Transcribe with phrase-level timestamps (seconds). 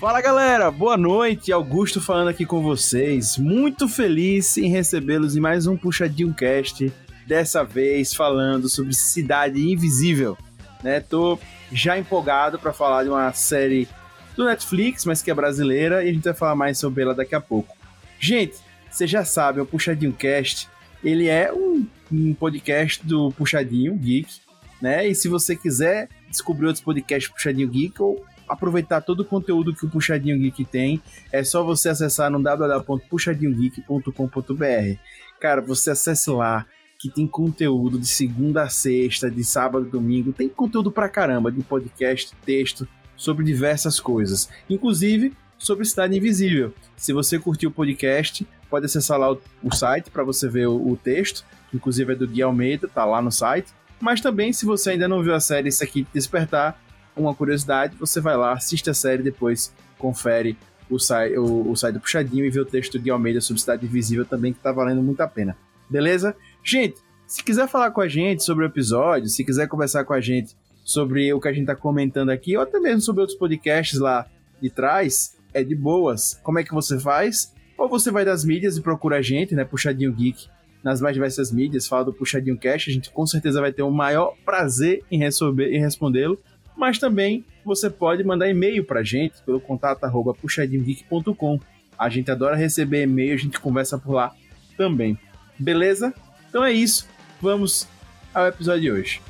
[0.00, 1.50] Fala galera, boa noite.
[1.50, 3.36] Augusto falando aqui com vocês.
[3.36, 6.92] Muito feliz em recebê-los em mais um Puxadinho Cast.
[7.26, 10.38] Dessa vez falando sobre Cidade Invisível.
[10.84, 11.36] Né, tô
[11.72, 13.88] já empolgado para falar de uma série
[14.36, 17.34] do Netflix, mas que é brasileira, e a gente vai falar mais sobre ela daqui
[17.34, 17.76] a pouco.
[18.20, 18.54] Gente,
[18.88, 20.68] você já sabe, o Puxadinho Cast,
[21.02, 24.32] ele é um, um podcast do Puxadinho Geek,
[24.80, 25.08] né?
[25.08, 29.86] E se você quiser descobrir outros podcasts Puxadinho Geek ou aproveitar todo o conteúdo que
[29.86, 31.00] o Puxadinho Geek tem,
[31.32, 34.98] é só você acessar no www.puxadinhogeek.com.br.
[35.40, 36.66] Cara, você acesse lá,
[36.98, 41.52] que tem conteúdo de segunda a sexta, de sábado a domingo, tem conteúdo pra caramba,
[41.52, 46.72] de podcast, texto, sobre diversas coisas, inclusive sobre Cidade Invisível.
[46.96, 50.92] Se você curtiu o podcast, pode acessar lá o, o site para você ver o,
[50.92, 53.72] o, texto, que inclusive é do Gui Almeida, tá lá no site.
[54.00, 56.80] Mas também, se você ainda não viu a série Isso Aqui Despertar,
[57.20, 60.56] uma curiosidade, você vai lá, assiste a série depois confere
[60.88, 63.84] o, site, o, o site do Puxadinho e vê o texto Gui Almeida sobre Cidade
[63.84, 65.56] Invisível também, que tá valendo muito a pena.
[65.90, 66.34] Beleza?
[66.64, 66.96] Gente,
[67.26, 70.56] se quiser falar com a gente sobre o episódio, se quiser conversar com a gente
[70.84, 74.26] sobre o que a gente tá comentando aqui, ou até mesmo sobre outros podcasts lá
[74.60, 76.40] de trás, é de boas.
[76.42, 77.52] Como é que você faz?
[77.76, 79.64] Ou você vai das mídias e procura a gente, né?
[79.64, 80.48] Puxadinho Geek
[80.82, 83.90] nas mais diversas mídias, fala do Puxadinho Cash, a gente com certeza vai ter o
[83.90, 86.38] maior prazer em, em respondê-lo
[86.78, 91.60] mas também você pode mandar e-mail para a gente pelo contato arroba puxadinhogeek.com.
[91.98, 94.32] A gente adora receber e-mail, a gente conversa por lá
[94.76, 95.18] também.
[95.58, 96.14] Beleza?
[96.48, 97.08] Então é isso.
[97.42, 97.88] Vamos
[98.32, 99.27] ao episódio de hoje.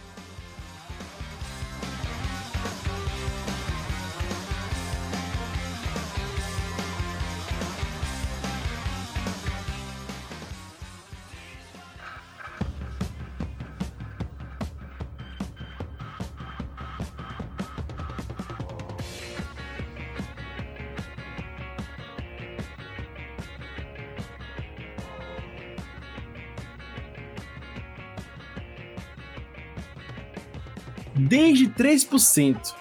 [31.39, 32.75] Desde 3%,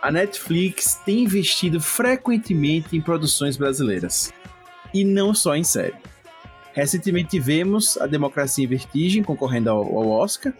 [0.00, 4.32] a Netflix tem investido frequentemente em produções brasileiras.
[4.94, 5.92] E não só em série.
[6.72, 10.54] Recentemente vemos a Democracia em Vertigem concorrendo ao, ao Oscar,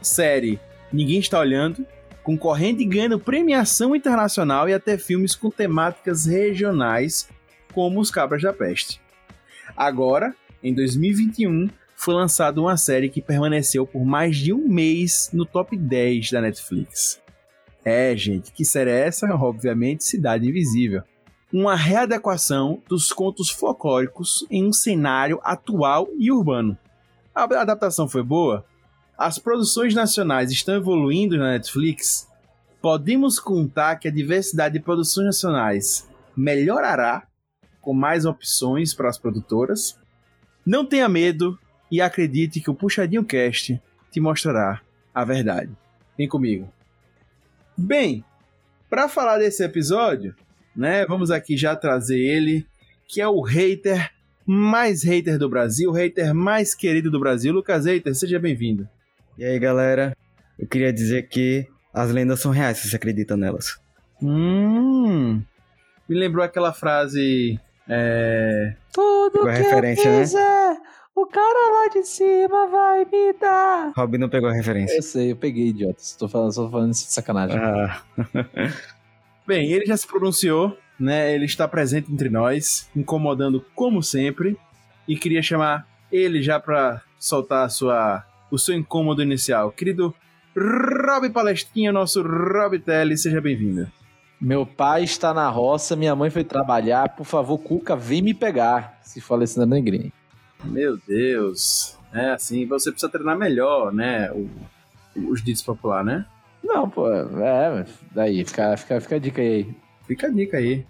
[0.00, 0.58] série
[0.90, 1.86] Ninguém Está Olhando,
[2.22, 7.28] concorrendo e ganhando premiação internacional e até filmes com temáticas regionais,
[7.74, 9.02] como Os Cabras da Peste.
[9.76, 15.46] Agora, em 2021, foi lançada uma série que permaneceu por mais de um mês no
[15.46, 17.20] top 10 da Netflix.
[17.82, 19.26] É, gente, que série é essa?
[19.34, 21.02] Obviamente, Cidade Invisível.
[21.52, 26.76] Uma readequação dos contos folclóricos em um cenário atual e urbano.
[27.34, 28.64] A adaptação foi boa?
[29.16, 32.28] As produções nacionais estão evoluindo na Netflix?
[32.82, 37.26] Podemos contar que a diversidade de produções nacionais melhorará
[37.80, 39.98] com mais opções para as produtoras?
[40.66, 41.58] Não tenha medo
[41.90, 43.80] e acredite que o Puxadinho Cast
[44.10, 44.80] te mostrará
[45.14, 45.70] a verdade.
[46.16, 46.70] Vem comigo.
[47.76, 48.24] Bem,
[48.88, 50.34] para falar desse episódio,
[50.74, 52.66] né, vamos aqui já trazer ele,
[53.06, 54.10] que é o hater
[54.46, 58.88] mais hater do Brasil, o hater mais querido do Brasil, Lucas Hater, seja bem-vindo.
[59.36, 60.16] E aí, galera,
[60.58, 63.78] eu queria dizer que as lendas são reais, se você acredita nelas.
[64.22, 65.42] Hum,
[66.08, 67.60] me lembrou aquela frase.
[67.88, 68.74] É...
[68.92, 70.65] Tudo que referência, eu fizer, né?
[71.16, 73.90] O cara lá de cima vai me dar.
[73.96, 74.96] Robin não pegou a referência.
[74.96, 75.98] Eu sei, eu peguei, idiota.
[75.98, 77.56] Estou falando, estou falando isso de sacanagem.
[77.58, 78.02] Ah.
[79.48, 81.34] Bem, ele já se pronunciou, né?
[81.34, 84.58] Ele está presente entre nós, incomodando como sempre.
[85.08, 89.72] E queria chamar ele já para soltar a sua, o seu incômodo inicial.
[89.72, 90.14] Querido
[90.54, 93.90] Rob Palestinha, nosso Rob Telly, seja bem-vindo.
[94.38, 97.16] Meu pai está na roça, minha mãe foi trabalhar.
[97.16, 98.98] Por favor, Cuca, vem me pegar.
[99.02, 100.12] Se falecendo na negrinha.
[100.64, 101.96] Meu Deus.
[102.12, 104.30] É assim, você precisa treinar melhor, né?
[104.32, 104.48] O,
[105.30, 106.24] os ditos popular, né?
[106.62, 109.74] Não, pô, é, daí, fica, fica, fica a dica aí.
[110.06, 110.84] Fica a dica aí.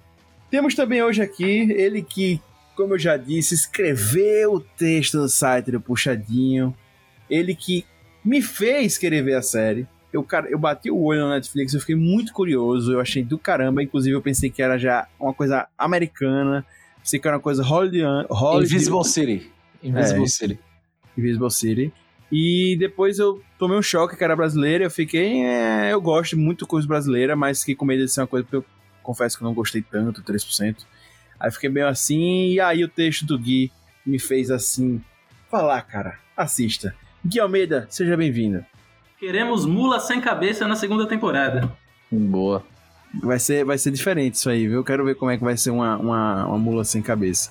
[0.50, 2.40] Temos também hoje aqui ele que,
[2.76, 6.74] como eu já disse, escreveu o texto no site do Puxadinho.
[7.28, 7.84] Ele que
[8.24, 9.86] me fez querer ver a série.
[10.12, 13.38] Eu, cara, eu bati o olho na Netflix, eu fiquei muito curioso, eu achei do
[13.38, 13.82] caramba.
[13.82, 16.64] Inclusive, eu pensei que era já uma coisa americana,
[17.02, 18.26] pensei que era uma coisa hollywood.
[18.64, 19.50] Invisible City.
[19.82, 20.58] Invisible é, City.
[21.17, 21.93] Invisible City.
[22.31, 24.84] E depois eu tomei um choque que era brasileira.
[24.84, 25.43] Eu fiquei.
[25.44, 28.46] É, eu gosto muito de coisa brasileira, mas fiquei com medo de ser uma coisa
[28.46, 28.64] que eu
[29.02, 30.76] confesso que eu não gostei tanto, 3%.
[31.38, 32.49] Aí fiquei meio assim.
[32.49, 33.70] E aí o texto do Gui
[34.05, 35.00] me fez assim.
[35.50, 36.19] Falar, cara.
[36.37, 36.94] Assista.
[37.25, 38.64] Gui Almeida, seja bem-vindo.
[39.19, 41.73] Queremos mula sem cabeça na segunda temporada.
[42.11, 42.64] Boa.
[43.23, 44.78] Vai ser, vai ser diferente isso aí, viu?
[44.78, 47.50] Eu quero ver como é que vai ser uma, uma, uma mula sem cabeça.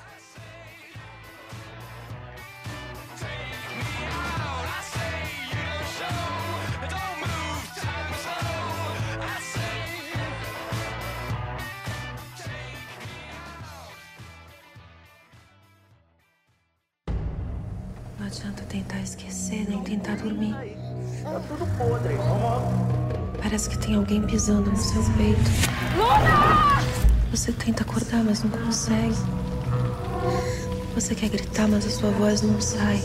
[30.95, 33.01] Você quer gritar, mas a sua voz não sai.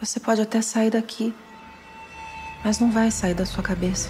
[0.00, 1.34] Você pode até sair daqui,
[2.64, 4.08] mas não vai sair da sua cabeça.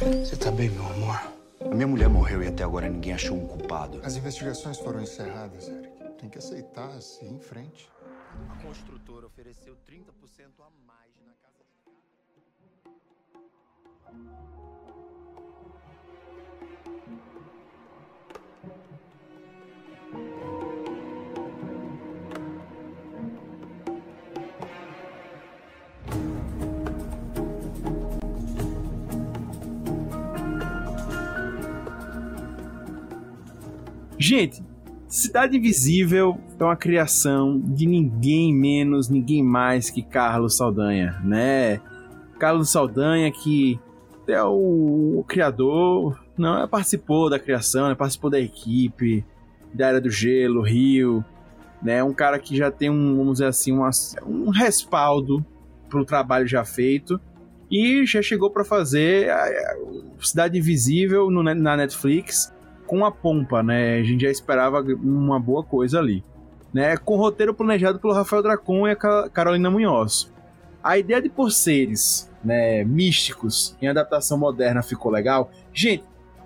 [0.00, 1.20] Você tá bem, meu amor?
[1.60, 4.00] A minha mulher morreu e até agora ninguém achou um culpado.
[4.04, 5.90] As investigações foram encerradas, Eric.
[6.20, 7.90] Tem que aceitar, seguir em frente.
[8.50, 10.04] A construtora ofereceu 30%
[10.60, 11.64] a mais na casa.
[34.26, 34.64] Gente,
[35.06, 41.78] Cidade Invisível é uma criação de ninguém menos, ninguém mais que Carlos Saldanha, né?
[42.38, 43.78] Carlos Saldanha que
[44.26, 47.94] é o, o criador, não, é, participou da criação, né?
[47.94, 49.22] participou da equipe,
[49.74, 51.22] da Era do Gelo, Rio,
[51.82, 52.02] né?
[52.02, 53.90] Um cara que já tem um, vamos dizer assim, uma,
[54.26, 55.44] um respaldo
[55.90, 57.20] pro trabalho já feito
[57.70, 59.76] e já chegou para fazer a, a
[60.24, 62.53] Cidade Invisível no, na Netflix
[62.86, 63.98] com a pompa, né?
[63.98, 66.22] A gente já esperava uma boa coisa ali.
[66.72, 66.96] Né?
[66.96, 70.32] Com roteiro planejado pelo Rafael Dracon e a Carolina Munhoz.
[70.82, 75.50] A ideia de por seres né, místicos em adaptação moderna ficou legal.
[75.72, 76.04] Gente,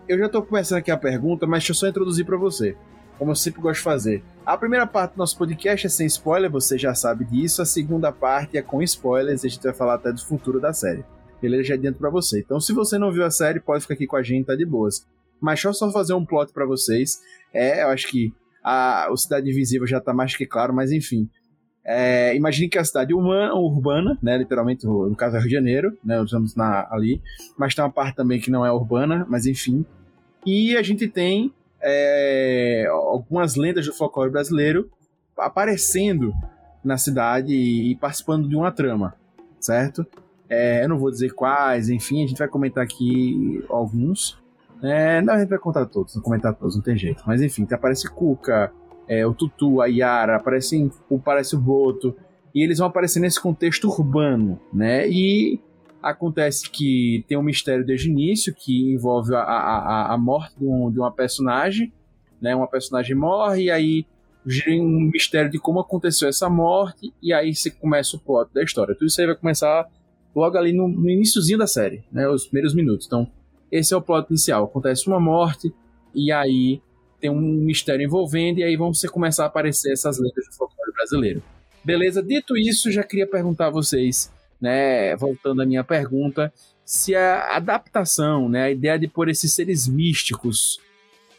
[0.08, 2.76] eu já tô começando aqui a pergunta, mas deixa eu só introduzir para você.
[3.18, 4.22] Como eu sempre gosto de fazer.
[4.46, 7.60] A primeira parte do nosso podcast é sem spoiler, você já sabe disso.
[7.60, 11.04] A segunda parte é com spoilers, a gente vai falar até do futuro da série.
[11.42, 11.64] Beleza?
[11.64, 12.40] Já dentro pra você.
[12.40, 14.64] Então, se você não viu a série, pode ficar aqui com a gente, tá de
[14.64, 15.06] boas.
[15.40, 17.20] Mas deixa eu só fazer um plot para vocês.
[17.52, 18.32] É, eu acho que
[18.62, 21.28] a, o Cidade Invisível já tá mais que claro, mas enfim.
[21.84, 25.96] É, imagine que a cidade humana, urbana, né, literalmente, no caso é Rio de Janeiro,
[26.04, 27.22] né, usamos na, ali,
[27.56, 29.86] mas tem uma parte também que não é urbana, mas enfim.
[30.44, 31.50] E a gente tem
[31.80, 34.90] é, algumas lendas do folclore brasileiro
[35.36, 36.34] aparecendo
[36.84, 39.14] na cidade e, e participando de uma trama,
[39.58, 40.06] certo?
[40.48, 44.38] É, eu não vou dizer quais, enfim, a gente vai comentar aqui alguns.
[44.82, 47.22] É, não, a gente vai contar todos, não comentar todos, não tem jeito.
[47.26, 48.72] Mas enfim, aparece Cuca,
[49.08, 52.14] é, o Tutu, a Yara, aparece, aparece o Boto,
[52.54, 55.08] e eles vão aparecer nesse contexto urbano, né?
[55.08, 55.60] E
[56.02, 60.66] acontece que tem um mistério desde o início que envolve a, a, a morte de,
[60.66, 61.92] um, de uma personagem,
[62.40, 62.54] né?
[62.54, 64.06] Uma personagem morre e aí
[64.46, 68.62] gira um mistério de como aconteceu essa morte e aí você começa o plot da
[68.62, 68.94] história.
[68.94, 69.86] Tudo isso aí vai começar
[70.34, 72.28] logo ali no, no iníciozinho da série, né?
[72.28, 73.06] Os primeiros minutos.
[73.06, 73.30] Então,
[73.70, 74.64] esse é o plot inicial.
[74.64, 75.72] Acontece uma morte
[76.14, 76.80] e aí
[77.20, 81.42] tem um mistério envolvendo e aí vão começar a aparecer essas letras do folclore brasileiro.
[81.84, 82.22] Beleza?
[82.22, 86.52] Dito isso, já queria perguntar a vocês, né, voltando à minha pergunta,
[86.84, 90.80] se a adaptação, né, a ideia de pôr esses seres místicos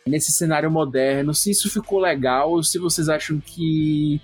[0.06, 4.22] nesse cenário moderno, se isso ficou legal ou se vocês acham que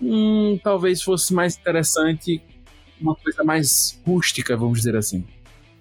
[0.00, 2.42] hum, talvez fosse mais interessante
[3.00, 5.24] uma coisa mais rústica, vamos dizer assim.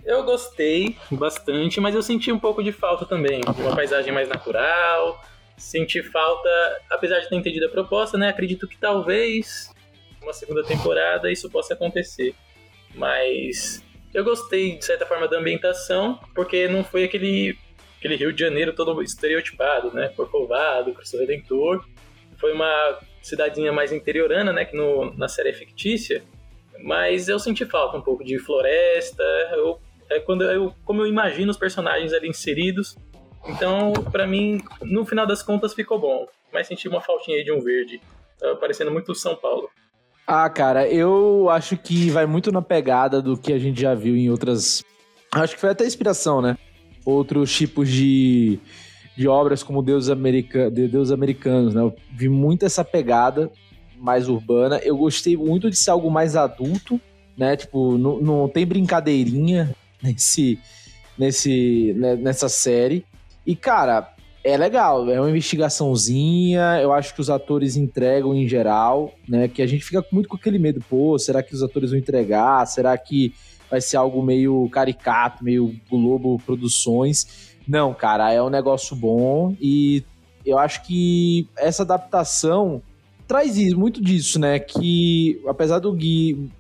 [0.06, 3.42] Eu gostei bastante, mas eu senti um pouco de falta também.
[3.58, 5.22] Uma paisagem mais natural.
[5.58, 6.50] Senti falta,
[6.90, 8.28] apesar de ter entendido a proposta, né?
[8.28, 9.72] Acredito que talvez
[10.22, 12.36] uma segunda temporada isso possa acontecer.
[12.94, 13.84] Mas
[14.14, 17.58] eu gostei, de certa forma, da ambientação, porque não foi aquele,
[17.98, 20.10] aquele Rio de Janeiro todo estereotipado, né?
[20.10, 21.86] Corcovado, Cristo Redentor.
[22.38, 24.66] Foi uma cidadezinha mais interiorana, né?
[24.66, 26.24] Que no, na série é fictícia.
[26.84, 29.24] Mas eu senti falta um pouco de floresta.
[29.54, 29.80] Eu
[30.14, 32.96] é quando eu, como eu imagino os personagens ali inseridos.
[33.48, 36.28] Então, para mim, no final das contas ficou bom.
[36.52, 38.00] Mas senti uma faltinha aí de um verde.
[38.40, 39.70] Tava parecendo muito São Paulo.
[40.26, 44.16] Ah, cara, eu acho que vai muito na pegada do que a gente já viu
[44.16, 44.84] em outras.
[45.34, 46.58] Acho que foi até inspiração, né?
[47.06, 48.60] Outros tipos de,
[49.18, 50.70] de obras como Deus, America...
[50.72, 51.82] Deus Americanos, né?
[51.82, 53.52] Eu vi muito essa pegada
[53.98, 54.80] mais urbana.
[54.84, 57.02] Eu gostei muito de ser algo mais adulto,
[57.38, 57.58] né?
[57.58, 60.60] Tipo, não, não tem brincadeirinha nesse,
[61.18, 63.06] nesse, né, nessa série.
[63.46, 64.14] E, cara,
[64.46, 69.48] É legal, é uma investigaçãozinha, eu acho que os atores entregam em geral, né?
[69.48, 72.66] Que a gente fica muito com aquele medo, pô, será que os atores vão entregar?
[72.66, 73.34] Será que
[73.72, 77.56] vai ser algo meio caricato, meio Globo Produções?
[77.66, 80.04] Não, cara, é um negócio bom e
[80.46, 82.82] eu acho que essa adaptação
[83.26, 84.60] traz muito disso, né?
[84.60, 86.52] Que apesar do Gui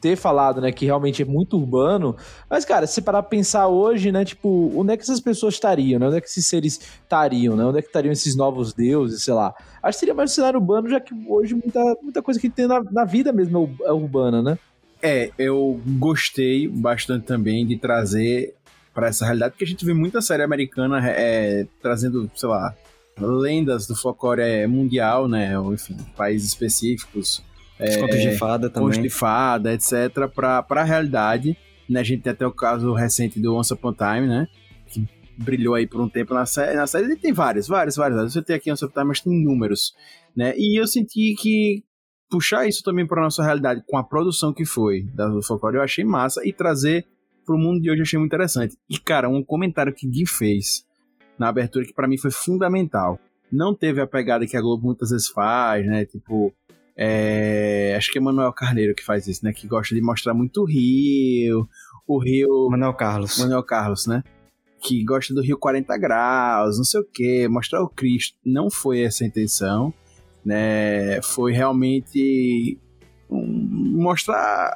[0.00, 2.16] ter falado, né, que realmente é muito urbano,
[2.48, 5.98] mas, cara, se parar pra pensar hoje, né, tipo, onde é que essas pessoas estariam,
[5.98, 6.06] né?
[6.06, 7.64] Onde é que esses seres estariam, né?
[7.64, 9.54] Onde é que estariam esses novos deuses, sei lá.
[9.82, 12.66] Acho que seria mais um cenário urbano, já que hoje muita, muita coisa que tem
[12.66, 14.58] na, na vida mesmo é urbana, né?
[15.02, 18.54] É, eu gostei bastante também de trazer
[18.92, 22.74] para essa realidade, porque a gente vê muita série americana é, trazendo, sei lá,
[23.18, 25.58] lendas do folclore mundial, né?
[25.58, 27.42] Ou, enfim, países específicos.
[28.00, 28.88] Contos de fada também.
[28.88, 31.56] Contos de fada, etc., para a realidade.
[31.88, 32.00] Né?
[32.00, 34.46] A gente tem até o caso recente do Once Upon Time, né?
[34.86, 35.06] Que
[35.36, 36.76] brilhou aí por um tempo na série.
[36.76, 38.32] Na série tem vários, vários, vários.
[38.32, 39.94] Você tem aqui Once Upon Time, mas tem inúmeros.
[40.36, 40.54] Né?
[40.56, 41.82] E eu senti que
[42.30, 45.82] puxar isso também para nossa realidade com a produção que foi da do folclore, eu
[45.82, 46.46] achei massa.
[46.46, 47.04] E trazer
[47.44, 48.76] pro mundo de hoje eu achei muito interessante.
[48.88, 50.84] E, cara, um comentário que Gui fez
[51.36, 53.18] na abertura que para mim foi fundamental.
[53.50, 56.04] Não teve a pegada que a Globo muitas vezes faz, né?
[56.04, 56.54] Tipo,
[56.96, 59.52] é, acho que é Manuel Carneiro que faz isso, né?
[59.52, 61.68] Que gosta de mostrar muito o Rio,
[62.06, 62.68] o Rio.
[62.70, 63.38] Manuel Carlos.
[63.38, 64.22] Manuel Carlos, né?
[64.82, 68.36] Que gosta do Rio 40 graus, não sei o que, mostrar o Cristo.
[68.44, 69.92] Não foi essa a intenção,
[70.44, 71.20] né?
[71.22, 72.78] Foi realmente
[73.30, 74.72] mostrar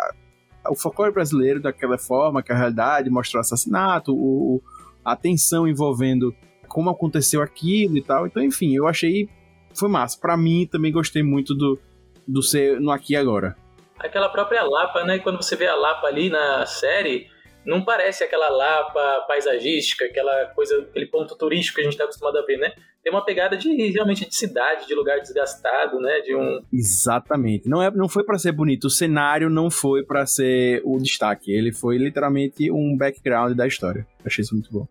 [0.71, 4.63] o folclore brasileiro daquela forma, que a realidade, mostrar o assassinato, o,
[5.05, 6.35] a tensão envolvendo
[6.69, 8.27] como aconteceu aquilo e tal.
[8.27, 9.29] Então, enfim, eu achei.
[9.75, 10.19] Foi massa.
[10.21, 11.79] Para mim, também gostei muito do,
[12.27, 13.57] do ser no aqui e agora.
[13.99, 15.19] Aquela própria Lapa, né?
[15.19, 17.29] Quando você vê a Lapa ali na série,
[17.65, 22.39] não parece aquela Lapa paisagística, aquela coisa, aquele ponto turístico que a gente está acostumado
[22.39, 22.73] a ver, né?
[23.03, 26.21] Tem uma pegada de realmente de cidade, de lugar desgastado, né?
[26.21, 27.69] De um Exatamente.
[27.69, 28.85] Não é, não foi para ser bonito.
[28.85, 31.53] O cenário não foi para ser o destaque.
[31.53, 34.07] Ele foi literalmente um background da história.
[34.25, 34.87] Achei isso muito bom.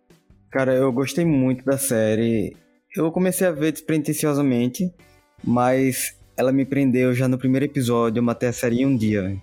[0.52, 2.56] Cara, eu gostei muito da série.
[2.96, 4.94] Eu comecei a ver despretensiosamente,
[5.44, 9.38] mas ela me prendeu já no primeiro episódio, eu matei a série em um dia.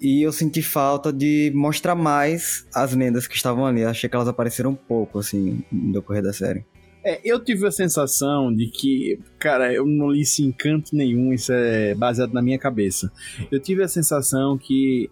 [0.00, 3.82] E eu senti falta de mostrar mais as lendas que estavam ali.
[3.82, 6.66] Achei que elas apareceram um pouco, assim, no decorrer da série.
[7.02, 11.52] É, eu tive a sensação de que, cara, eu não li esse encanto nenhum, isso
[11.52, 13.10] é baseado na minha cabeça.
[13.50, 15.08] Eu tive a sensação que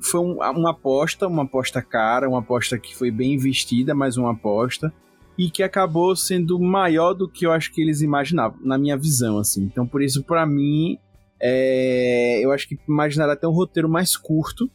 [0.00, 4.32] foi um, uma aposta, uma aposta cara, uma aposta que foi bem investida, mas uma
[4.32, 4.92] aposta
[5.36, 9.38] e que acabou sendo maior do que eu acho que eles imaginavam, na minha visão,
[9.38, 9.64] assim.
[9.64, 10.98] Então, por isso, para mim,
[11.40, 14.70] é, eu acho que imaginaram até um roteiro mais curto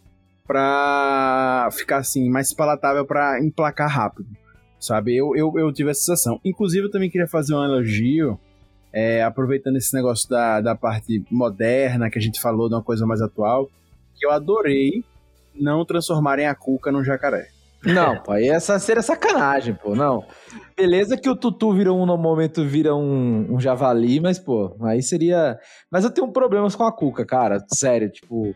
[0.45, 4.29] para ficar assim, mais palatável para emplacar rápido,
[4.79, 5.15] sabe?
[5.15, 6.39] Eu, eu, eu tive essa sensação.
[6.43, 8.39] Inclusive, eu também queria fazer um elogio,
[8.91, 13.05] é, aproveitando esse negócio da, da parte moderna que a gente falou, de uma coisa
[13.05, 13.69] mais atual,
[14.15, 15.03] que eu adorei
[15.53, 17.49] não transformarem a Cuca num jacaré.
[17.86, 20.24] Não, pô, aí essa seria sacanagem, pô, não.
[20.75, 25.01] Beleza que o Tutu vira um, no momento, vira um, um javali, mas, pô, aí
[25.01, 25.57] seria...
[25.91, 28.55] Mas eu tenho problemas com a Cuca, cara, sério, tipo...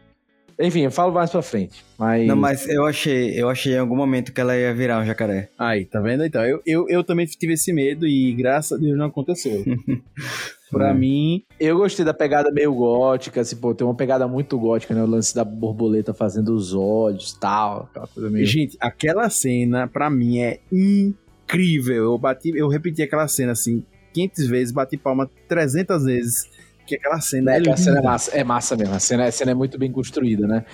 [0.60, 2.28] Enfim, eu falo mais pra frente, mas...
[2.28, 5.50] Não, mas eu achei, eu achei em algum momento que ela ia virar um jacaré.
[5.58, 6.24] Aí, tá vendo?
[6.24, 9.64] Então, eu, eu, eu também tive esse medo e graças a Deus não aconteceu.
[10.74, 10.96] pra Hum.
[10.98, 15.02] mim, Eu gostei da pegada meio gótica, assim, pô, tem uma pegada muito gótica, né?
[15.04, 18.46] O lance da borboleta fazendo os olhos e tal, aquela coisa meio...
[18.46, 21.96] gente, aquela cena, pra mim, é incrível.
[22.04, 26.50] Eu bati, eu repeti aquela cena, assim, 500 vezes, bati palma 300 vezes,
[26.86, 28.94] que aquela cena é Aquela cena é massa, é massa mesmo.
[28.96, 30.66] A cena, a cena é muito bem construída, né?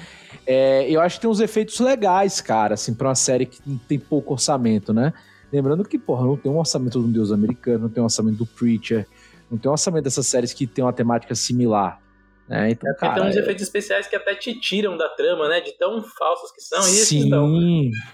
[0.48, 4.00] É, eu acho que tem uns efeitos legais, cara, assim, pra uma série que tem
[4.00, 5.13] pouco orçamento, né?
[5.51, 8.46] Lembrando que, porra, não tem um orçamento do Deus Americano, não tem um orçamento do
[8.46, 9.08] Preacher,
[9.50, 12.01] não tem um orçamento dessas séries que tem uma temática similar.
[12.48, 12.72] Né?
[12.72, 13.22] Então, Porque cara.
[13.22, 15.62] tem uns efeitos especiais que até te tiram da trama, né?
[15.62, 16.79] De tão falsos que são.
[16.79, 17.56] E esses sim, não.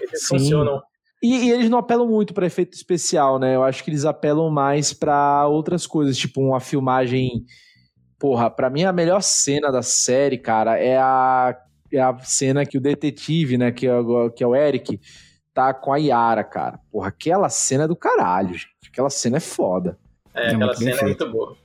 [0.02, 0.38] Esses sim.
[0.38, 0.82] funcionam.
[1.22, 3.56] E, e eles não apelam muito pra efeito especial, né?
[3.56, 7.44] Eu acho que eles apelam mais pra outras coisas, tipo uma filmagem.
[8.18, 11.56] Porra, pra mim a melhor cena da série, cara, é a,
[11.92, 13.92] é a cena que o detetive, né, que é,
[14.34, 14.98] que é o Eric,
[15.52, 16.80] tá com a Yara, cara.
[16.90, 18.88] Porra, aquela cena é do caralho, gente.
[18.90, 19.98] Aquela cena é foda.
[20.36, 21.06] É, É aquela cena é feito.
[21.24, 21.56] muito boa.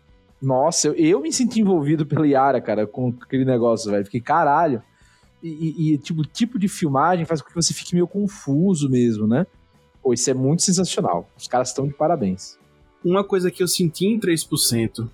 [0.42, 4.04] Nossa, eu, eu me senti envolvido pela Yara, cara, com aquele negócio, velho.
[4.06, 4.82] Fiquei, caralho.
[5.44, 8.90] E, e- e, tipo, o tipo de filmagem faz com que você fique meio confuso
[8.90, 9.46] mesmo, né?
[10.02, 11.30] Pô, isso é muito sensacional.
[11.38, 12.58] Os caras estão de parabéns.
[13.04, 15.08] Uma coisa que eu senti em 3%,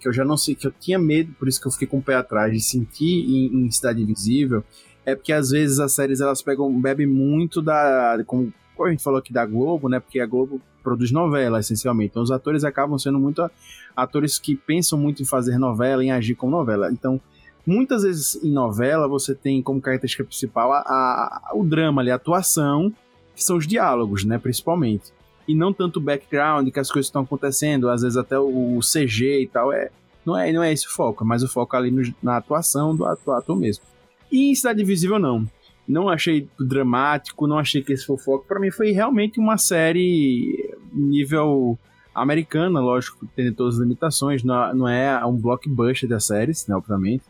[0.00, 1.98] que eu já não sei, que eu tinha medo, por isso que eu fiquei com
[1.98, 4.62] o pé atrás de sentir em, em Cidade Invisível,
[5.04, 8.18] é porque às vezes as séries elas pegam, bebem muito da.
[8.26, 10.00] Como, como a gente falou aqui da Globo, né?
[10.00, 12.10] Porque a Globo produz novela, essencialmente.
[12.10, 13.50] Então, os atores acabam sendo muito
[13.96, 16.92] atores que pensam muito em fazer novela, em agir como novela.
[16.92, 17.20] Então,
[17.66, 22.16] muitas vezes em novela você tem como característica principal a, a, o drama ali, a
[22.16, 22.92] atuação,
[23.34, 25.12] que são os diálogos, né, principalmente.
[25.48, 28.80] E não tanto o background, que as coisas estão acontecendo, às vezes até o, o
[28.80, 29.90] CG e tal, é,
[30.24, 32.94] não é, não é esse o foco, é mais o foco ali no, na atuação
[32.94, 33.84] do ator mesmo.
[34.30, 35.46] E em Cidade Invisível, não.
[35.86, 38.46] Não achei dramático, não achei que esse foi o foco.
[38.46, 41.78] Pra mim foi realmente uma série nível
[42.14, 47.24] americana, lógico, tem todas as limitações, não, é um blockbuster das séries, né, obviamente.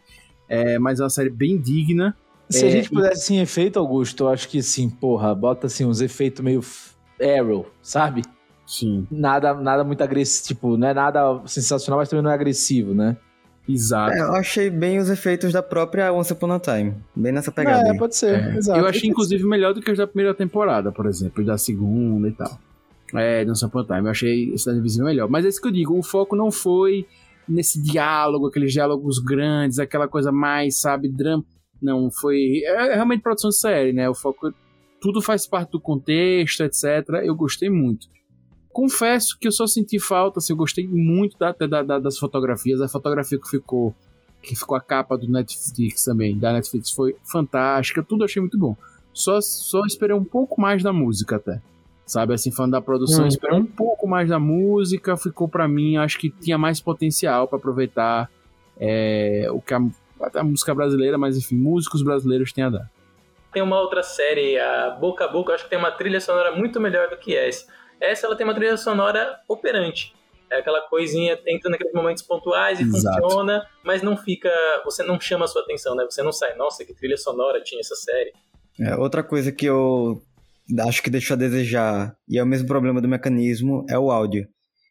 [0.49, 2.15] É, mas é uma série bem digna.
[2.51, 5.87] Se é, a gente pudesse sim efeito, Augusto, eu acho que sim, porra, bota assim
[5.87, 6.61] uns efeitos meio
[7.21, 8.23] Arrow, sabe?
[8.67, 9.07] Sim.
[9.11, 13.17] Nada, nada muito agressivo, tipo, não é nada sensacional, mas também não é agressivo, né?
[13.69, 14.15] Exato.
[14.15, 16.95] É, eu achei bem os efeitos da própria Once Upon a Time.
[17.17, 17.89] Bem nessa pegada.
[17.89, 17.99] É, aí.
[17.99, 18.57] pode ser, É.
[18.57, 18.79] exato.
[18.79, 22.29] Eu achei, inclusive, melhor do que os da primeira temporada, por exemplo, e da segunda
[22.29, 22.59] e tal.
[23.15, 24.01] É, não Upon a Time.
[24.01, 25.29] Eu achei Cidade Invisível melhor.
[25.29, 27.07] Mas é isso que eu digo, o foco não foi
[27.49, 31.45] nesse diálogo, aqueles diálogos grandes, aquela coisa mais, sabe, drama.
[31.81, 32.63] Não, foi.
[32.65, 34.09] É realmente produção de série, né?
[34.09, 34.53] O foco.
[35.01, 36.85] Tudo faz parte do contexto, etc.
[37.23, 38.07] Eu gostei muito.
[38.75, 42.81] Confesso que eu só senti falta, assim, eu gostei muito da, da- da- das fotografias.
[42.83, 43.95] A fotografia que ficou.
[44.43, 48.03] Que ficou a capa do Netflix também, da Netflix, foi fantástica.
[48.03, 48.77] Tudo eu achei muito bom.
[49.13, 51.63] Só, só esperei um pouco mais da música até.
[52.05, 53.29] Sabe, assim, falando da produção, Uhum.
[53.29, 55.17] esperei um pouco mais da música.
[55.17, 58.29] Ficou pra mim, acho que tinha mais potencial pra aproveitar
[58.79, 59.81] é, o que a,
[60.35, 62.91] a música brasileira, mas enfim, músicos brasileiros têm a dar.
[63.53, 66.81] Tem uma outra série, a Boca a Boca, acho que tem uma trilha sonora muito
[66.81, 67.67] melhor do que essa.
[68.11, 70.15] Essa ela tem uma trilha sonora operante.
[70.51, 73.23] É aquela coisinha, entra naqueles momentos pontuais e Exato.
[73.23, 74.51] funciona, mas não fica.
[74.85, 76.05] Você não chama a sua atenção, né?
[76.05, 78.33] Você não sai, nossa, que trilha sonora tinha essa série.
[78.81, 80.23] É, outra coisa que eu
[80.87, 84.47] acho que deixou a desejar, e é o mesmo problema do mecanismo, é o áudio.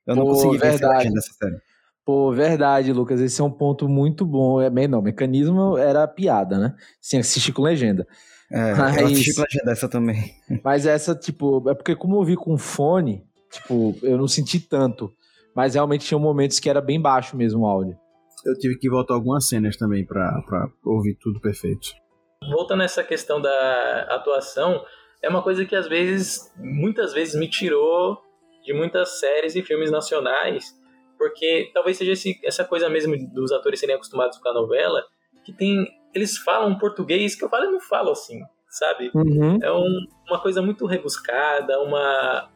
[0.05, 0.97] Eu não Pô, consegui ver essa verdade.
[0.97, 1.61] legenda dessa série.
[2.05, 3.21] Pô, verdade, Lucas.
[3.21, 4.61] Esse é um ponto muito bom.
[4.61, 6.75] É, bem, não, mecanismo era piada, né?
[6.99, 8.05] Sem assistir com legenda.
[8.53, 10.35] É, Mas- eu assisti com a legenda dessa também.
[10.63, 15.11] Mas essa, tipo, é porque como eu vi com fone, tipo, eu não senti tanto.
[15.55, 17.97] Mas realmente tinha momentos que era bem baixo mesmo o áudio.
[18.45, 21.87] Eu tive que voltar algumas cenas também pra, pra ouvir tudo perfeito.
[22.51, 24.83] Voltando nessa questão da atuação,
[25.21, 28.17] é uma coisa que às vezes, muitas vezes me tirou
[28.65, 30.73] de muitas séries e filmes nacionais,
[31.17, 35.01] porque talvez seja esse- essa coisa mesmo dos atores serem acostumados com a novela,
[35.45, 39.11] que tem eles falam um português que eu falo, eu não falo assim, sabe?
[39.13, 39.59] Uhum.
[39.61, 42.49] É um- uma coisa muito rebuscada, uma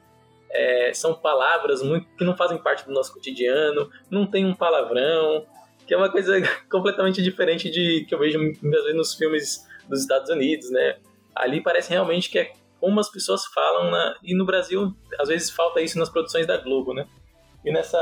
[0.50, 5.46] é, são palavras muito que não fazem parte do nosso cotidiano, não tem um palavrão,
[5.86, 6.34] que é uma coisa
[6.72, 10.98] completamente diferente de que eu vejo muitas vezes nos filmes dos Estados Unidos, né?
[11.36, 15.50] Ali parece realmente que é como as pessoas falam na, e no Brasil às vezes
[15.50, 17.06] falta isso nas produções da Globo, né?
[17.66, 18.00] E nessa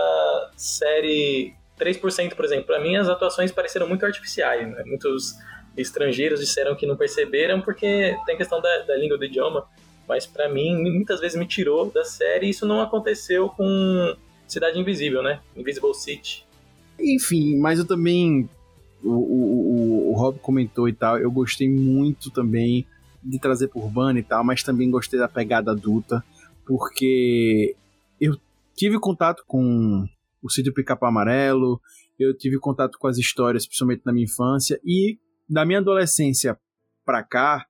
[0.56, 4.84] série 3%, por exemplo, para mim as atuações pareceram muito artificiais, né?
[4.86, 5.36] Muitos
[5.78, 9.68] estrangeiros disseram que não perceberam porque tem questão da, da língua do idioma,
[10.08, 14.16] mas para mim muitas vezes me tirou da série e isso não aconteceu com
[14.48, 15.42] Cidade Invisível, né?
[15.56, 16.46] Invisible City.
[17.00, 18.50] Enfim, mas eu também.
[19.04, 21.18] O, o, o, o Rob comentou e tal.
[21.18, 22.86] Eu gostei muito também
[23.24, 26.24] de trazer por Urbana e tal, mas também gostei da pegada adulta,
[26.66, 27.76] porque
[28.22, 28.38] eu
[28.76, 30.08] tive contato com
[30.46, 31.82] o sítio Pica-Pau Amarelo,
[32.20, 35.18] eu tive contato com as histórias, principalmente na minha infância, e
[35.50, 36.58] da minha adolescência
[37.04, 37.66] pra cá,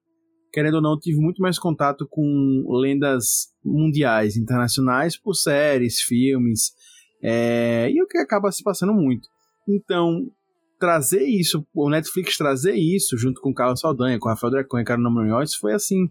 [0.51, 6.73] querendo ou não, tive muito mais contato com lendas mundiais, internacionais, por séries, filmes,
[7.23, 9.27] é, e o que acaba se passando muito.
[9.67, 10.29] Então,
[10.77, 14.79] trazer isso, o Netflix trazer isso, junto com o Carlos Saldanha, com o Rafael Dracon
[14.79, 16.09] e Carlos Munhoz, foi assim,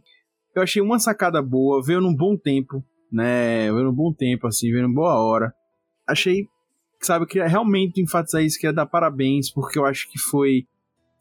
[0.57, 4.71] eu achei uma sacada boa, veio num bom tempo, né, veio num bom tempo, assim,
[4.71, 5.53] veio numa boa hora.
[6.07, 6.47] Achei,
[7.07, 10.67] sabe, eu queria realmente enfatizar isso, queria dar parabéns, porque eu acho que foi,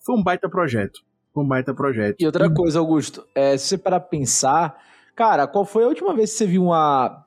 [0.06, 1.00] foi um baita projeto.
[1.34, 2.16] Foi um baita projeto.
[2.20, 4.78] E outra coisa, Augusto, é, se você parar pra pensar,
[5.16, 7.26] cara, qual foi a última vez que você viu uma,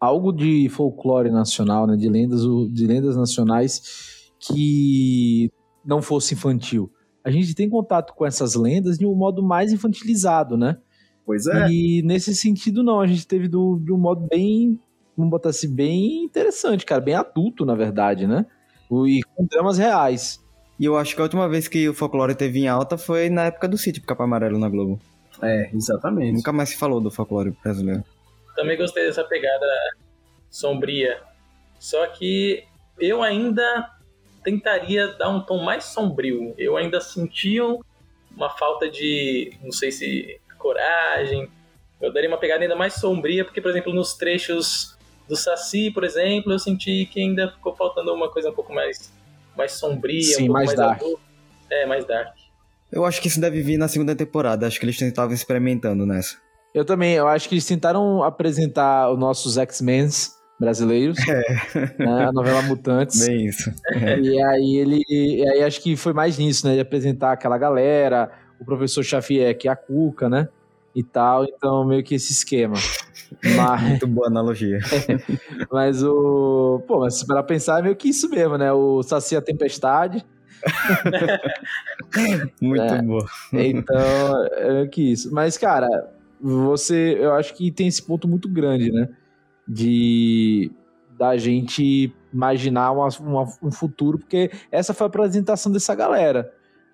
[0.00, 2.42] algo de folclore nacional, né, de lendas,
[2.72, 5.50] de lendas nacionais que
[5.84, 6.90] não fosse infantil?
[7.24, 10.78] A gente tem contato com essas lendas de um modo mais infantilizado, né?
[11.26, 11.68] Pois é.
[11.70, 14.80] E nesse sentido, não, a gente teve do, de um modo bem,
[15.18, 18.46] vamos botar assim, bem interessante, cara, bem adulto, na verdade, né?
[19.04, 20.42] E com dramas reais.
[20.78, 23.46] E eu acho que a última vez que o folclore teve em alta foi na
[23.46, 25.00] época do sítio Capa Amarelo na Globo.
[25.42, 26.36] É, exatamente.
[26.36, 28.04] Nunca mais se falou do folclore brasileiro.
[28.54, 29.66] Também gostei dessa pegada
[30.48, 31.20] sombria.
[31.80, 32.64] Só que
[32.98, 33.90] eu ainda
[34.44, 36.54] tentaria dar um tom mais sombrio.
[36.56, 37.64] Eu ainda sentia
[38.36, 41.50] uma falta de, não sei se coragem.
[42.00, 44.97] Eu daria uma pegada ainda mais sombria, porque, por exemplo, nos trechos
[45.28, 49.12] do Saci, por exemplo, eu senti que ainda ficou faltando uma coisa um pouco mais,
[49.56, 51.02] mais sombria, Sim, um pouco mais mais, dark.
[51.02, 51.22] adulta.
[51.70, 52.34] É, mais dark.
[52.90, 54.66] Eu acho que isso deve vir na segunda temporada.
[54.66, 56.36] Acho que eles estavam experimentando nessa.
[56.74, 60.08] Eu também, eu acho que eles tentaram apresentar os nossos X-Men
[60.58, 61.18] brasileiros,
[61.98, 63.26] né, a novela Mutantes.
[63.26, 63.70] Bem isso.
[64.22, 65.02] E aí ele.
[65.08, 66.74] E aí acho que foi mais nisso, né?
[66.74, 70.48] De apresentar aquela galera, o professor Xavier, que é a Cuca, né?
[70.94, 72.76] E tal, então meio que esse esquema.
[73.56, 74.78] Mas, Muito boa analogia.
[75.70, 76.82] mas o.
[76.86, 78.72] Pô, mas se para pensar, é meio que isso mesmo, né?
[78.72, 80.24] O Saci a Tempestade.
[82.60, 83.02] Muito É.
[83.02, 83.26] boa.
[83.52, 85.32] Então, é meio que isso.
[85.32, 85.86] Mas, cara,
[86.40, 87.16] você.
[87.18, 89.08] Eu acho que tem esse ponto muito grande, né?
[89.66, 90.70] De.
[91.18, 96.52] Da gente imaginar uma- uma- um futuro, porque essa foi a apresentação dessa galera.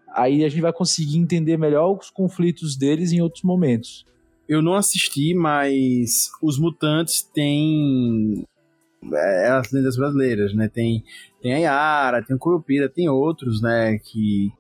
[0.09, 4.07] Aí a gente vai conseguir entender melhor os conflitos deles em outros momentos.
[4.49, 8.45] Eu não assisti, mas os mutantes têm
[9.13, 10.69] é, as lendas brasileiras, né?
[10.69, 11.03] Tem,
[11.43, 13.99] tem a Yara, tem o Curupira, tem outros, né?
[13.99, 14.53] Que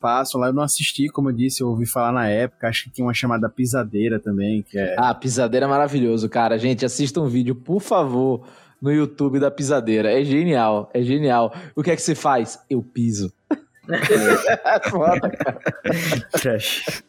[0.00, 0.48] passam lá.
[0.48, 2.68] Eu não assisti, como eu disse, eu ouvi falar na época.
[2.68, 4.94] Acho que tinha uma chamada Pisadeira também, que é.
[4.98, 6.58] Ah, Pisadeira é maravilhoso, cara.
[6.58, 8.46] Gente, assista um vídeo, por favor,
[8.80, 10.10] no YouTube da Pisadeira.
[10.10, 11.54] É genial, é genial.
[11.74, 12.58] O que é que você faz?
[12.68, 13.32] Eu piso.
[13.90, 15.60] É foda, cara.
[16.32, 17.02] Trash.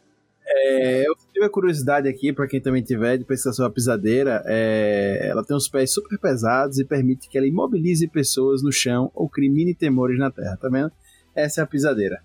[0.47, 4.43] É, eu tive a curiosidade aqui, pra quem também tiver, de pesquisar sobre a pisadeira.
[4.45, 9.09] é, ela tem os pés super pesados e permite que ela imobilize pessoas no chão
[9.15, 10.91] ou crie mini temores na terra, tá vendo?
[11.35, 12.19] Essa é a pisadeira.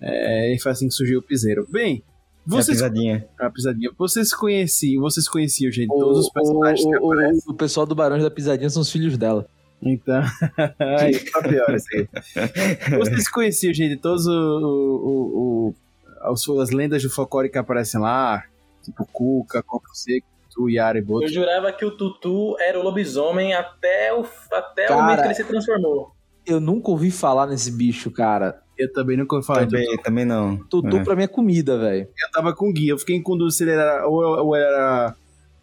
[0.00, 1.66] É, e foi assim que surgiu o piseiro.
[1.70, 2.78] Bem, É a vocês.
[2.78, 3.26] pisadinha.
[3.38, 3.90] A pisadinha.
[3.98, 7.42] Vocês conheciam, vocês conheciam, gente, O, todos os personagens que o- o- aparecem.
[7.46, 9.46] o pessoal do Barões da Pisadinha são os filhos dela.
[9.82, 10.22] Então.
[10.98, 12.08] aí, tá pior isso aí.
[12.98, 15.74] Vocês conheciam, gente, todos o, o, o-
[16.20, 18.44] as, as lendas do folclore que aparecem lá?
[18.82, 21.24] Tipo Cuca, Corpo Seco, Tu, Yara e Boto.
[21.24, 25.26] Eu jurava que o Tutu era o lobisomem até o, até o Cara, momento que
[25.26, 26.12] ele se transformou.
[26.46, 28.62] Eu nunca ouvi falar nesse bicho, cara.
[28.78, 30.56] Eu também nunca ouvi falar de Também, também não.
[30.68, 31.02] Tutu É.
[31.04, 32.02] pra mim é comida, velho.
[32.06, 35.14] Eu tava com o guia, eu fiquei em dúvida se ele era ou, ou era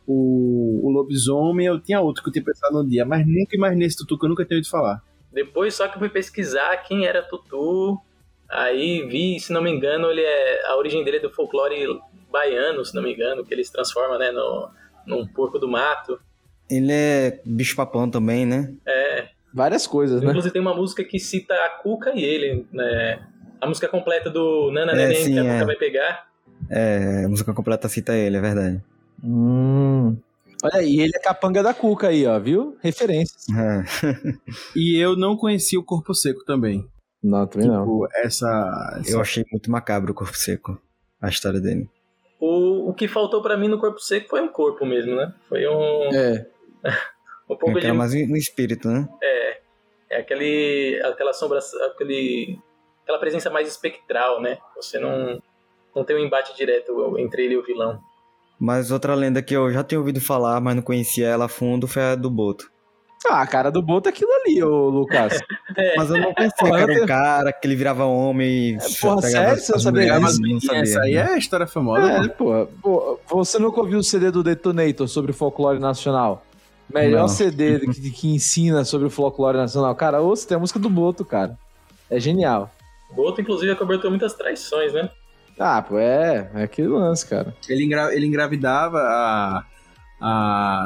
[0.05, 3.87] o, o lobisomem ou tinha outro que eu tinha pensado no dia, mas nunca imaginei
[3.87, 5.01] esse tutu que eu nunca tinha ouvido falar.
[5.31, 7.97] Depois só que eu fui pesquisar quem era Tutu.
[8.53, 11.99] Aí vi, se não me engano, ele é a origem dele é do folclore
[12.31, 14.69] baiano, se não me engano, que ele se transforma, né, no
[15.05, 16.17] num porco do mato.
[16.69, 18.73] Ele é bicho papão também, né?
[18.87, 20.27] É, Várias coisas, né?
[20.29, 23.21] inclusive tem uma música que cita a Cuca e ele, né?
[23.61, 25.53] A música completa do Nana É, Neném sim, que a é.
[25.53, 26.27] Cuca vai pegar.
[26.69, 28.81] É, a música completa cita ele, é verdade.
[29.23, 30.17] Hum.
[30.63, 32.75] Olha aí, ele é capanga da Cuca aí, ó, viu?
[32.81, 33.45] Referências.
[33.49, 33.83] É.
[34.75, 36.87] E eu não conhecia o Corpo Seco também.
[37.23, 37.83] Não, também não.
[37.83, 38.97] Tipo, essa.
[38.99, 40.77] essa- Eu achei muito macabro o corpo seco.
[41.21, 41.89] A história dele.
[42.39, 45.33] O, o que faltou pra mim no corpo seco foi um corpo mesmo, né?
[45.47, 46.45] Foi um, É.
[47.49, 49.07] um pouco de mais no espírito, né?
[49.23, 49.57] É,
[50.09, 52.59] é aquele, aquela sombra, aquele,
[53.03, 54.57] aquela presença mais espectral, né?
[54.75, 55.41] Você não,
[55.95, 58.01] não tem um embate direto entre ele e o vilão.
[58.59, 61.87] Mas outra lenda que eu já tinha ouvido falar, mas não conhecia ela a fundo,
[61.87, 62.69] foi a do Boto.
[63.25, 65.39] Ah, a cara do Boto é aquilo ali, ô Lucas.
[65.97, 69.59] Mas eu não pensei que era um cara que ele virava homem e porra, sério?
[69.61, 70.41] Você não sabia disso?
[70.41, 70.81] não sabia.
[70.81, 72.07] Essa aí é a história famosa.
[72.07, 76.45] É, pô, pô, você nunca ouviu o CD do Detonator sobre folclore nacional?
[76.93, 77.27] Melhor Não.
[77.27, 79.95] CD que, que ensina sobre o folclore nacional.
[79.95, 81.57] Cara, ouça, tem a música do Boto, cara.
[82.09, 82.69] É genial.
[83.15, 85.09] Boto, inclusive, acobertou muitas traições, né?
[85.59, 87.55] Ah, pô, é, é aquele lance, cara.
[87.69, 89.63] Ele, engra- ele engravidava a-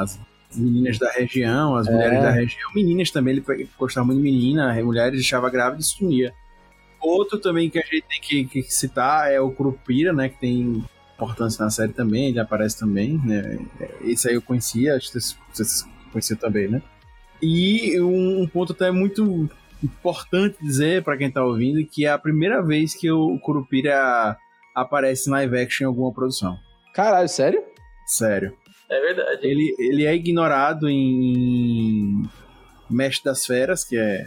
[0.02, 0.18] as
[0.54, 1.92] meninas da região, as É.
[1.92, 2.70] mulheres da região.
[2.74, 6.32] Meninas também, ele gostava muito de menina, mulheres deixava grávida e sumia.
[7.00, 10.28] Outro também que a gente tem que, que citar é o Curupira, né?
[10.28, 10.84] Que tem
[11.14, 13.58] importância na série também, ele aparece também, né?
[14.02, 15.18] Esse aí eu conhecia, acho que
[15.52, 16.82] vocês, conheciam também, né?
[17.42, 19.48] E um, um ponto até muito
[19.82, 24.36] importante dizer para quem tá ouvindo que é a primeira vez que o Curupira
[24.74, 26.56] aparece em live action em alguma produção.
[26.94, 27.62] Caralho, sério?
[28.06, 28.56] Sério.
[28.90, 29.46] É verdade.
[29.46, 32.28] Ele, ele é ignorado em
[32.88, 34.26] Mestre das Feras, que é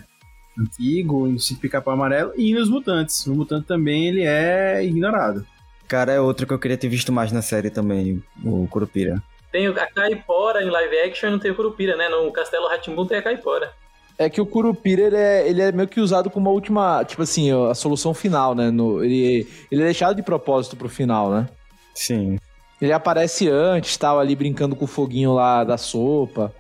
[0.58, 3.26] antigo, em Sítio Pica-Pau Amarelo, e nos Mutantes.
[3.26, 5.46] No Mutante também ele é ignorado.
[5.88, 9.22] Cara, é outro que eu queria ter visto mais na série também, o Curupira.
[9.52, 12.08] Tem a Caipora em live action e não tem o Curupira, né?
[12.08, 13.74] No Castelo Ratimbun tem a Caipora.
[14.18, 17.22] É que o Curupira, ele é, ele é meio que usado como uma última, tipo
[17.24, 18.70] assim, a solução final, né?
[18.70, 21.50] No, ele, ele é deixado de propósito pro final, né?
[21.94, 22.38] Sim.
[22.82, 26.54] Ele aparece antes, tal, ali brincando com o foguinho lá da sopa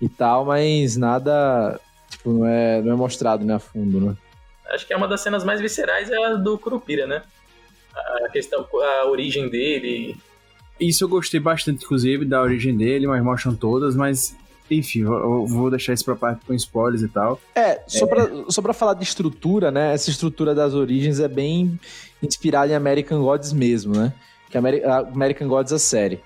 [0.00, 4.16] e tal, mas nada, tipo, não é, não é mostrado, né, a fundo, né?
[4.70, 7.22] Acho que é uma das cenas mais viscerais é a do Curupira, né?
[8.24, 8.64] A questão,
[9.00, 10.16] a origem dele.
[10.78, 14.36] Isso eu gostei bastante, inclusive, da origem dele, mas mostram todas, mas
[14.70, 17.40] enfim, eu vou deixar isso pra parte com spoilers e tal.
[17.54, 18.08] É, só, é...
[18.08, 19.94] Pra, só pra falar de estrutura, né?
[19.94, 21.80] Essa estrutura das origens é bem
[22.22, 24.12] inspirada em American Gods mesmo, né?
[24.50, 24.60] Que é
[25.12, 26.20] American Gods a série.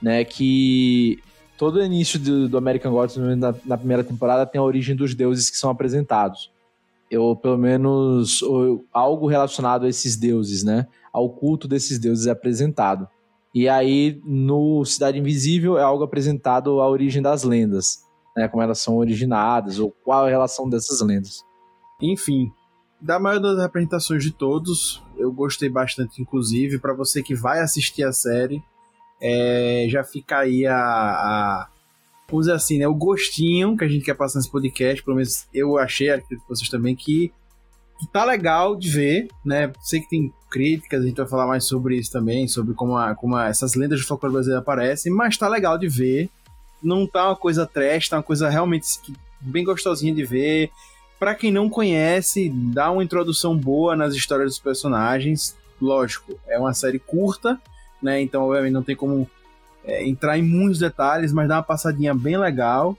[0.00, 0.24] Né?
[0.24, 1.18] Que
[1.56, 5.14] todo o início do, do American Gods na, na, primeira temporada tem a origem dos
[5.14, 6.52] deuses que são apresentados.
[7.12, 10.86] Ou pelo menos ou, algo relacionado a esses deuses, né?
[11.12, 13.08] Ao culto desses deuses é apresentado.
[13.54, 18.04] E aí, no Cidade Invisível, é algo apresentado à origem das lendas,
[18.36, 18.48] né?
[18.48, 21.42] Como elas são originadas, ou qual a relação dessas lendas.
[22.02, 22.50] Enfim,
[23.00, 28.02] da maioria das apresentações de todos, eu gostei bastante, inclusive, para você que vai assistir
[28.02, 28.62] a série,
[29.20, 31.68] é, já fica aí a, a
[32.32, 35.78] usa assim, né, o gostinho que a gente quer passar nesse podcast, pelo menos eu
[35.78, 37.32] achei, acredito que vocês também, que,
[38.00, 41.64] que tá legal de ver, né, sei que tem críticas, a gente vai falar mais
[41.64, 45.36] sobre isso também, sobre como, a, como a, essas lendas de folclore brasileiro aparecem, mas
[45.36, 46.28] tá legal de ver,
[46.82, 48.86] não tá uma coisa trash, tá uma coisa realmente
[49.40, 50.70] bem gostosinha de ver,
[51.18, 56.74] para quem não conhece, dá uma introdução boa nas histórias dos personagens, lógico, é uma
[56.74, 57.60] série curta,
[58.02, 58.20] né?
[58.20, 59.28] Então, obviamente, não tem como
[59.84, 62.96] é, entrar em muitos detalhes, mas dá uma passadinha bem legal.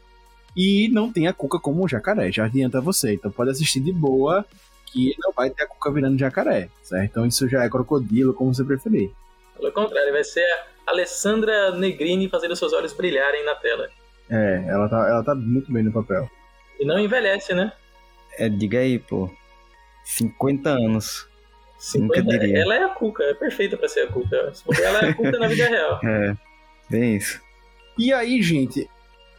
[0.56, 3.14] E não tem a Cuca como um jacaré, já adianta você.
[3.14, 4.44] Então pode assistir de boa,
[4.88, 7.06] que não vai ter a Cuca virando jacaré, certo?
[7.12, 9.12] Então isso já é crocodilo, como você preferir.
[9.56, 10.44] Pelo contrário, vai ser
[10.88, 13.88] a Alessandra Negrini fazendo seus olhos brilharem na tela.
[14.30, 16.28] É, ela tá, ela tá muito bem no papel.
[16.80, 17.72] E não envelhece, né?
[18.38, 19.30] É, diga aí, pô.
[20.04, 21.28] 50 anos.
[21.80, 22.60] 50, Nunca diria.
[22.60, 24.36] Ela é a Cuca, é perfeita pra ser a Cuca.
[24.36, 26.00] Ela é a Cuca na vida real.
[26.06, 26.36] É,
[26.90, 27.42] bem isso.
[27.98, 28.90] E aí, gente,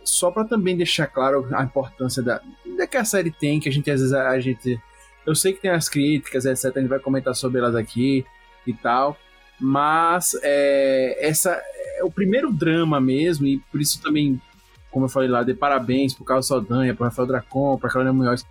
[0.05, 2.41] só para também deixar claro a importância da,
[2.77, 4.81] da que a série tem, que a gente às vezes a, a gente.
[5.27, 6.77] Eu sei que tem as críticas, etc.
[6.77, 8.25] A gente vai comentar sobre elas aqui
[8.67, 9.17] e tal.
[9.61, 11.61] Mas é, essa
[11.99, 14.41] é o primeiro drama mesmo, e por isso também,
[14.91, 18.47] como eu falei lá, de parabéns pro Carlos Saldanha, pro Rafael Dracon, pra Carolina Munhoz.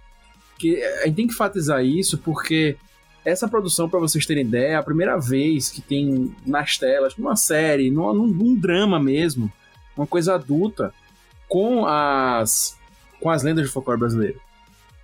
[0.57, 2.77] Que a gente tem que enfatizar isso porque
[3.23, 7.35] essa produção, para vocês terem ideia, é a primeira vez que tem nas telas, numa
[7.35, 9.51] série, num, num drama mesmo,
[9.97, 10.93] uma coisa adulta,
[11.47, 12.77] com as
[13.19, 14.39] com as lendas do folclore brasileiro.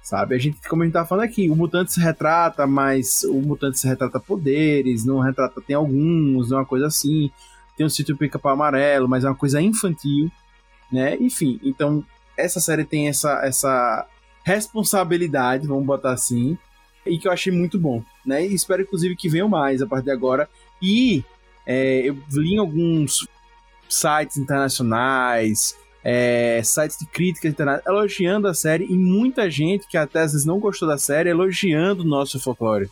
[0.02, 0.36] Sabe?
[0.36, 3.80] A gente, como a gente tá falando aqui, o mutante se retrata, mas o mutante
[3.80, 7.32] se retrata poderes, não retrata, tem alguns, é uma coisa assim.
[7.76, 10.30] Tem o sítio pica-pau amarelo, mas é uma coisa infantil,
[10.92, 11.18] né?
[11.18, 12.06] Enfim, então
[12.38, 14.06] essa série tem essa, essa
[14.44, 16.58] responsabilidade, vamos botar assim,
[17.06, 18.46] e que eu achei muito bom, né?
[18.46, 20.50] E espero, inclusive, que venham mais a partir de agora.
[20.82, 21.24] E
[21.66, 23.28] é, eu li em alguns
[23.90, 30.22] sites internacionais, é, sites de críticas internacionais, elogiando a série, e muita gente que até
[30.22, 32.90] às vezes não gostou da série, elogiando o nosso folclore.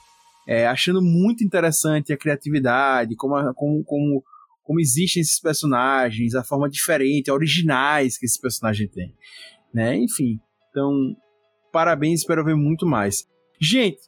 [0.48, 4.24] É, achando muito interessante a criatividade, como, a, como, como,
[4.64, 9.14] como existem esses personagens, a forma diferente, originais que esse personagem tem.
[9.74, 9.98] Né?
[9.98, 11.16] Enfim, então,
[11.72, 13.28] parabéns, espero ver muito mais.
[13.60, 14.02] Gente,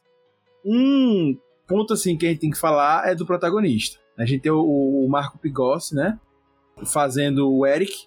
[0.64, 3.98] um ponto assim que a gente tem que falar é do protagonista.
[4.16, 6.18] A gente tem o, o Marco Pigossi, né?
[6.84, 8.06] Fazendo o Eric,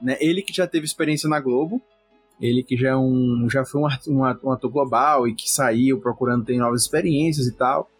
[0.00, 0.16] né?
[0.20, 1.80] Ele que já teve experiência na Globo,
[2.40, 6.00] ele que já, é um, já foi um, um, um ator global e que saiu
[6.00, 7.90] procurando ter novas experiências e tal.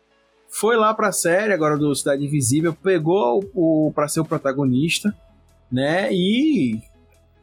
[0.48, 5.14] Foi lá pra série, agora do Cidade Invisível, pegou o, o para ser o protagonista,
[5.70, 6.12] né?
[6.12, 6.80] E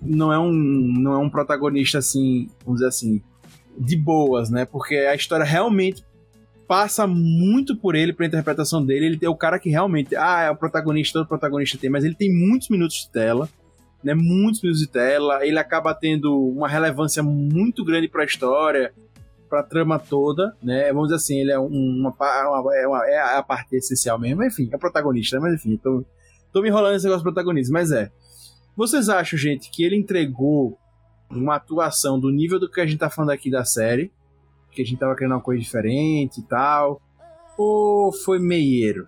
[0.02, 3.22] não é um, não é um protagonista assim, vamos dizer assim,
[3.78, 4.66] de boas, né?
[4.66, 6.04] Porque a história realmente
[6.68, 9.06] passa muito por ele, pela interpretação dele.
[9.06, 12.16] Ele é o cara que realmente, ah, é o protagonista, todo protagonista tem, mas ele
[12.16, 13.50] tem muitos minutos de tela,
[14.04, 14.14] né?
[14.14, 15.46] Muitos minutos de tela.
[15.46, 18.94] Ele acaba tendo uma relevância muito grande para a história,
[19.50, 20.94] para a trama toda, né?
[20.94, 24.42] Vamos dizer assim, ele é uma, uma, é, uma, é a parte essencial mesmo.
[24.42, 25.42] Enfim, é o protagonista, né?
[25.42, 26.06] Mas enfim, tô,
[26.54, 28.10] tô me enrolando nesse negócio de protagonista, mas é.
[28.78, 30.78] Vocês acham, gente, que ele entregou
[31.32, 34.12] uma atuação do nível do que a gente tá falando aqui da série,
[34.72, 37.02] que a gente tava querendo uma coisa diferente e tal,
[37.58, 39.08] ou foi meieiro?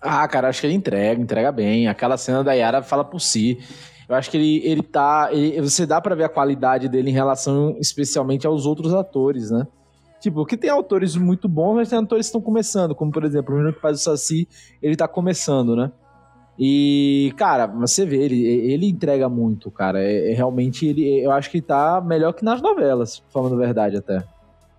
[0.00, 1.88] Ah, cara, acho que ele entrega, entrega bem.
[1.88, 3.58] Aquela cena da Yara fala por si.
[4.08, 5.30] Eu acho que ele, ele tá.
[5.32, 9.66] Ele, você dá para ver a qualidade dele em relação especialmente aos outros atores, né?
[10.20, 13.54] Tipo, que tem autores muito bons, mas tem atores que estão começando, como por exemplo,
[13.54, 14.48] o menino que faz o Saci,
[14.82, 15.90] ele tá começando, né?
[16.58, 20.02] E, cara, você vê, ele, ele entrega muito, cara.
[20.02, 23.58] É, é, realmente, ele, eu acho que ele tá melhor que nas novelas, falando a
[23.58, 24.24] verdade até.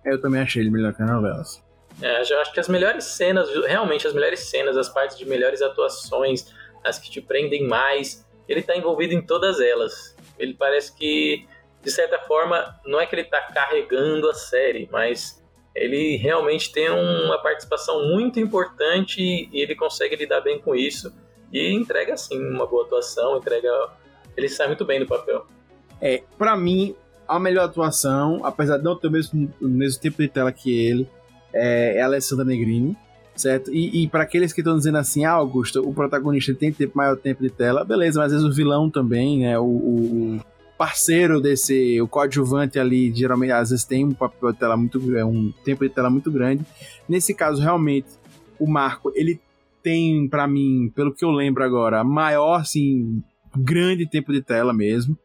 [0.04, 1.62] Eu também achei ele melhor que nas novelas.
[2.02, 5.62] É, eu acho que as melhores cenas, realmente as melhores cenas, as partes de melhores
[5.62, 6.52] atuações,
[6.84, 10.16] as que te prendem mais, ele tá envolvido em todas elas.
[10.38, 11.46] Ele parece que,
[11.82, 16.90] de certa forma, não é que ele tá carregando a série, mas ele realmente tem
[16.90, 21.12] uma participação muito importante e ele consegue lidar bem com isso
[21.52, 23.70] e entrega, assim, uma boa atuação, entrega...
[24.36, 25.46] Ele sai muito bem do papel.
[26.00, 26.94] É, para mim,
[27.26, 30.70] a melhor atuação, apesar de não ter o mesmo, o mesmo tempo de tela que
[30.70, 31.08] ele,
[31.52, 32.96] é, é a Alessandra Negrini,
[33.34, 33.72] certo?
[33.72, 37.16] E, e para aqueles que estão dizendo assim, ah, Augusto, o protagonista tem tempo, maior
[37.16, 39.58] tempo de tela, beleza, mas às vezes o vilão também, né?
[39.58, 40.40] O, o
[40.76, 45.24] parceiro desse, o coadjuvante ali, geralmente às vezes tem um papel de tela muito, é
[45.24, 46.64] um tempo de tela muito grande.
[47.08, 48.08] Nesse caso, realmente,
[48.58, 49.40] o Marco, ele
[49.88, 53.22] tem, para mim, pelo que eu lembro agora, maior, assim,
[53.56, 55.16] grande tempo de tela mesmo.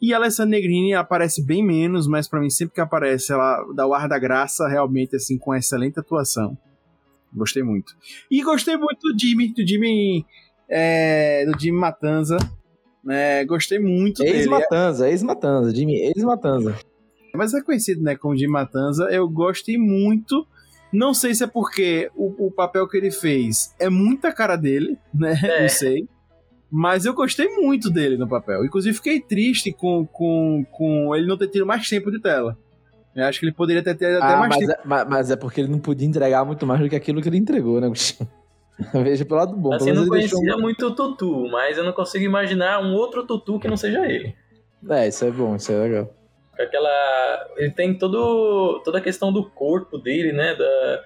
[0.00, 3.86] E a Alessandra Negrini aparece bem menos, mas para mim sempre que aparece ela dá
[3.86, 6.56] o ar da graça, realmente assim com excelente atuação.
[7.32, 7.94] Gostei muito.
[8.30, 10.26] E gostei muito do Jimmy, do Jimmy,
[10.68, 12.36] é, do Jimmy Matanza.
[13.02, 13.42] né?
[13.46, 14.42] gostei muito ex dele.
[14.42, 16.78] Ex-Matanza, ex-Matanza, Jimmy, ex-Matanza.
[17.34, 19.04] Mas é conhecido, né, como Jimmy Matanza.
[19.04, 20.46] Eu gostei muito.
[20.92, 24.98] Não sei se é porque o, o papel que ele fez é muita cara dele,
[25.14, 25.38] né?
[25.42, 25.62] É.
[25.62, 26.08] Não sei.
[26.70, 28.64] Mas eu gostei muito dele no papel.
[28.64, 32.56] Inclusive, fiquei triste com, com, com ele não ter tido mais tempo de tela.
[33.14, 34.72] Eu acho que ele poderia ter, ter até Ah, mais mas, tempo.
[34.72, 37.28] é, mas, mas é porque ele não podia entregar muito mais do que aquilo que
[37.28, 38.28] ele entregou, né, Agostinho?
[38.94, 39.74] Veja pelo lado bom.
[39.74, 43.26] Assim, eu não conhecia deixou muito o Tutu, mas eu não consigo imaginar um outro
[43.26, 44.34] Tutu que não seja ele.
[44.88, 46.14] É, isso é bom, isso é legal.
[46.60, 47.46] Com Aquela.
[47.56, 50.54] Ele tem todo, toda a questão do corpo dele, né?
[50.54, 51.02] Da,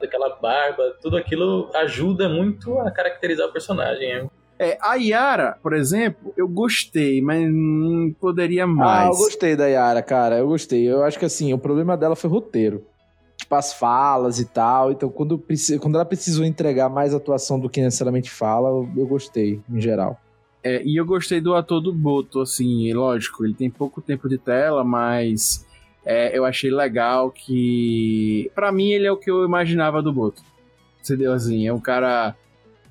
[0.00, 4.22] daquela barba, tudo aquilo ajuda muito a caracterizar o personagem.
[4.22, 4.28] né?
[4.58, 9.18] É, a Yara, por exemplo, eu gostei, mas hum, poderia Ah, mais.
[9.18, 10.38] eu gostei da Yara, cara.
[10.38, 10.88] Eu gostei.
[10.88, 12.86] Eu acho que assim, o problema dela foi o roteiro.
[13.36, 14.92] Tipo, as falas e tal.
[14.92, 15.42] Então, quando,
[15.80, 20.16] quando ela precisou entregar mais atuação do que necessariamente fala, eu gostei, em geral.
[20.64, 24.38] É, e eu gostei do ator do Boto, assim, lógico, ele tem pouco tempo de
[24.38, 25.66] tela, mas
[26.04, 28.50] é, eu achei legal que.
[28.54, 30.40] Pra mim, ele é o que eu imaginava do Boto.
[31.02, 31.32] Entendeu?
[31.32, 32.36] Assim, é um cara.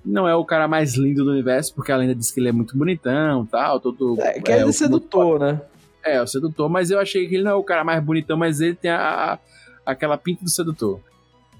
[0.03, 2.51] Não é o cara mais lindo do universo, porque a lenda diz que ele é
[2.51, 4.19] muito bonitão tal, todo.
[4.19, 5.61] É, que é, o- de sedutor, né?
[6.03, 8.59] É, o sedutor, mas eu achei que ele não é o cara mais bonitão, mas
[8.59, 9.39] ele tem a, a-
[9.85, 10.99] aquela pinta do sedutor.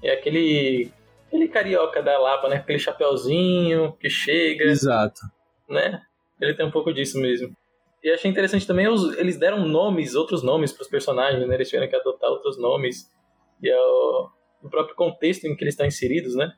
[0.02, 0.90] É aquele.
[1.28, 2.56] Aquele carioca da Lapa, né?
[2.56, 5.20] Aquele chapeuzinho que chega, Exato.
[5.68, 6.00] Né?
[6.40, 7.54] Ele tem um pouco disso mesmo.
[8.02, 11.54] E achei interessante também, os- eles deram nomes, outros nomes pros personagens, né?
[11.54, 13.08] Eles tiveram que adotar outros nomes.
[13.62, 14.28] E é o,
[14.64, 16.52] o próprio contexto em que eles estão inseridos, né?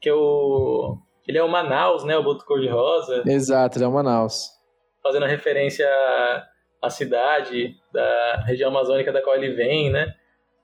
[0.00, 0.96] Que é o.
[1.26, 2.16] Ele é o Manaus, né?
[2.16, 3.22] O Boto Cor-de-Rosa.
[3.26, 4.50] Exato, ele é o Manaus.
[5.02, 6.46] fazendo referência à-
[6.82, 10.14] à cidade da região amazônica da qual ele vem, né?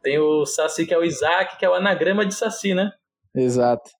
[0.02, 2.90] Tem o Saci, que é o Isaac, que é o anagrama de Saci, né?
[3.34, 3.90] Exato.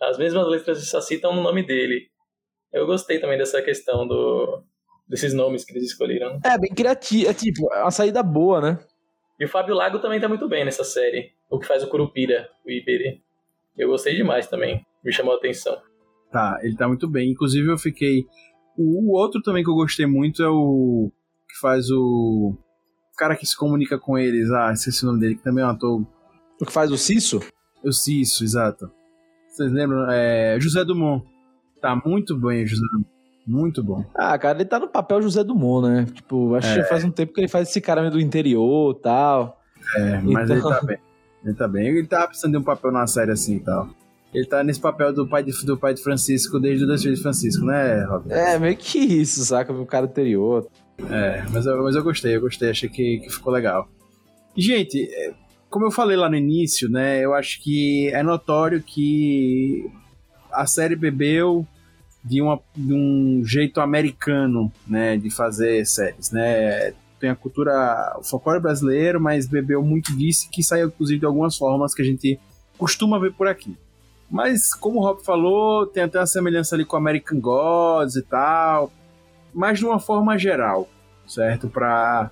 [0.00, 2.09] As mesmas letras de Saci estão no nome dele.
[2.72, 4.62] Eu gostei também dessa questão do,
[5.08, 6.34] desses nomes que eles escolheram.
[6.34, 6.40] né?
[6.44, 7.28] É, bem criativo.
[7.28, 8.78] É tipo, é uma saída boa, né?
[9.38, 11.32] E o Fábio Lago também tá muito bem nessa série.
[11.48, 13.20] O que faz o Curupira, o Iberê.
[13.76, 14.84] Eu gostei demais também.
[15.02, 15.76] Me chamou a atenção.
[16.30, 17.30] Tá, ele tá muito bem.
[17.30, 18.26] Inclusive, eu fiquei.
[18.76, 21.10] O, o outro também que eu gostei muito é o.
[21.48, 22.54] que faz o.
[23.12, 24.50] O cara que se comunica com eles.
[24.50, 26.06] Ah, esqueci o nome dele, que também é um ator.
[26.60, 27.40] O que faz o Cisso?
[27.82, 28.90] Eu sei isso, exato.
[29.48, 30.08] Vocês lembram?
[30.10, 31.26] É, José Dumont.
[31.80, 32.82] Tá muito bem, José.
[33.46, 34.04] Muito bom.
[34.14, 36.06] Ah, cara, ele tá no papel José Dumont, né?
[36.12, 36.82] Tipo, acho É.
[36.82, 39.60] que faz um tempo que ele faz esse cara do interior e tal.
[39.96, 40.98] É, mas Então- ele tá bem.
[41.44, 41.86] Ele tá bem.
[41.88, 43.88] Ele tá precisando de um papel numa série assim e tal.
[44.32, 47.18] Ele tá nesse papel do pai de, do pai de Francisco desde o Dois Filhos
[47.18, 48.30] de Francisco, né, Rob?
[48.30, 49.72] É, meio que isso, saca?
[49.72, 50.68] O cara interior.
[51.10, 53.88] É, mas eu, mas eu gostei, eu gostei, achei que, que ficou legal.
[54.56, 55.32] Gente, é,
[55.68, 59.90] como eu falei lá no início, né, eu acho que é notório que
[60.52, 61.66] a série bebeu
[62.22, 68.22] de, uma, de um jeito americano, né, de fazer séries, né, tem a cultura, o
[68.22, 72.40] folclore brasileiro, mas bebeu muito disso, que saiu inclusive de algumas formas que a gente
[72.78, 73.76] costuma ver por aqui.
[74.30, 78.90] Mas, como o Rob falou, tem até uma semelhança ali com American Gods e tal,
[79.52, 80.88] mas de uma forma geral,
[81.26, 81.68] certo?
[81.68, 82.30] Para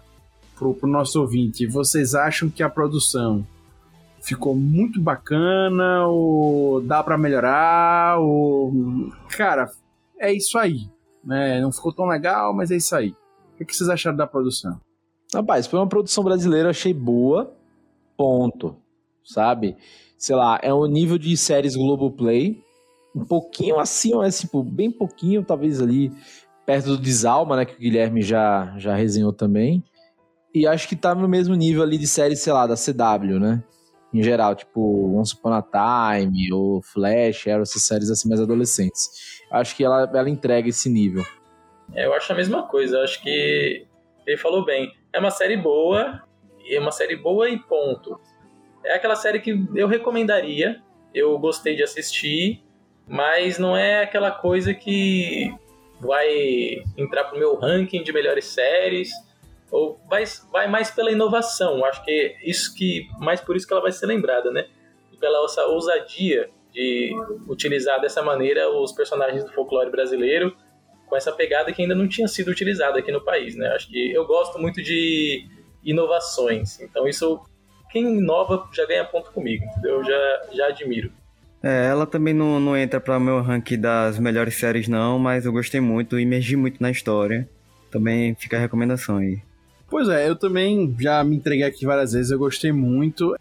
[0.60, 3.46] o nosso ouvinte, vocês acham que a produção
[4.20, 8.18] ficou muito bacana ou dá para melhorar?
[8.20, 8.72] Ou...
[9.36, 9.70] Cara,
[10.18, 10.88] é isso aí.
[11.24, 11.60] Né?
[11.60, 13.14] Não ficou tão legal, mas é isso aí.
[13.60, 14.80] O que vocês acharam da produção?
[15.34, 17.52] Rapaz, foi uma produção brasileira, achei boa.
[18.16, 18.76] Ponto.
[19.24, 19.76] Sabe?
[20.16, 22.62] Sei lá, é um nível de séries Globoplay.
[23.14, 26.12] Um pouquinho assim, mas tipo, bem pouquinho, talvez ali
[26.64, 27.64] perto do Desalma, né?
[27.64, 29.82] Que o Guilherme já, já resenhou também.
[30.54, 33.62] E acho que tá no mesmo nível ali de séries, sei lá, da CW, né?
[34.12, 34.80] Em geral, tipo
[35.18, 39.42] Once Upon a Time, ou Flash, Arrow, essas séries assim mais adolescentes.
[39.50, 41.24] Acho que ela, ela entrega esse nível.
[41.94, 42.96] É, eu acho a mesma coisa.
[42.96, 43.86] Eu acho que
[44.26, 44.92] ele falou bem.
[45.12, 46.22] É uma série boa,
[46.70, 48.18] é uma série boa e ponto.
[48.84, 50.80] É aquela série que eu recomendaria,
[51.14, 52.62] eu gostei de assistir,
[53.06, 55.52] mas não é aquela coisa que
[56.00, 59.10] vai entrar pro meu ranking de melhores séries.
[59.70, 61.84] Ou vai, vai mais pela inovação.
[61.84, 64.66] Acho que isso que mais por isso que ela vai ser lembrada, né?
[65.20, 67.12] Pela essa ousadia de
[67.48, 70.54] utilizar dessa maneira os personagens do folclore brasileiro
[71.06, 73.68] com essa pegada que ainda não tinha sido utilizada aqui no país, né?
[73.68, 75.46] Acho que eu gosto muito de
[75.82, 76.80] inovações.
[76.80, 77.40] Então isso
[77.90, 79.96] quem inova já ganha ponto comigo, entendeu?
[79.96, 81.10] Eu já já admiro.
[81.62, 85.52] É, ela também não, não entra para meu ranking das melhores séries não, mas eu
[85.52, 87.48] gostei muito, imergi muito na história.
[87.90, 89.42] Também fica a recomendação aí.
[89.90, 93.34] Pois é, eu também já me entreguei aqui várias vezes, eu gostei muito.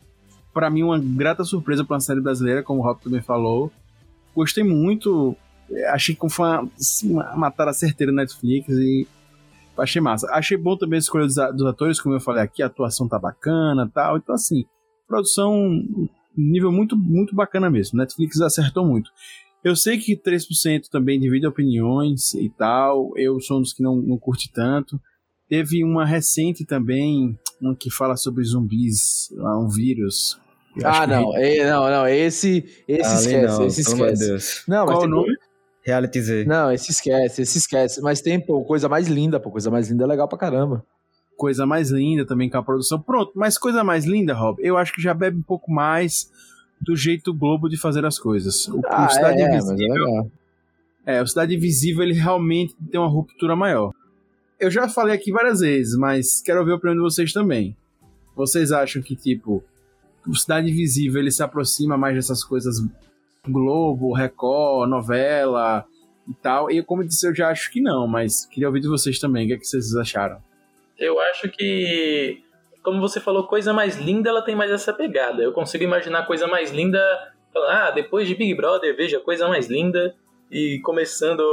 [0.53, 3.71] Para mim, uma grata surpresa para uma série brasileira, como o Rob também falou.
[4.35, 5.35] Gostei muito,
[5.89, 9.07] achei que foi uma, assim, uma matada certeira na Netflix e
[9.77, 10.27] achei massa.
[10.31, 13.89] Achei bom também a escolha dos atores, como eu falei aqui, a atuação tá bacana
[13.93, 14.17] tal.
[14.17, 14.65] Então, assim,
[15.07, 15.83] produção
[16.35, 17.97] nível muito, muito bacana mesmo.
[17.97, 19.11] Netflix acertou muito.
[19.63, 23.11] Eu sei que 3% também divide opiniões e tal.
[23.17, 24.99] Eu sou um dos que não, não curte tanto.
[25.49, 30.39] Teve uma recente também, um que fala sobre zumbis, um vírus.
[30.83, 31.35] ah, não.
[31.37, 32.07] É, não, não.
[32.07, 33.57] Esse, esse ah, esquece.
[33.57, 34.63] Não, esse esquece.
[34.67, 35.33] Não, Qual o nome?
[35.87, 36.45] Reality Z.
[36.45, 38.01] Não, esse esquece, esse esquece.
[38.01, 39.49] Mas tem, pô, coisa mais linda, pô.
[39.49, 40.83] Coisa mais linda é legal pra caramba.
[41.37, 42.99] Coisa mais linda também com a produção.
[42.99, 46.29] Pronto, mas coisa mais linda, Rob, eu acho que já bebe um pouco mais
[46.81, 48.67] do jeito Globo de fazer as coisas.
[48.67, 50.31] O, ah, o Cidade é, Invisível.
[51.05, 53.93] É, é, o Cidade Invisível ele realmente tem uma ruptura maior.
[54.59, 57.75] Eu já falei aqui várias vezes, mas quero ouvir a opinião de vocês também.
[58.35, 59.63] Vocês acham que, tipo,
[60.27, 62.83] o Cidade Invisível ele se aproxima mais dessas coisas
[63.47, 65.85] Globo, Record, novela
[66.27, 66.71] e tal?
[66.71, 69.45] E como eu disse, eu já acho que não, mas queria ouvir de vocês também.
[69.45, 70.41] O que, é que vocês acharam?
[70.97, 72.41] Eu acho que,
[72.83, 75.43] como você falou, coisa mais linda, ela tem mais essa pegada.
[75.43, 76.99] Eu consigo imaginar coisa mais linda.
[77.69, 80.15] Ah, depois de Big Brother, veja coisa mais linda.
[80.51, 81.43] E começando.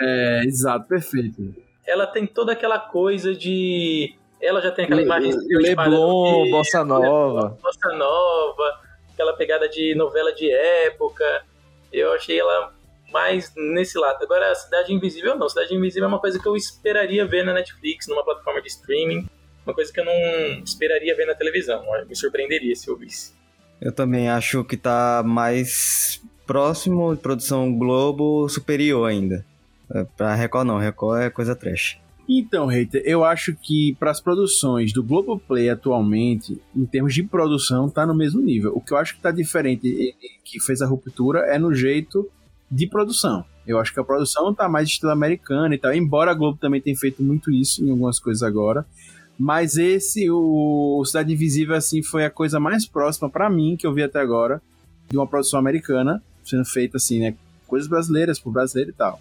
[0.00, 4.14] É, exato, perfeito ela tem toda aquela coisa de.
[4.40, 5.32] Ela já tem aquela Le, imagem.
[5.48, 7.58] Leblon, Bossa Nova.
[7.62, 8.80] Bossa Nova,
[9.12, 11.44] aquela pegada de novela de época.
[11.92, 12.72] Eu achei ela
[13.12, 14.22] mais nesse lado.
[14.22, 15.48] Agora, a Cidade Invisível não.
[15.48, 19.28] Cidade Invisível é uma coisa que eu esperaria ver na Netflix, numa plataforma de streaming.
[19.64, 20.12] Uma coisa que eu não
[20.62, 21.82] esperaria ver na televisão.
[22.06, 23.32] Me surpreenderia se eu visse.
[23.80, 29.44] Eu também acho que tá mais próximo de produção Globo superior ainda.
[29.94, 31.98] É, pra Record não, Record é coisa trash.
[32.28, 37.88] Então, Reiter, eu acho que para as produções do Globoplay atualmente, em termos de produção,
[37.88, 38.72] tá no mesmo nível.
[38.74, 42.28] O que eu acho que tá diferente, que fez a ruptura, é no jeito
[42.70, 43.44] de produção.
[43.66, 46.80] Eu acho que a produção tá mais estilo americana e tal, embora a Globo também
[46.80, 48.86] tenha feito muito isso em algumas coisas agora.
[49.38, 53.92] Mas esse, o Cidade Invisível, assim, foi a coisa mais próxima para mim que eu
[53.92, 54.62] vi até agora
[55.10, 57.34] de uma produção americana sendo feita assim, né?
[57.66, 59.20] Coisas brasileiras por brasileiro e tal.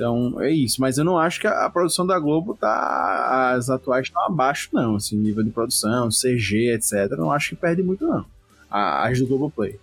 [0.00, 3.52] Então é isso, mas eu não acho que a, a produção da Globo tá.
[3.54, 4.96] As atuais estão abaixo, não.
[4.96, 7.18] Assim, nível de produção, CG, etc.
[7.18, 8.24] Não acho que perde muito, não.
[8.70, 9.78] As do Globoplay.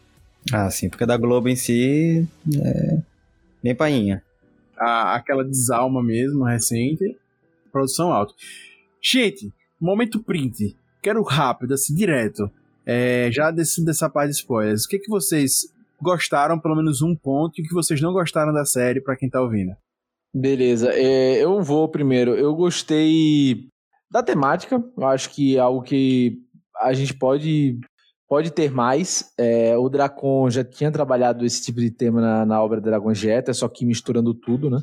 [0.51, 2.97] Ah, sim, porque a da Globo em si é
[3.61, 4.23] bem painha.
[4.75, 7.15] A, aquela desalma mesmo, recente,
[7.71, 8.33] produção alta.
[8.99, 10.75] Gente, momento print.
[10.99, 12.49] Quero rápido, assim, direto.
[12.83, 14.85] É, já desse, dessa parte de spoilers.
[14.85, 18.51] O que, que vocês gostaram, pelo menos um ponto, e o que vocês não gostaram
[18.51, 19.75] da série, para quem tá ouvindo?
[20.39, 22.35] Beleza, é, eu vou primeiro.
[22.35, 23.69] Eu gostei
[24.09, 26.37] da temática, eu acho que é algo que
[26.79, 27.79] a gente pode,
[28.29, 29.33] pode ter mais.
[29.35, 33.51] É, o Dracon já tinha trabalhado esse tipo de tema na, na obra Dragon Jeta,
[33.51, 34.79] só que misturando tudo, né?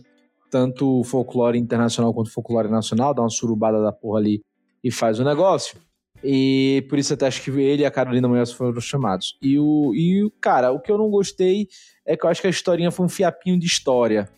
[0.50, 4.42] Tanto folclore internacional quanto folclore nacional, dá uma surubada da porra ali
[4.82, 5.78] e faz o negócio.
[6.24, 9.38] E por isso até acho que ele e a Carolina Munhoz foram chamados.
[9.40, 11.68] E o, e, cara, o que eu não gostei
[12.04, 14.28] é que eu acho que a historinha foi um fiapinho de história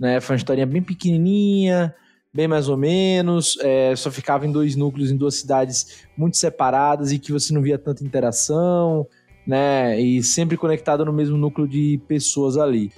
[0.00, 0.18] né?
[0.18, 1.94] Foi uma historinha bem pequenininha,
[2.32, 7.12] bem mais ou menos, é, só ficava em dois núcleos, em duas cidades muito separadas
[7.12, 9.06] e que você não via tanta interação,
[9.46, 10.00] né?
[10.00, 12.90] E sempre conectado no mesmo núcleo de pessoas ali.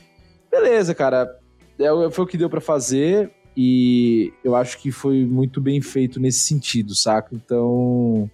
[0.50, 1.36] Beleza, cara.
[1.78, 6.20] É, foi o que deu para fazer e eu acho que foi muito bem feito
[6.20, 7.34] nesse sentido, saca?
[7.34, 8.30] Então,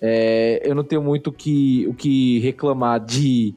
[0.00, 3.54] é, eu não tenho muito que, o que reclamar de,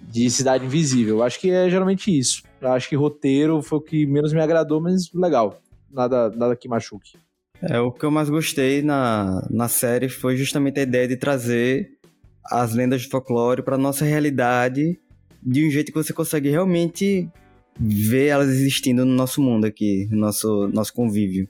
[0.00, 1.22] de Cidade Invisível.
[1.22, 2.42] Acho que é geralmente isso.
[2.60, 5.60] Eu acho que roteiro foi o que menos me agradou, mas legal.
[5.90, 7.18] Nada, nada que machuque.
[7.62, 11.90] É, o que eu mais gostei na, na série foi justamente a ideia de trazer
[12.44, 15.00] as lendas de folclore para nossa realidade
[15.42, 17.28] de um jeito que você consegue realmente
[17.78, 21.48] ver elas existindo no nosso mundo aqui, no nosso, nosso convívio.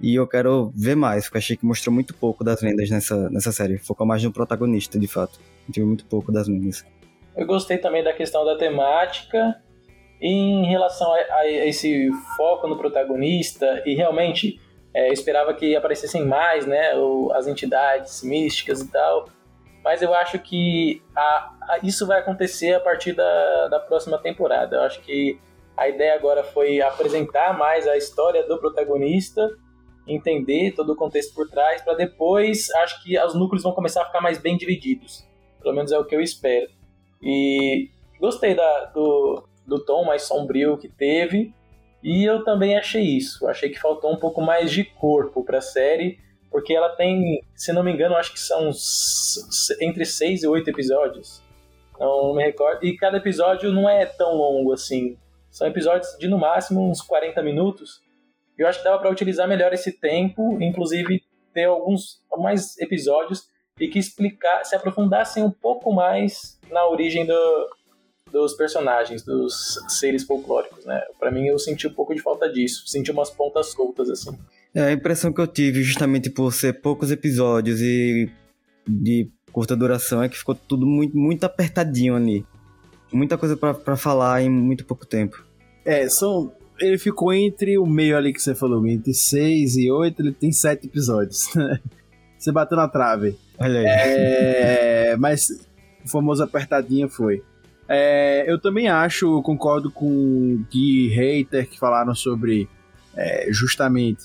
[0.00, 3.52] E eu quero ver mais, porque achei que mostrou muito pouco das lendas nessa, nessa
[3.52, 3.78] série.
[3.78, 5.38] Focou mais no protagonista, de fato.
[5.70, 6.84] Tive muito pouco das lendas.
[7.36, 9.62] Eu gostei também da questão da temática
[10.24, 14.58] em relação a, a, esse foco no protagonista e realmente
[14.94, 16.92] É, esperava que aparecessem mais, né?
[17.34, 19.24] As entidades místicas e tal.
[19.82, 24.76] Mas eu acho que a- a- isso vai acontecer a partir da, da próxima temporada.
[24.76, 25.40] Eu acho que
[25.78, 29.48] a ideia agora foi apresentar mais a história do protagonista,
[30.06, 34.04] entender todo o contexto por trás, para depois acho que os núcleos vão começar a
[34.04, 35.26] ficar mais bem divididos.
[35.62, 36.68] Pelo menos é o que eu espero.
[37.22, 37.88] E
[38.20, 41.54] gostei da- do, do tom mais sombrio que teve.
[42.02, 43.46] E eu também achei isso.
[43.46, 46.18] Achei que faltou um pouco mais de corpo para a série,
[46.50, 48.70] porque ela tem, se não me engano, acho que são
[49.80, 51.42] entre seis e oito episódios.
[51.98, 52.84] Não me recordo.
[52.84, 55.16] E cada episódio não é tão longo assim.
[55.50, 58.02] São episódios de no máximo uns 40 minutos.
[58.58, 63.46] Eu acho que dava para utilizar melhor esse tempo, inclusive ter alguns mais episódios
[63.78, 67.68] e que explicar, se aprofundassem um pouco mais na origem do,
[68.32, 71.00] dos personagens, dos seres folclóricos, né?
[71.20, 74.36] Para mim eu senti um pouco de falta disso, senti umas pontas soltas assim.
[74.74, 78.30] É, a impressão que eu tive, justamente por ser poucos episódios e
[78.88, 82.44] de curta duração, é que ficou tudo muito, muito apertadinho ali.
[83.12, 85.44] Muita coisa pra, pra falar em muito pouco tempo.
[85.84, 86.52] É, são.
[86.80, 90.50] Ele ficou entre o meio ali que você falou, entre 6 e 8, ele tem
[90.50, 91.48] 7 episódios.
[92.38, 93.36] você bateu na trave.
[93.58, 93.86] Olha aí.
[93.86, 95.50] É, mas
[96.02, 97.42] o famoso apertadinho foi.
[97.88, 102.68] É, eu também acho, concordo com o Gui Hater que falaram sobre
[103.14, 104.22] é, justamente.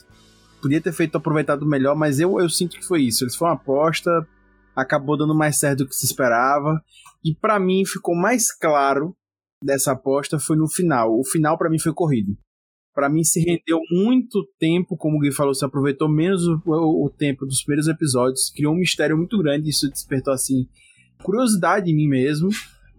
[0.61, 3.23] Podia ter feito aproveitado melhor, mas eu, eu sinto que foi isso.
[3.23, 4.27] Eles foram uma aposta,
[4.75, 6.81] acabou dando mais certo do que se esperava.
[7.23, 9.15] E pra mim ficou mais claro
[9.63, 11.11] dessa aposta foi no final.
[11.19, 12.37] O final pra mim foi corrido.
[12.93, 17.05] Pra mim se rendeu muito tempo, como o Gui falou, se aproveitou menos o, o-
[17.05, 20.67] o tempo dos primeiros episódios, criou um mistério muito grande, isso despertou assim
[21.21, 22.49] curiosidade em mim mesmo.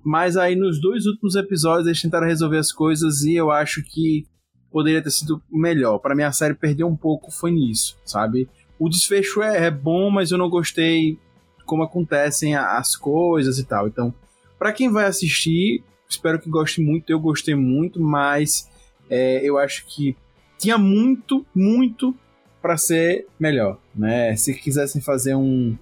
[0.04, 4.26] Mas aí nos dois últimos episódios eles tentaram resolver as coisas e eu acho que
[4.70, 5.98] poderia ter sido melhor.
[5.98, 8.48] Pra mim a série perdeu um pouco foi nisso, sabe?
[8.78, 11.18] O desfecho é, é bom, mas eu não gostei
[11.64, 13.88] como acontecem as coisas e tal.
[13.88, 14.14] Então,
[14.58, 17.10] pra quem vai assistir, espero que goste muito.
[17.10, 18.70] Eu gostei muito, mas
[19.10, 20.16] é, eu acho que
[20.58, 22.14] tinha muito, muito
[22.60, 24.34] pra ser melhor, né?
[24.36, 25.76] Se quisessem fazer um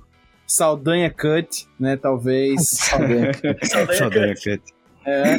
[0.47, 1.97] Saldanha Cut, né?
[1.97, 2.69] Talvez.
[2.71, 3.33] Saldanha
[3.99, 4.63] Saldanha Cut.
[5.09, 5.37] É,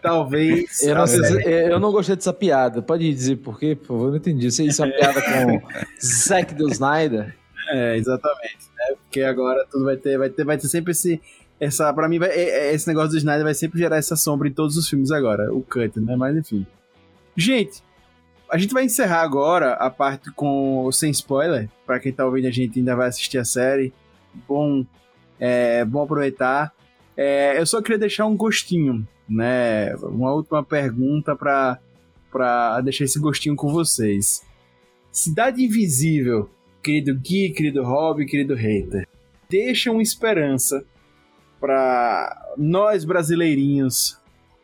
[0.00, 0.80] talvez.
[0.82, 2.80] Eu não, sei eu não gostei dessa piada.
[2.80, 4.04] Pode dizer por quê, por favor?
[4.04, 4.50] Eu não entendi.
[4.50, 5.60] Você isso é uma piada com
[6.00, 7.34] Zack do Snyder?
[7.68, 8.94] É, exatamente, né?
[9.02, 11.20] Porque agora tudo vai ter, vai ter, vai ter sempre esse.
[11.58, 14.46] Essa, pra mim, vai- é- é- esse negócio do Snyder vai sempre gerar essa sombra
[14.46, 16.14] em todos os filmes agora, o cut, né?
[16.14, 16.64] Mas enfim.
[17.36, 17.82] Gente,
[18.48, 21.68] a gente vai encerrar agora a parte com sem spoiler.
[21.84, 23.92] Pra quem tá ouvindo a gente ainda vai assistir a série.
[24.48, 24.84] Bom,
[25.38, 26.72] é, bom aproveitar.
[27.16, 29.94] É, eu só queria deixar um gostinho, né?
[29.96, 31.78] Uma última pergunta pra,
[32.30, 34.44] pra deixar esse gostinho com vocês.
[35.10, 36.50] Cidade Invisível
[36.86, 39.08] querido Gui, querido Rob, querido Hater,
[39.50, 40.84] deixam esperança
[41.58, 44.20] para nós brasileirinhos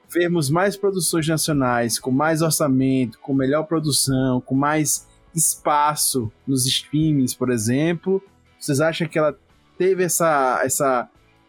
[0.09, 7.35] vermos mais produções nacionais com mais orçamento, com melhor produção, com mais espaço nos streamings,
[7.35, 8.23] por exemplo.
[8.61, 9.37] Vocês acham que ela
[9.79, 11.09] teve essa essa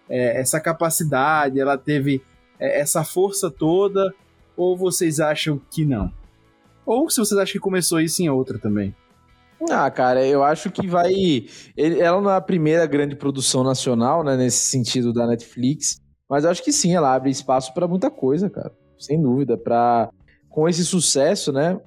[0.10, 2.22] é, essa capacidade, ela teve
[2.60, 4.14] é, essa força toda,
[4.56, 6.12] ou vocês acham que não?
[6.86, 8.96] Ou se vocês acham que começou isso em outra também?
[9.70, 11.14] Ah, cara, eu acho que vai.
[11.78, 16.50] ela não é a primeira grande produção nacional, né, nesse sentido da Netflix, mas eu
[16.52, 18.72] acho que sim, ela abre espaço pra muita coisa, cara.
[19.00, 19.58] Sem dúvida.
[19.58, 20.10] Pra...
[20.50, 21.80] Com esse sucesso, né,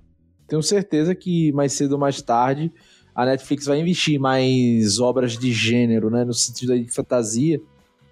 [0.49, 2.73] tenho certeza que mais cedo ou mais tarde
[3.17, 7.61] a Netflix vai investir mais obras de gênero, né, no sentido de fantasia,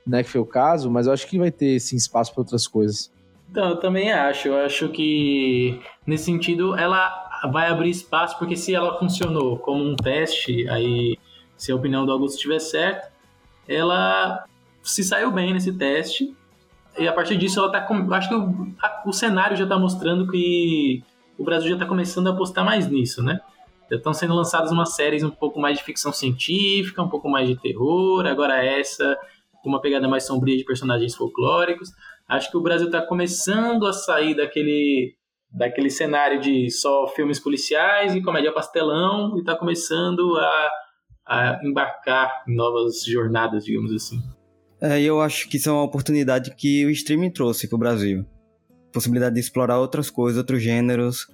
[0.07, 2.67] né, que foi o caso, mas eu acho que vai ter sim espaço pra outras
[2.67, 3.13] coisas.
[3.51, 4.49] Então, eu também acho.
[4.49, 7.13] Eu acho que, nesse sentido, ela
[7.53, 11.17] vai abrir espaço, porque se ela funcionou como um teste, aí,
[11.57, 13.13] se a opinião do Augusto estiver certa,
[13.69, 14.45] ela
[14.83, 16.35] se saiu bem nesse teste.
[16.99, 17.81] E a partir disso, ela tá.
[17.83, 21.03] Com, acho que o, a- o cenário já tá mostrando que
[21.39, 23.41] o Brasil já tá começando a apostar mais nisso, né?
[23.91, 27.49] Já estão sendo lançadas umas séries um pouco mais de ficção científica, um pouco mais
[27.49, 29.17] de terror, agora essa,
[29.63, 31.91] com uma pegada mais sombria de personagens folclóricos.
[32.29, 35.15] Acho que o Brasil está começando a sair daquele,
[35.51, 40.71] daquele cenário de só filmes policiais e comédia pastelão e está começando a,
[41.27, 44.21] a embarcar em novas jornadas, digamos assim.
[44.81, 48.25] É, eu acho que isso é uma oportunidade que o streaming trouxe pro Brasil.
[48.93, 51.27] Possibilidade de explorar outras coisas, outros gêneros,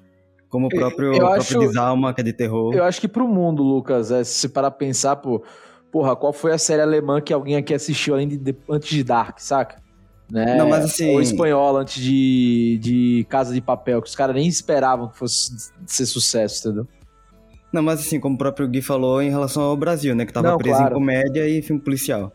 [0.51, 2.75] como o próprio, eu próprio acho- Desalma, que é de terror.
[2.75, 5.43] Eu acho que pro mundo, Lucas, é, se você parar pra pensar, pô,
[5.91, 9.03] porra, qual foi a série alemã que alguém aqui assistiu além de, de- antes de
[9.03, 9.77] Dark, saca?
[10.31, 10.57] Né?
[10.57, 14.47] Não, mas assim- Ou espanhola antes de, de Casa de Papel, que os caras nem
[14.47, 15.51] esperavam que fosse
[15.87, 16.87] ser sucesso, entendeu?
[17.73, 20.27] Não, mas assim, como o próprio Gui falou em relação ao Brasil, né?
[20.27, 20.93] Que tava Não, preso claro.
[20.95, 22.33] em comédia e filme policial.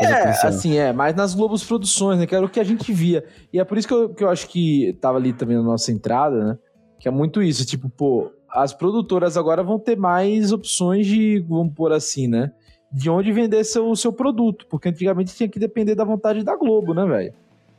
[0.00, 0.48] É, policial.
[0.48, 2.26] assim, é, mas nas Globos Produções, né?
[2.26, 3.24] Que era o que a gente via.
[3.52, 5.92] E é por isso que eu, que eu acho que tava ali também na nossa
[5.92, 6.58] entrada, né?
[7.04, 11.74] Que é muito isso, tipo, pô, as produtoras agora vão ter mais opções de, vamos
[11.74, 12.50] pôr assim, né?
[12.90, 14.66] De onde vender seu, seu produto.
[14.70, 17.34] Porque antigamente tinha que depender da vontade da Globo, né, velho?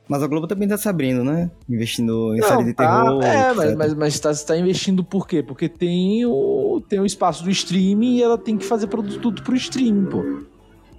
[0.07, 1.49] Mas a Globo também tá se abrindo, né?
[1.67, 3.23] Investindo em Não, série de tá, terror.
[3.23, 5.41] é, mas, mas, mas tá, você tá investindo por quê?
[5.41, 9.41] Porque tem o, tem o espaço do streaming e ela tem que fazer produto tudo
[9.41, 10.23] pro streaming, pô.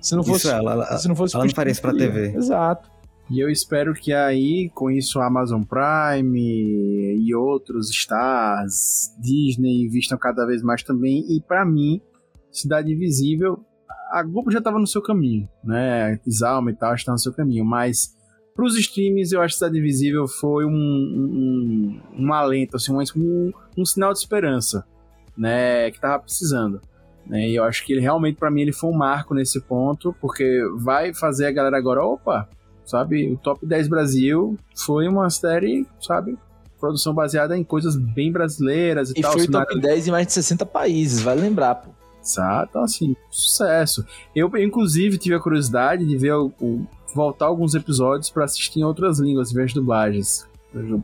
[0.01, 2.35] Se não fosse, Isso, ela, ela, se não fosse ela não faria isso pra TV.
[2.37, 2.91] Exato.
[3.29, 10.17] E eu espero que aí, com isso, a Amazon Prime e outros stars, Disney, investam
[10.17, 11.25] cada vez mais também.
[11.29, 12.01] E pra mim,
[12.53, 13.65] Cidade Invisível,
[14.13, 16.21] a Globo já estava no seu caminho, né?
[16.25, 18.15] Exalma e tal está no seu caminho, mas
[18.55, 23.85] pros streams eu acho que Cidade Invisível foi um, um, um alento, assim, um, um
[23.85, 24.87] sinal de esperança,
[25.37, 25.91] né?
[25.91, 26.81] Que tava precisando.
[27.27, 27.49] Né?
[27.49, 30.61] E eu acho que ele realmente, pra mim, ele foi um marco nesse ponto, porque
[30.77, 32.49] vai fazer a galera agora, opa,
[32.87, 33.31] sabe?
[33.31, 36.39] O Top 10 Brasil foi uma série, sabe?
[36.81, 39.33] Produção baseada em coisas bem brasileiras e, E tal.
[39.33, 41.91] foi cenário- top 10 em mais de 60 países, vai lembrar, pô.
[42.23, 44.05] Exato, então, assim, sucesso.
[44.35, 48.85] Eu, inclusive, tive a curiosidade de ver o, o- voltar alguns episódios pra assistir em
[48.85, 50.47] outras línguas, ver as dublagens.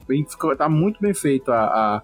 [0.09, 2.03] Bem- ficou- tá muito bem feito a,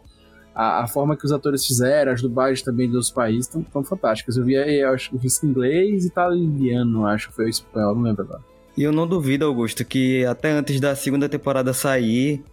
[0.55, 4.37] a, a, forma que os atores fizeram, as dublagens também dos países estão tão fantásticas.
[4.37, 7.49] Eu vi, eu acho eu vi isso em inglês e italiano, acho que foi o
[7.49, 8.41] espanhol, não lembro agora.
[8.79, 12.45] E eu não duvido, Augusto, que até antes da segunda temporada sair,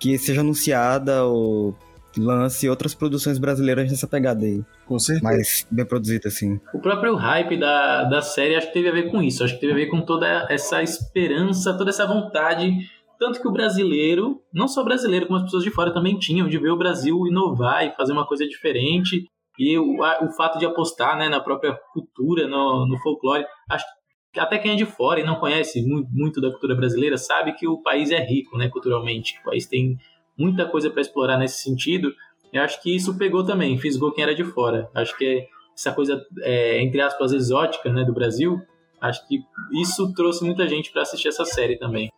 [0.00, 1.76] que seja anunciada ou
[2.18, 4.64] lance outras produções brasileiras nessa pegada aí.
[4.84, 5.22] Com certeza.
[5.22, 6.58] Mais bem produzida, assim.
[6.74, 9.44] O próprio hype da, da série acho que teve a ver com isso.
[9.44, 12.72] Acho que teve a ver com toda essa esperança, toda essa vontade.
[13.16, 16.48] Tanto que o brasileiro, não só o brasileiro, como as pessoas de fora também tinham,
[16.48, 19.24] de ver o Brasil inovar e fazer uma coisa diferente.
[19.56, 23.44] E o, a- o fato de apostar né, na própria cultura, no, no folclore.
[23.70, 23.99] Acho que
[24.36, 27.78] até quem é de fora e não conhece muito, da cultura brasileira sabe que o
[27.82, 29.38] país é rico né, culturalmente.
[29.40, 29.98] O país tem
[30.38, 32.12] muita coisa para explorar nesse sentido.
[32.52, 34.88] Eu acho que isso pegou também, fisgou quem era de fora.
[34.94, 38.60] Acho que essa coisa, é, entre aspas, exótica né, do Brasil,
[39.00, 39.40] acho que
[39.80, 42.10] isso trouxe muita gente para assistir essa série também.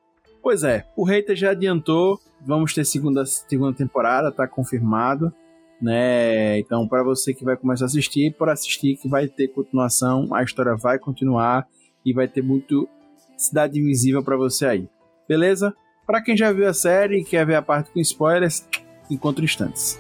[0.43, 5.33] Pois é, o Hater já adiantou, vamos ter segunda, segunda temporada, tá confirmado,
[5.81, 6.59] né?
[6.59, 10.43] Então, para você que vai começar a assistir, por assistir que vai ter continuação, a
[10.43, 11.67] história vai continuar
[12.05, 12.89] e vai ter muito
[13.37, 14.89] Cidade Invisível para você aí.
[15.29, 15.75] Beleza?
[16.07, 18.67] Para quem já viu a série e quer ver a parte com spoilers,
[19.11, 19.99] encontro instantes.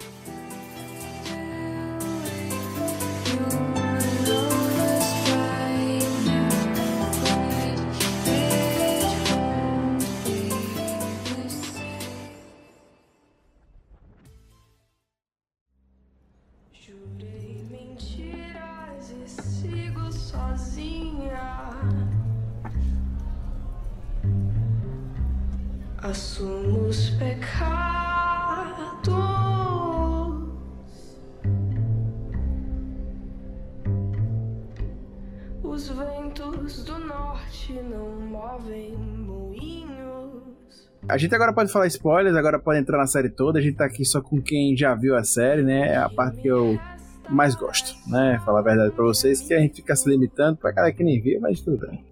[41.12, 43.58] A gente agora pode falar spoilers, agora pode entrar na série toda.
[43.58, 45.88] A gente tá aqui só com quem já viu a série, né?
[45.88, 46.80] É a parte que eu
[47.28, 48.40] mais gosto, né?
[48.46, 51.20] Falar a verdade pra vocês, que a gente fica se limitando pra galera que nem
[51.20, 52.02] viu, mas tudo bem.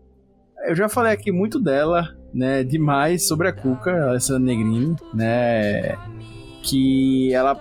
[0.67, 2.63] Eu já falei aqui muito dela, né?
[2.63, 5.97] Demais sobre a Cuca, essa Negrini, né?
[6.63, 7.55] Que ela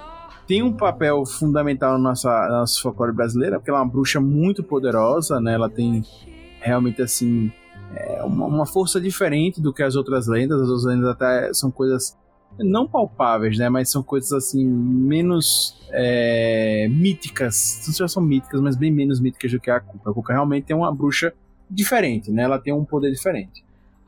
[0.45, 4.19] tem um papel fundamental na nossa, na nossa folclore brasileira, porque ela é uma bruxa
[4.19, 5.53] muito poderosa, né?
[5.53, 6.03] Ela tem
[6.59, 7.49] realmente assim
[7.95, 10.61] é uma, uma força diferente do que as outras lendas.
[10.61, 12.17] As outras lendas até são coisas
[12.57, 13.69] não palpáveis, né?
[13.69, 17.83] Mas são coisas assim menos é, míticas.
[17.87, 20.09] Não sei se são míticas, mas bem menos míticas do que a Cuca.
[20.09, 21.33] A Cuca realmente é uma bruxa
[21.69, 22.43] diferente, né?
[22.43, 23.63] Ela tem um poder diferente.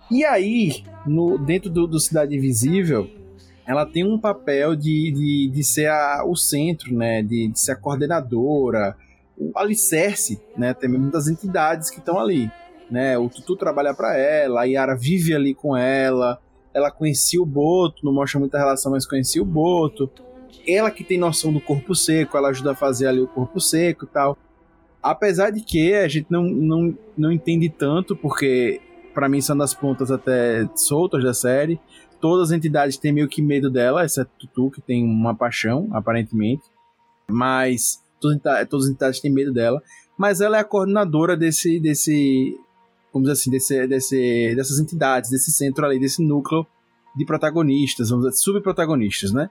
[0.09, 3.09] E aí, no, dentro do, do Cidade Invisível,
[3.65, 7.21] ela tem um papel de, de, de ser a, o centro, né?
[7.21, 8.97] De, de ser a coordenadora,
[9.37, 10.73] o alicerce, né?
[10.73, 12.51] Tem muitas entidades que estão ali
[12.91, 13.17] né?
[13.17, 16.37] O Tutu trabalha para ela, a Yara vive ali com ela,
[16.73, 20.09] ela conhecia o Boto, não mostra muita relação, mas conhecia o Boto.
[20.67, 24.03] Ela que tem noção do corpo seco, ela ajuda a fazer ali o corpo seco
[24.05, 24.37] e tal.
[25.01, 28.81] Apesar de que a gente não, não, não entende tanto, porque
[29.13, 31.79] para mim são das pontas até soltas da série.
[32.19, 36.63] Todas as entidades têm meio que medo dela, exceto Tutu, que tem uma paixão, aparentemente.
[37.27, 38.37] Mas todas,
[38.69, 39.81] todas as entidades têm medo dela.
[40.17, 42.55] Mas ela é a coordenadora desse, desse
[43.13, 46.65] vamos dizer assim, desse, desse, dessas entidades, desse centro ali, desse núcleo
[47.15, 49.49] de protagonistas, vamos dizer, subprotagonistas, né?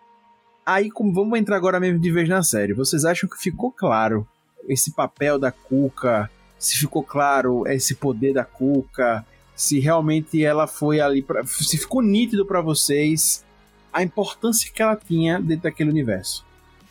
[0.65, 2.73] aí, como vamos entrar agora mesmo de vez na série.
[2.73, 4.27] Vocês acham que ficou claro
[4.69, 6.31] esse papel da Cuca?
[6.59, 9.25] Se ficou claro esse poder da Cuca?
[9.55, 13.45] Se realmente ela foi ali para, se ficou nítido para vocês
[13.93, 16.45] a importância que ela tinha dentro daquele universo?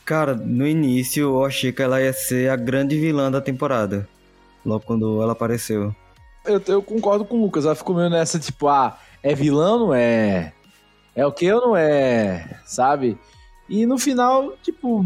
[0.05, 4.07] Cara, no início eu achei que ela ia ser a grande vilã da temporada.
[4.65, 5.95] Logo quando ela apareceu.
[6.49, 9.79] Eu, eu concordo com o Lucas, ela ficou meio nessa, tipo, ah, é vilã ou
[9.79, 10.53] não é?
[11.15, 12.59] É o que ou não é?
[12.65, 13.17] Sabe?
[13.67, 15.05] E no final, tipo,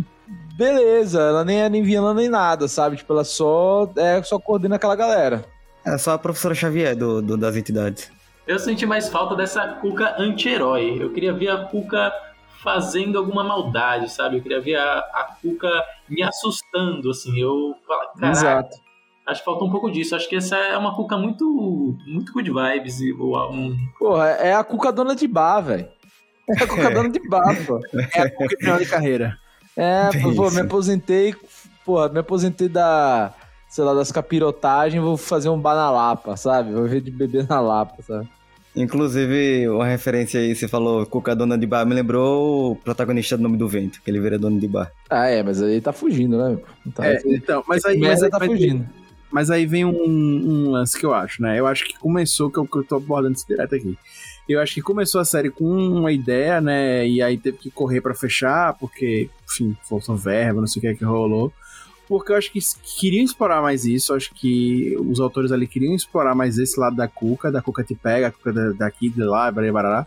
[0.56, 2.98] beleza, ela nem é nem vilã nem nada, sabe?
[2.98, 5.46] Tipo, ela só, é, só coordena aquela galera.
[5.86, 8.10] É só a professora Xavier do, do das entidades.
[8.48, 10.98] Eu senti mais falta dessa Cuca anti-herói.
[11.02, 12.12] Eu queria ver a Cuca
[12.62, 14.38] fazendo alguma maldade, sabe?
[14.38, 15.70] Eu queria ver a, a Cuca
[16.10, 17.38] me assustando, assim.
[17.40, 18.78] Eu falo, Exato.
[19.26, 20.16] Acho que falta um pouco disso.
[20.16, 23.00] Acho que essa é uma Cuca muito, muito good vibes.
[23.00, 23.78] E, um...
[23.98, 25.88] Porra, é a Cuca dona de bar, velho.
[26.50, 27.80] É a Cuca dona de bar, pô.
[28.16, 29.38] É a Cuca final de carreira.
[29.76, 31.34] É, pô, me aposentei,
[31.84, 33.34] pô, me aposentei da,
[33.68, 36.74] sei lá, das capirotagens, vou fazer um bar na Lapa, sabe?
[36.74, 38.30] Vou ver de beber na Lapa, sabe?
[38.76, 43.44] Inclusive, uma referência aí, você falou Cuca dona de bar, me lembrou o protagonista do
[43.44, 44.92] Nome do Vento, que ele vira dono de bar.
[45.10, 46.58] Ah, é, mas aí tá fugindo, né?
[46.94, 48.88] Tá, é, então, mas aí, mas aí tá fugindo.
[49.34, 51.60] Mas aí vem um, um, lance que eu acho, né?
[51.60, 53.98] Eu acho que começou, que eu, que eu tô abordando isso direto aqui.
[54.48, 57.08] Eu acho que começou a série com uma ideia, né?
[57.08, 60.88] E aí teve que correr para fechar, porque, enfim, faltou verba, não sei o que
[60.88, 61.52] é que rolou.
[62.08, 62.60] Porque eu acho que
[63.00, 66.96] queriam explorar mais isso, eu acho que os autores ali queriam explorar mais esse lado
[66.96, 70.06] da Cuca, da Cuca te pega, a Cuca daqui, de lá, barará.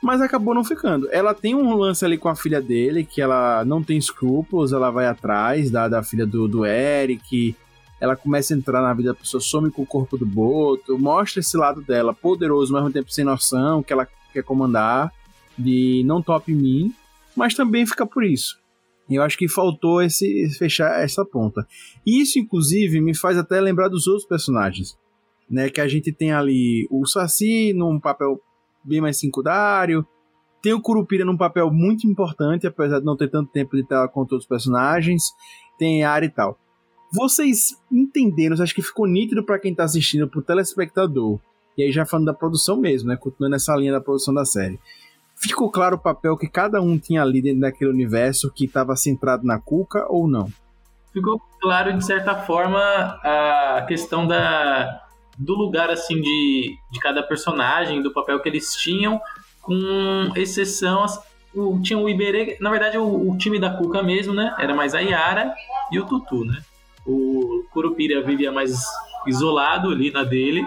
[0.00, 1.08] Mas acabou não ficando.
[1.10, 4.88] Ela tem um lance ali com a filha dele, que ela não tem escrúpulos, ela
[4.92, 7.56] vai atrás da, da filha do, do Eric,
[8.00, 11.40] ela começa a entrar na vida da pessoa, some com o corpo do Boto, mostra
[11.40, 15.12] esse lado dela poderoso, mas ao mesmo tempo sem noção, que ela quer comandar,
[15.58, 16.94] de não top mim,
[17.34, 18.58] mas também fica por isso.
[19.10, 21.66] Eu acho que faltou esse fechar essa ponta.
[22.06, 24.96] Isso, inclusive, me faz até lembrar dos outros personagens.
[25.50, 28.38] Né, que a gente tem ali o Saci num papel
[28.84, 30.06] bem mais secundário,
[30.60, 34.06] tem o Curupira num papel muito importante, apesar de não ter tanto tempo de estar
[34.08, 35.22] com todos os personagens,
[35.78, 36.58] tem a Ari e tal.
[37.12, 41.38] Vocês entenderam, acho que ficou nítido para quem tá assistindo, pro telespectador,
[41.76, 43.16] e aí já falando da produção mesmo, né?
[43.16, 44.78] Continuando nessa linha da produção da série.
[45.34, 49.46] Ficou claro o papel que cada um tinha ali dentro daquele universo que estava centrado
[49.46, 50.50] na Cuca ou não?
[51.12, 55.00] Ficou claro, de certa forma, a questão da,
[55.38, 59.20] do lugar assim de, de cada personagem, do papel que eles tinham,
[59.62, 61.06] com exceção.
[61.54, 64.54] O, tinha o Iberê, na verdade, o, o time da Cuca mesmo, né?
[64.58, 65.54] Era mais a Yara
[65.92, 66.60] e o Tutu, né?
[67.08, 68.78] O Curupira vivia mais
[69.26, 70.66] isolado ali na dele,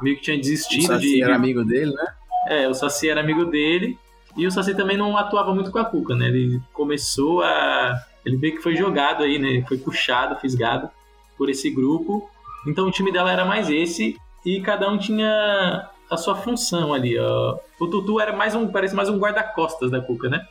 [0.00, 1.22] meio que tinha desistido o Saci de.
[1.22, 2.06] era amigo dele, né?
[2.46, 3.98] É, o Saci era amigo dele.
[4.36, 6.28] E o Saci também não atuava muito com a Cuca, né?
[6.28, 8.00] Ele começou a.
[8.24, 9.48] Ele meio que foi jogado aí, né?
[9.48, 10.88] Ele foi puxado, fisgado
[11.36, 12.30] por esse grupo.
[12.66, 14.16] Então o time dela era mais esse.
[14.44, 17.58] E cada um tinha a sua função ali, ó.
[17.80, 18.68] O Tutu era mais um.
[18.68, 20.46] Parece mais um guarda-costas da Cuca, né?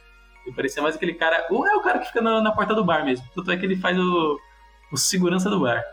[0.45, 1.45] Ele parecia mais aquele cara.
[1.49, 3.25] Ou é o cara que fica na, na porta do bar mesmo.
[3.33, 4.37] Tanto é que ele faz o
[4.91, 5.83] o segurança do bar.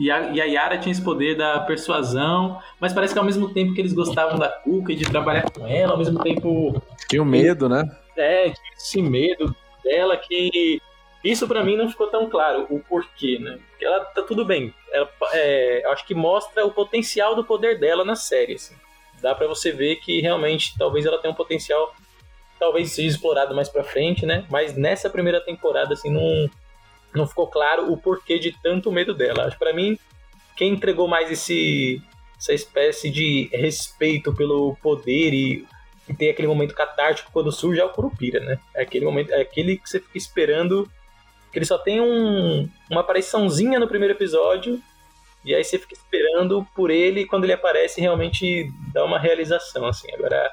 [0.00, 3.52] E a, e a Yara tinha esse poder da persuasão, mas parece que ao mesmo
[3.52, 6.80] tempo que eles gostavam da Cuca e de trabalhar com ela, ao mesmo tempo.
[7.06, 7.84] Tinha o medo, né?
[8.16, 9.54] É, tinha esse medo
[9.84, 10.80] dela que.
[11.22, 13.58] Isso para mim não ficou tão claro, o porquê, né?
[13.68, 14.72] Porque ela tá tudo bem.
[14.90, 18.54] Ela, é, acho que mostra o potencial do poder dela na série.
[18.54, 18.74] Assim.
[19.20, 21.94] Dá para você ver que realmente talvez ela tenha um potencial,
[22.58, 24.46] talvez seja explorado mais pra frente, né?
[24.50, 26.48] Mas nessa primeira temporada, assim, não,
[27.14, 29.46] não ficou claro o porquê de tanto medo dela.
[29.46, 29.98] Acho para mim
[30.56, 32.02] quem entregou mais esse
[32.38, 35.66] essa espécie de respeito pelo poder e,
[36.08, 38.58] e tem aquele momento catártico quando surge é o Curupira, né?
[38.74, 40.90] É aquele momento, é aquele que você fica esperando
[41.52, 44.80] que ele só tem um, uma apariçãozinha no primeiro episódio
[45.44, 49.84] e aí você fica esperando por ele e quando ele aparece realmente dá uma realização
[49.86, 50.10] assim.
[50.14, 50.50] Agora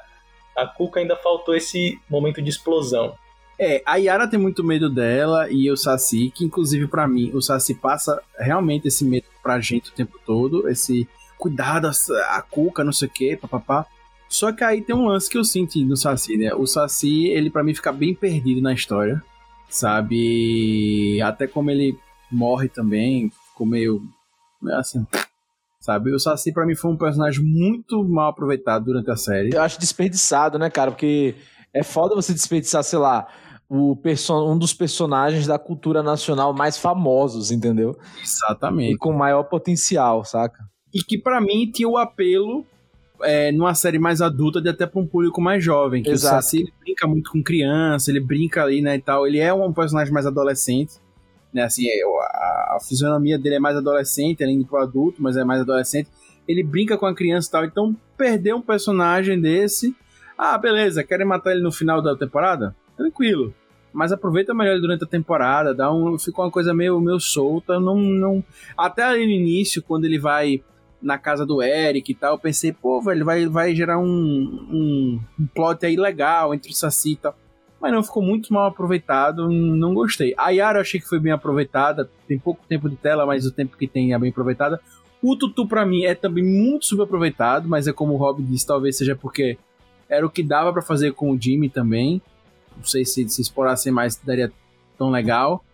[0.54, 3.16] a Cuca ainda faltou esse momento de explosão.
[3.60, 7.42] É, a Yara tem muito medo dela e o Saci, que inclusive para mim, o
[7.42, 11.90] Saci passa realmente esse medo pra gente o tempo todo, esse cuidado,
[12.28, 13.84] a cuca, não sei o que, papapá.
[14.28, 16.54] Só que aí tem um lance que eu sinto no Saci, né?
[16.54, 19.20] O Saci, ele para mim fica bem perdido na história,
[19.68, 21.20] sabe?
[21.22, 21.98] Até como ele
[22.30, 24.02] morre também, ficou meio,
[24.74, 25.04] assim,
[25.80, 26.12] sabe?
[26.12, 29.50] O Saci para mim foi um personagem muito mal aproveitado durante a série.
[29.52, 30.92] Eu acho desperdiçado, né, cara?
[30.92, 31.34] Porque
[31.72, 33.26] é foda você desperdiçar, sei lá,
[33.70, 37.96] um dos personagens da cultura nacional mais famosos, entendeu?
[38.22, 38.94] Exatamente.
[38.94, 40.64] E com maior potencial, saca?
[40.94, 42.64] E que para mim tinha o apelo
[43.22, 46.02] é, numa série mais adulta, de até pra um público mais jovem.
[46.02, 46.38] Que Exato.
[46.38, 49.26] o Saci ele brinca muito com criança, ele brinca ali, né, e tal.
[49.26, 50.94] Ele é um personagem mais adolescente,
[51.52, 55.36] né, assim, é, a, a fisionomia dele é mais adolescente, além de pro adulto, mas
[55.36, 56.08] é mais adolescente.
[56.46, 59.94] Ele brinca com a criança e tal, então perder um personagem desse...
[60.36, 62.74] Ah, beleza, querem matar ele no final da temporada?
[62.98, 63.54] Tranquilo.
[63.92, 67.80] Mas aproveita melhor ele durante a temporada, dá um, fica uma coisa meio, meio solta,
[67.80, 68.44] não, não...
[68.76, 70.62] Até ali no início, quando ele vai
[71.00, 75.20] na casa do Eric e tal, eu pensei, pô, velho, vai, vai gerar um, um,
[75.40, 77.34] um plot aí legal entre o Saci e tal.
[77.80, 80.34] Mas não, ficou muito mal aproveitado, não gostei.
[80.36, 83.52] A Yara eu achei que foi bem aproveitada, tem pouco tempo de tela, mas o
[83.52, 84.80] tempo que tem é bem aproveitada.
[85.22, 88.96] O Tutu, pra mim, é também muito subaproveitado, mas é como o Rob disse, talvez
[88.96, 89.56] seja porque
[90.08, 92.20] era o que dava pra fazer com o Jimmy também.
[92.78, 94.50] Não sei se se explorassem mais daria
[94.96, 95.64] tão legal.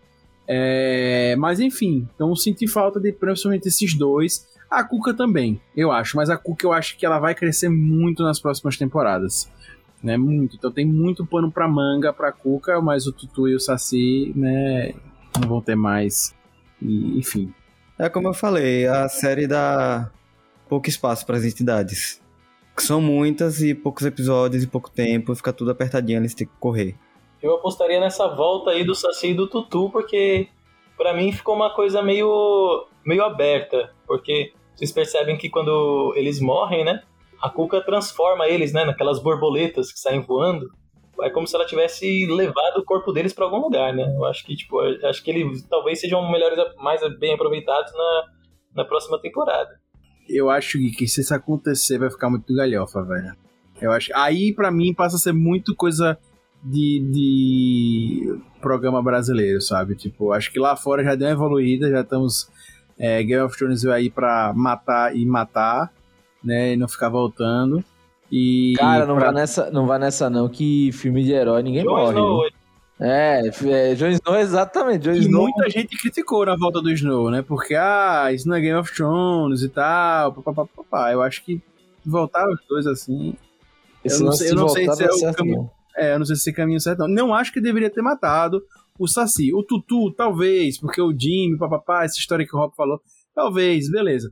[0.47, 4.47] É, mas enfim, então senti falta de principalmente esses dois.
[4.69, 6.17] A Cuca também, eu acho.
[6.17, 9.49] Mas a Cuca eu acho que ela vai crescer muito nas próximas temporadas.
[10.03, 10.55] Né, muito.
[10.55, 14.93] Então tem muito pano pra manga pra Cuca, mas o Tutu e o Saci, né,
[15.39, 16.35] não vão ter mais.
[16.81, 17.51] E, enfim.
[17.97, 20.11] É como eu falei, a série dá
[20.69, 22.21] pouco espaço para as entidades.
[22.75, 26.53] Que são muitas e poucos episódios e pouco tempo, fica tudo apertadinho, eles têm que
[26.59, 26.95] correr.
[27.41, 30.47] Eu apostaria nessa volta aí do Saci e do Tutu, porque
[30.97, 33.93] pra mim ficou uma coisa meio, meio aberta.
[34.07, 37.01] Porque vocês percebem que quando eles morrem, né?
[37.41, 38.83] A Cuca transforma eles, né?
[38.83, 40.65] Naquelas borboletas que saem voando.
[41.21, 44.03] É como se ela tivesse levado o corpo deles pra algum lugar, né?
[44.17, 48.23] Eu acho que, tipo, acho que eles talvez sejam melhores, mais bem aproveitados na,
[48.77, 49.69] na próxima temporada.
[50.27, 53.33] Eu acho que se isso acontecer vai ficar muito galhofa, velho.
[53.81, 54.11] Eu acho.
[54.15, 56.17] Aí, pra mim, passa a ser muito coisa
[56.63, 59.95] de, de programa brasileiro, sabe?
[59.95, 62.49] Tipo, acho que lá fora já deu uma evoluída, já estamos.
[62.97, 65.91] É, Game of Thrones veio aí pra matar e matar,
[66.43, 66.73] né?
[66.73, 67.83] E não ficar voltando.
[68.31, 68.73] E.
[68.77, 71.89] Cara, não pra- vai nessa, não vai nessa não, que filme de herói ninguém Jon
[71.91, 72.13] morre.
[72.13, 72.54] Snow, viu?
[72.99, 75.03] É, é, Jon Snow, exatamente.
[75.03, 75.41] Jon E Snow.
[75.43, 77.41] muita gente criticou na volta do Snow, né?
[77.41, 81.11] Porque, ah, isso não é Game of Thrones e tal, papapá, papapá.
[81.11, 81.61] Eu acho que
[82.05, 83.35] voltar os dois assim.
[84.03, 85.71] Esse eu não sei- eu não sei se é o caminho- não.
[85.97, 87.07] É, eu não sei se esse caminho é certo, não.
[87.07, 88.61] Não acho que deveria ter matado
[88.97, 89.53] o Saci.
[89.53, 93.01] O Tutu, talvez, porque o Jimmy, papapá, essa história que o Rob falou,
[93.33, 94.31] talvez, beleza.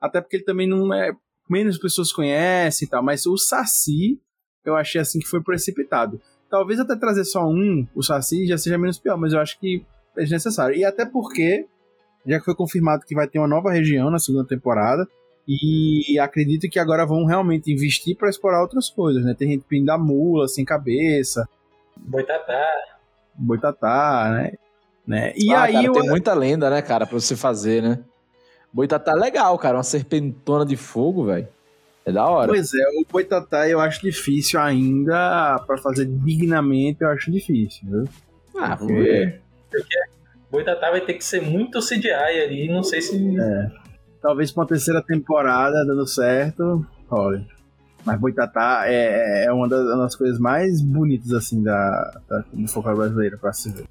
[0.00, 1.12] Até porque ele também não é.
[1.48, 4.18] Menos pessoas conhecem e tal, mas o Saci,
[4.64, 6.20] eu achei assim que foi precipitado.
[6.52, 9.82] Talvez até trazer só um, o Saci, já seja menos pior, mas eu acho que
[10.14, 10.76] é desnecessário.
[10.76, 11.64] E até porque,
[12.26, 15.08] já que foi confirmado que vai ter uma nova região na segunda temporada,
[15.48, 19.32] e acredito que agora vão realmente investir para explorar outras coisas, né?
[19.32, 21.48] Tem gente pedindo a mula, sem cabeça,
[21.96, 22.70] Boitatá.
[23.34, 24.52] boitatá, né?
[25.06, 25.32] né?
[25.34, 27.98] E Ah, aí cara, eu, tem muita lenda, né, cara, pra você fazer, né?
[28.70, 29.78] Boitatá é legal, cara.
[29.78, 31.48] Uma serpentona de fogo, velho.
[32.04, 32.48] É da hora.
[32.48, 38.04] Pois é, o boitatá eu acho difícil ainda, para fazer dignamente eu acho difícil, viu?
[38.58, 39.40] Ah, vamos Porque- ver.
[40.50, 43.36] Boitatá vai ter que ser muito CGI ali, não sei se.
[44.20, 47.46] Talvez pra uma terceira temporada dando certo, olha.
[48.04, 52.98] Mas Boitatá é, é uma das, das coisas mais bonitas, assim, da, da, do folclore
[52.98, 53.84] brasileiro, pra se ver.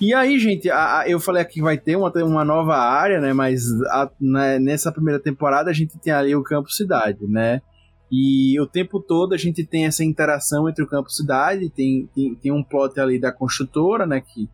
[0.00, 3.20] E aí, gente, a- a- eu falei aqui que vai ter uma, uma nova área,
[3.20, 3.32] né?
[3.32, 7.62] Mas a- né, nessa primeira temporada a gente tem ali o Campo Cidade, né?
[8.10, 12.34] E o tempo todo a gente tem essa interação entre o Campo Cidade, tem, tem,
[12.34, 14.20] tem um plot ali da construtora, né?
[14.20, 14.48] Que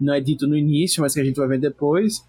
[0.00, 2.22] não é dito no início, mas que a gente vai ver depois.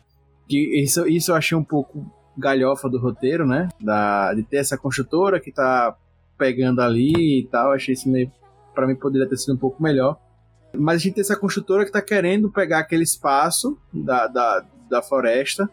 [0.48, 2.06] Que isso, isso eu achei um pouco
[2.38, 3.70] galhofa do roteiro, né?
[3.80, 5.96] Da, de ter essa construtora que tá
[6.38, 7.72] pegando ali e tal.
[7.72, 8.30] Achei isso meio.
[8.74, 10.20] Pra mim poderia ter sido um pouco melhor.
[10.78, 15.02] Mas a gente tem essa construtora que tá querendo pegar aquele espaço da, da, da
[15.02, 15.70] floresta.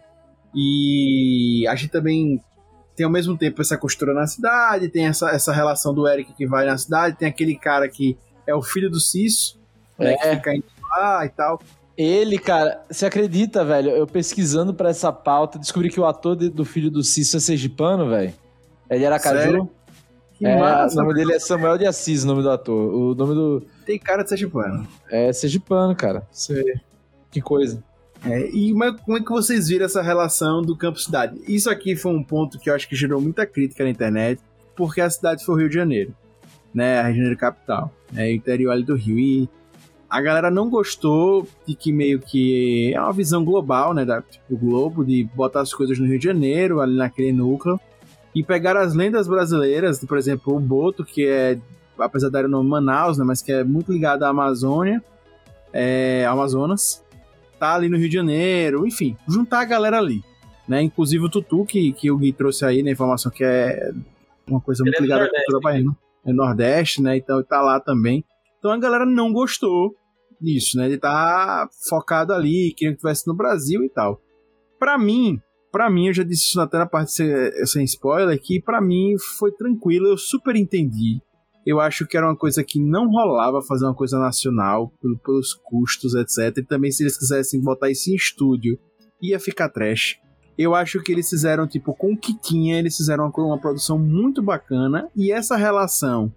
[0.54, 2.40] E a gente também
[2.94, 6.46] tem ao mesmo tempo essa construtora na cidade, tem essa, essa relação do Eric que
[6.46, 9.58] vai na cidade, tem aquele cara que é o filho do Cisso,
[9.98, 10.36] né, que É.
[10.36, 11.60] fica indo lá e tal.
[11.96, 13.90] Ele, cara, você acredita, velho?
[13.90, 18.08] Eu pesquisando pra essa pauta, descobri que o ator do filho do Cício é sergipano,
[18.08, 18.32] velho.
[18.90, 19.38] Ele de Aracaju.
[19.38, 19.70] Sério?
[20.42, 22.92] Que É, massa, o nome dele é Samuel de Assis, o nome do ator.
[22.92, 23.64] O nome do.
[23.86, 24.88] tem cara de Sergipano.
[25.08, 26.26] É sergipano, cara.
[26.32, 26.80] Você...
[27.30, 27.80] Que coisa.
[28.24, 31.40] É, e mas como é que vocês viram essa relação do campo cidade?
[31.46, 34.42] Isso aqui foi um ponto que eu acho que gerou muita crítica na internet,
[34.74, 36.12] porque a cidade foi o Rio de Janeiro,
[36.74, 36.98] né?
[36.98, 38.26] A Rio de Janeiro capital, né?
[38.26, 39.16] O interior ali do Rio.
[39.16, 39.48] E
[40.10, 44.04] a galera não gostou de que meio que é uma visão global, né?
[44.04, 47.80] Da, tipo, do globo, de botar as coisas no Rio de Janeiro, ali naquele núcleo.
[48.34, 51.58] E pegar as lendas brasileiras, por exemplo, o Boto, que é,
[51.98, 53.24] apesar de dar o nome Manaus, né?
[53.24, 55.02] Mas que é muito ligado à Amazônia,
[55.72, 57.04] é, Amazonas
[57.58, 60.22] tá ali no Rio de Janeiro, enfim, juntar a galera ali,
[60.66, 60.82] né?
[60.82, 63.92] Inclusive o Tutu, que, que o Gui trouxe aí na informação que é
[64.46, 65.96] uma coisa Ele muito é ligada à cultura baiana.
[66.24, 67.16] É Nordeste, né?
[67.16, 68.24] Então tá lá também.
[68.58, 69.94] Então a galera não gostou
[70.40, 70.86] disso, né?
[70.86, 74.20] Ele tá focado ali, queria que tivesse no Brasil e tal.
[74.78, 75.40] Pra mim,
[75.72, 79.14] pra mim, eu já disse isso até na parte sem, sem spoiler, que pra mim
[79.38, 81.20] foi tranquilo, eu super entendi.
[81.64, 85.54] Eu acho que era uma coisa que não rolava fazer uma coisa nacional, pelo- pelos
[85.54, 86.58] custos, etc.
[86.58, 88.78] E também se eles quisessem botar isso em estúdio,
[89.22, 90.16] ia ficar trash.
[90.58, 93.98] Eu acho que eles fizeram, tipo, com o que tinha, eles fizeram uma, uma produção
[93.98, 95.08] muito bacana.
[95.16, 96.32] E essa relação,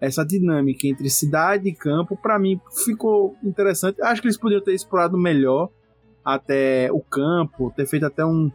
[0.00, 4.00] essa dinâmica entre cidade e campo, pra mim ficou interessante.
[4.02, 5.68] Acho que eles poderiam ter explorado melhor
[6.24, 8.50] até o campo, ter feito até um,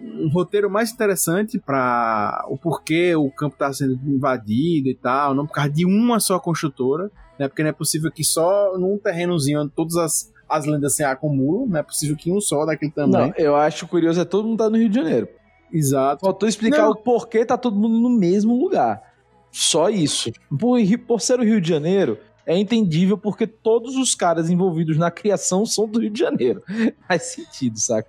[0.00, 5.46] um roteiro mais interessante para o porquê o campo está sendo invadido e tal, não
[5.46, 7.48] por causa de uma só construtora, né?
[7.48, 11.66] Porque não é possível que só num terrenozinho onde todas as, as lendas se acumulam,
[11.66, 13.28] não é possível que um só daquele tamanho.
[13.28, 15.28] Não, eu acho curioso é todo mundo tá no Rio de Janeiro.
[15.72, 16.24] Exato.
[16.24, 16.90] Faltou explicar Não.
[16.90, 19.02] o porquê tá todo mundo no mesmo lugar.
[19.50, 20.30] Só isso.
[20.58, 25.10] Por, por ser o Rio de Janeiro, é entendível porque todos os caras envolvidos na
[25.10, 26.62] criação são do Rio de Janeiro.
[27.08, 28.08] Faz sentido, saca?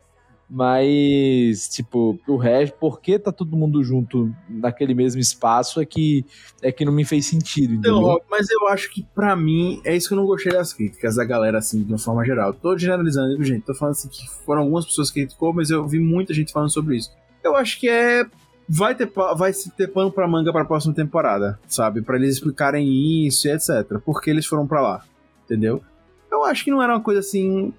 [0.50, 6.26] Mas, tipo, o resto, por que tá todo mundo junto naquele mesmo espaço é que,
[6.62, 8.10] é que não me fez sentido, Então, entendeu?
[8.10, 11.16] ó, mas eu acho que pra mim é isso que eu não gostei das críticas
[11.16, 12.54] da galera, assim, de uma forma geral.
[12.54, 13.64] Tô generalizando, gente?
[13.64, 16.70] Tô falando assim que foram algumas pessoas que criticou, mas eu vi muita gente falando
[16.70, 17.12] sobre isso.
[17.44, 18.26] Eu acho que é.
[18.68, 22.02] Vai ter, vai se ter pano pra manga pra próxima temporada, sabe?
[22.02, 24.00] Pra eles explicarem isso e etc.
[24.04, 25.04] Porque eles foram pra lá,
[25.44, 25.84] entendeu?
[26.32, 27.72] Eu acho que não era uma coisa assim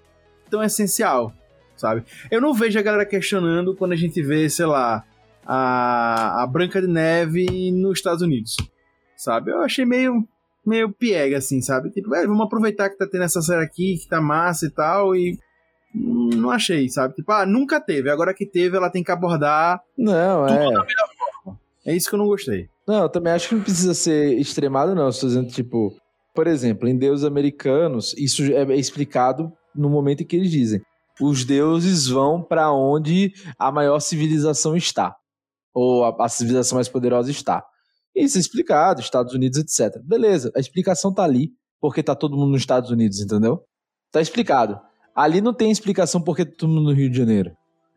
[0.48, 1.32] tão essencial,
[1.76, 2.04] sabe?
[2.30, 5.04] Eu não vejo a galera questionando quando a gente vê, sei lá,
[5.44, 8.56] a, a Branca de Neve nos Estados Unidos,
[9.16, 9.50] sabe?
[9.50, 10.26] Eu achei meio,
[10.64, 11.90] meio piega, assim, sabe?
[11.90, 15.14] Tipo, é, vamos aproveitar que tá tendo essa série aqui, que tá massa e tal,
[15.14, 15.38] e
[15.94, 17.14] hum, não achei, sabe?
[17.14, 19.80] Tipo, ah, nunca teve, agora que teve, ela tem que abordar.
[19.96, 20.66] Não, é.
[21.86, 22.68] É isso que eu não gostei.
[22.86, 25.08] Não, eu também acho que não precisa ser extremado, não.
[25.08, 25.96] Estou dizendo, tipo,
[26.34, 30.82] por exemplo, em deuses americanos, isso é explicado no momento em que eles dizem:
[31.20, 35.16] os deuses vão para onde a maior civilização está,
[35.72, 37.64] ou a, a civilização mais poderosa está.
[38.14, 40.00] Isso é explicado, Estados Unidos, etc.
[40.02, 41.50] Beleza, a explicação tá ali,
[41.80, 43.62] porque tá todo mundo nos Estados Unidos, entendeu?
[44.10, 44.80] Tá explicado.
[45.14, 47.56] Ali não tem explicação porque tá todo mundo no Rio de Janeiro,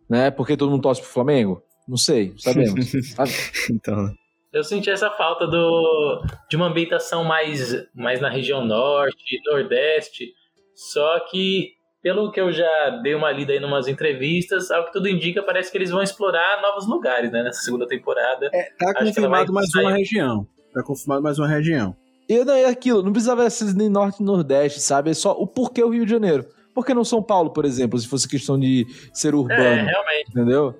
[0.10, 0.30] né?
[0.30, 1.64] Porque todo mundo torce pro Flamengo?
[1.88, 2.92] Não sei, sabemos.
[3.16, 3.32] sabe?
[3.72, 4.14] Então,
[4.52, 10.34] Eu senti essa falta do, de uma ambientação mais, mais na região norte, nordeste.
[10.76, 14.94] Só que, pelo que eu já dei uma lida aí em umas entrevistas, ao que
[14.94, 17.44] tudo indica, parece que eles vão explorar novos lugares, né?
[17.44, 18.50] Nessa segunda temporada.
[18.54, 19.84] É, tá Acho confirmado mais sair.
[19.86, 20.48] uma região.
[20.74, 21.96] Tá confirmado mais uma região.
[22.28, 25.10] E não é aquilo, não precisava ser nem norte e nordeste, sabe?
[25.10, 26.46] É só o porquê o Rio de Janeiro.
[26.76, 30.30] Por que não São Paulo, por exemplo, se fosse questão de ser É, urbano, realmente.
[30.30, 30.76] entendeu?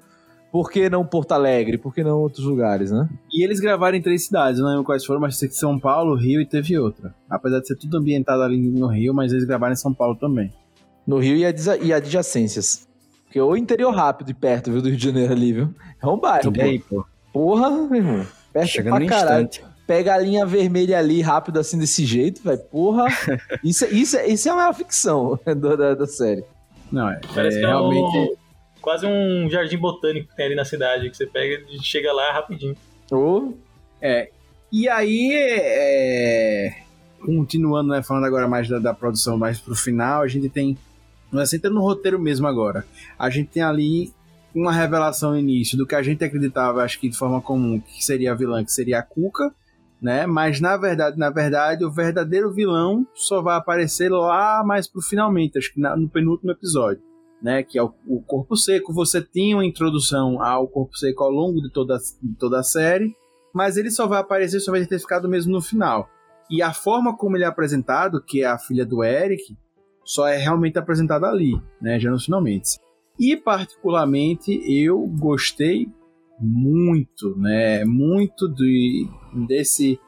[0.52, 1.78] Por que não Porto Alegre?
[1.78, 3.08] Por que não outros lugares, né?
[3.34, 5.78] E eles gravaram em três cidades, eu não lembro quais foram, mas sei que São
[5.80, 7.14] Paulo, Rio e teve outra.
[7.30, 10.52] Apesar de ser tudo ambientado ali no Rio, mas eles gravaram em São Paulo também.
[11.06, 12.88] No Rio e, adja- e adjacências.
[13.26, 15.74] Porque o interior rápido e perto, viu, do Rio de Janeiro ali, viu?
[16.02, 16.98] É um bairro, e aí, pô?
[17.04, 17.06] pô.
[17.32, 18.26] Porra, meu irmão.
[18.52, 19.46] Perto Chegando pra caralho.
[19.48, 19.70] instante.
[19.86, 22.60] Pega a linha vermelha ali rápido assim desse jeito, velho.
[22.72, 23.06] Porra.
[23.64, 26.44] Isso, é- isso, é- isso é uma ficção da, da, da série.
[26.92, 28.18] Não, é, Parece é que é realmente.
[28.18, 28.36] um,
[28.82, 32.32] quase um jardim botânico que tem ali na cidade, que você pega e chega lá
[32.34, 32.76] rapidinho.
[33.12, 33.54] Ô,
[34.02, 34.30] É.
[34.72, 36.72] E aí, é,
[37.24, 40.78] continuando, né, falando agora mais da, da produção mais pro final, a gente tem.
[41.32, 42.86] Nós entrando no roteiro mesmo agora.
[43.18, 44.12] A gente tem ali
[44.54, 48.04] uma revelação no início do que a gente acreditava, acho que de forma comum, que
[48.04, 49.54] seria a vilã, que seria a Cuca,
[50.02, 50.26] né?
[50.26, 55.58] Mas na verdade, na verdade, o verdadeiro vilão só vai aparecer lá mais pro finalmente,
[55.58, 57.02] acho que na- no penúltimo episódio.
[57.42, 58.92] Né, que é o, o Corpo Seco.
[58.94, 63.16] Você tinha uma introdução ao Corpo Seco ao longo de toda, de toda a série,
[63.54, 66.10] mas ele só vai aparecer, só vai ter ficado mesmo no final.
[66.52, 69.56] E a forma como ele é apresentado, que é a filha do Eric,
[70.10, 72.80] só é realmente apresentado ali, né, já nos finalmente.
[73.20, 75.88] E particularmente eu gostei
[76.40, 79.08] muito, né, muito de,
[79.48, 80.00] desse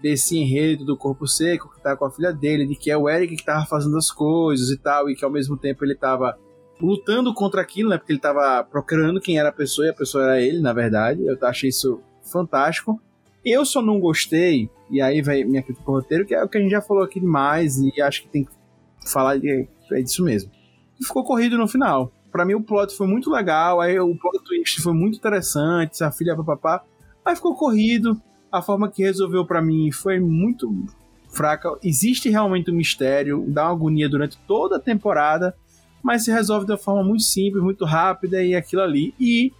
[0.00, 3.08] desse enredo do corpo seco que tá com a filha dele, de que é o
[3.08, 6.38] Eric que tava fazendo as coisas e tal, e que ao mesmo tempo ele tava
[6.80, 7.98] lutando contra aquilo, né?
[7.98, 11.26] Porque ele tava procurando quem era a pessoa e a pessoa era ele, na verdade.
[11.26, 13.02] Eu achei isso fantástico.
[13.44, 16.60] Eu só não gostei, e aí vai minha crítica roteiro, que é o que a
[16.60, 18.57] gente já falou aqui demais, e acho que tem que
[19.10, 20.50] falar de, é disso mesmo.
[21.00, 22.12] E ficou corrido no final.
[22.30, 26.10] Pra mim o plot foi muito legal, aí o plot twist foi muito interessante, a
[26.10, 26.82] filha papapá,
[27.24, 28.20] mas ficou corrido.
[28.50, 30.72] A forma que resolveu pra mim foi muito
[31.28, 31.70] fraca.
[31.82, 35.54] Existe realmente um mistério, dá uma agonia durante toda a temporada,
[36.02, 39.14] mas se resolve de uma forma muito simples, muito rápida e aquilo ali.
[39.20, 39.52] E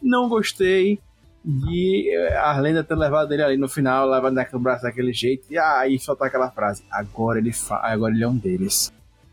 [0.00, 1.00] não gostei
[1.44, 5.56] de a lenda ter levado ele ali no final, levando naquele braço daquele jeito, e
[5.56, 6.84] aí soltar aquela frase.
[6.90, 8.92] Agora ele, agora ele é um deles.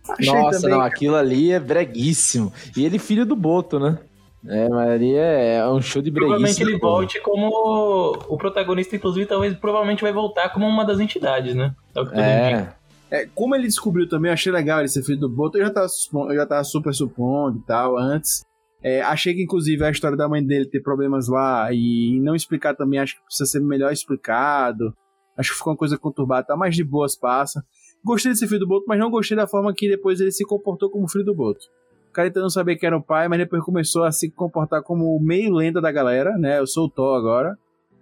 [0.10, 2.51] Achei Nossa, também, não, aquilo ali é breguíssimo.
[2.76, 3.99] E ele filho do Boto, né?
[4.45, 6.38] É, mas ali é, é um show de breguíssimo.
[6.38, 11.56] Provavelmente ele volte como o protagonista, inclusive, talvez provavelmente vai voltar como uma das entidades,
[11.56, 11.74] né?
[11.95, 12.76] É o que é.
[13.10, 13.30] é.
[13.34, 15.58] como ele descobriu também, eu achei legal ele ser filho do Boto.
[15.58, 15.88] Eu já tava,
[16.30, 18.43] eu já tava super supondo e tal antes.
[18.84, 22.76] É, achei que, inclusive, a história da mãe dele ter problemas lá e não explicar
[22.76, 24.93] também, acho que precisa ser melhor explicado.
[25.38, 27.64] Acho que ficou uma coisa conturbada, tá mais de boas passa.
[28.04, 30.89] Gostei desse filho do Boto, mas não gostei da forma que depois ele se comportou
[30.89, 31.66] como filho do Boto.
[32.10, 35.20] O cara não sabia que era o pai, mas depois começou a se comportar como
[35.20, 36.60] meio lenda da galera, né?
[36.60, 37.58] Eu sou o Thor agora.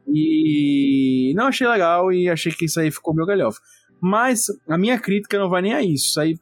[0.07, 3.59] E não achei legal e achei que isso aí ficou meio galhofa.
[4.01, 6.09] Mas a minha crítica não vai nem a isso.
[6.09, 6.39] Isso aí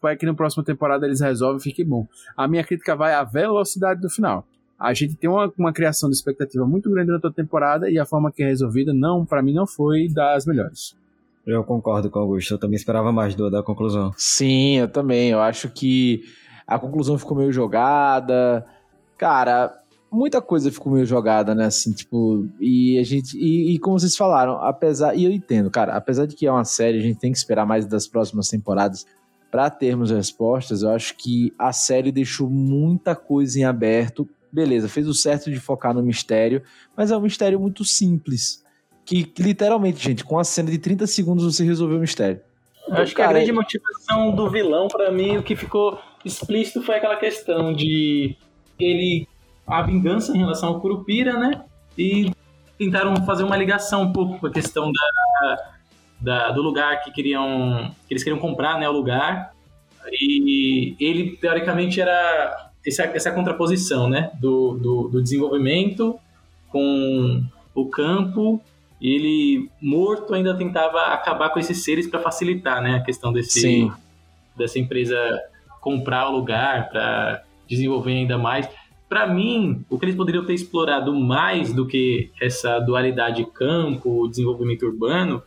[0.00, 2.08] vai que na próxima temporada eles resolvem, fique bom.
[2.36, 4.46] A minha crítica vai à velocidade do final.
[4.78, 8.04] A gente tem uma, uma criação de expectativa muito grande durante a temporada e a
[8.04, 10.96] forma que é resolvida, não, para mim, não foi das melhores.
[11.46, 14.12] Eu concordo com o Augusto, eu também esperava mais do, da conclusão.
[14.16, 15.30] Sim, eu também.
[15.30, 16.22] Eu acho que
[16.66, 18.64] a conclusão ficou meio jogada.
[19.18, 19.72] Cara,
[20.10, 21.66] muita coisa ficou meio jogada, né?
[21.66, 23.36] Assim, tipo, e a gente.
[23.36, 25.14] E, e, como vocês falaram, apesar.
[25.14, 27.66] E eu entendo, cara, apesar de que é uma série, a gente tem que esperar
[27.66, 29.04] mais das próximas temporadas
[29.54, 34.28] para termos respostas, eu acho que a série deixou muita coisa em aberto.
[34.52, 36.60] Beleza, fez o certo de focar no mistério,
[36.96, 38.63] mas é um mistério muito simples.
[39.04, 42.40] Que, que literalmente, gente, com a cena de 30 segundos você resolveu o mistério.
[42.88, 46.96] Eu acho que a grande motivação do vilão, para mim, o que ficou explícito foi
[46.96, 48.36] aquela questão de
[48.78, 49.26] ele.
[49.66, 51.64] a vingança em relação ao Curupira, né?
[51.96, 52.30] E
[52.78, 55.74] tentaram fazer uma ligação um pouco com a questão da,
[56.20, 59.54] da, do lugar que queriam que eles queriam comprar, né, o lugar.
[60.10, 66.18] E ele teoricamente era essa, essa contraposição, né, do, do, do desenvolvimento
[66.70, 67.42] com
[67.74, 68.62] o campo.
[69.00, 73.92] Ele morto ainda tentava acabar com esses seres para facilitar, né, a questão desse Sim.
[74.56, 75.16] dessa empresa
[75.80, 78.68] comprar o lugar para desenvolver ainda mais.
[79.08, 84.86] Para mim, o que eles poderiam ter explorado mais do que essa dualidade campo, desenvolvimento
[84.86, 85.42] urbano,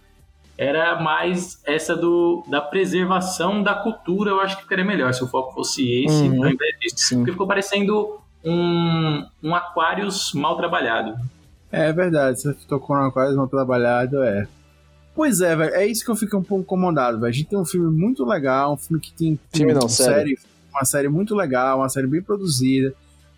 [0.57, 5.27] era mais essa do, da preservação da cultura, eu acho que ficaria melhor se o
[5.27, 6.97] foco fosse esse, uhum, ao invés disso.
[6.97, 7.17] Sim.
[7.17, 11.15] Porque ficou parecendo um, um Aquarius mal trabalhado.
[11.71, 14.47] É verdade, você tocou no Aquarius mal trabalhado, é.
[15.13, 17.29] Pois é, velho, é isso que eu fico um pouco incomodado, velho.
[17.29, 20.37] A gente tem um filme muito legal, um filme que tem filme não, uma, série,
[20.71, 22.93] uma série muito legal, uma série bem produzida,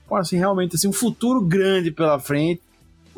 [0.08, 2.62] com assim, realmente assim, um futuro grande pela frente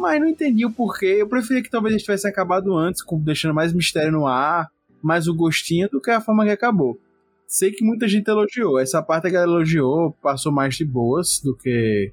[0.02, 1.18] mas não entendi o porquê.
[1.20, 4.68] Eu preferia que talvez eles tivessem acabado antes, deixando mais mistério no ar,
[5.02, 7.00] mais o gostinho, do que a forma que acabou.
[7.48, 8.80] Sei que muita gente elogiou.
[8.80, 12.12] Essa parte que ela elogiou passou mais de boas do que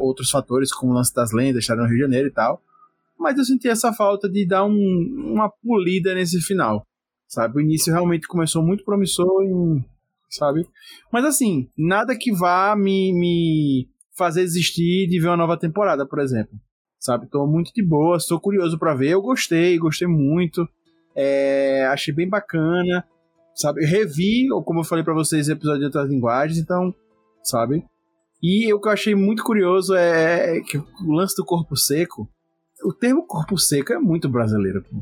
[0.00, 2.62] outros fatores, como o lance das lendas, estar no Rio de Janeiro e tal.
[3.18, 6.86] Mas eu senti essa falta de dar um, uma polida nesse final.
[7.28, 7.58] Sabe?
[7.58, 9.28] O início realmente começou muito promissor,
[10.28, 10.66] sabe?
[11.12, 16.18] Mas assim, nada que vá me, me fazer desistir de ver uma nova temporada, por
[16.18, 16.58] exemplo
[17.00, 17.26] sabe?
[17.26, 19.08] Tô muito de boa, estou curioso para ver.
[19.08, 20.68] Eu gostei, gostei muito.
[21.16, 23.04] É, achei bem bacana,
[23.54, 23.84] sabe?
[23.84, 26.94] revi, ou como eu falei para vocês, episódio de outras linguagens, então,
[27.42, 27.84] sabe?
[28.42, 32.28] E o que eu achei muito curioso é que o lance do corpo seco,
[32.82, 34.96] o termo corpo seco é muito brasileiro, pô.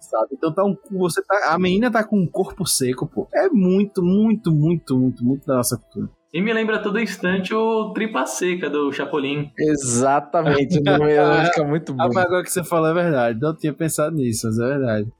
[0.00, 0.28] Sabe?
[0.32, 3.26] Então tá um, você tá, a menina tá com um corpo seco, pô.
[3.32, 6.10] É muito, muito, muito, muito, muito da nossa cultura.
[6.32, 9.52] E me lembra todo instante o Tripa Seca do Chapolin.
[9.56, 12.02] Exatamente, fica muito bom.
[12.02, 15.12] Agora que você falou é verdade, não tinha pensado nisso, mas é verdade.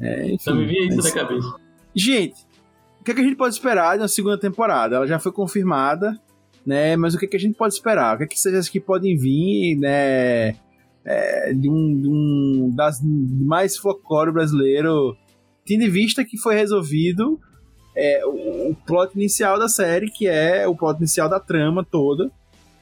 [0.00, 1.54] É, enfim, Só me via isso na cabeça.
[1.94, 2.44] Gente,
[3.00, 4.96] o que, é que a gente pode esperar de uma segunda temporada?
[4.96, 6.20] Ela já foi confirmada,
[6.68, 6.96] né?
[6.96, 8.14] Mas o que, que a gente pode esperar?
[8.14, 10.54] O que, que vocês que podem vir, né?
[11.02, 15.16] É, de, um, de um das mais folclore brasileiro,
[15.64, 17.40] tendo em vista que foi resolvido
[17.96, 22.30] é, o, o plot inicial da série, que é o plot inicial da trama toda.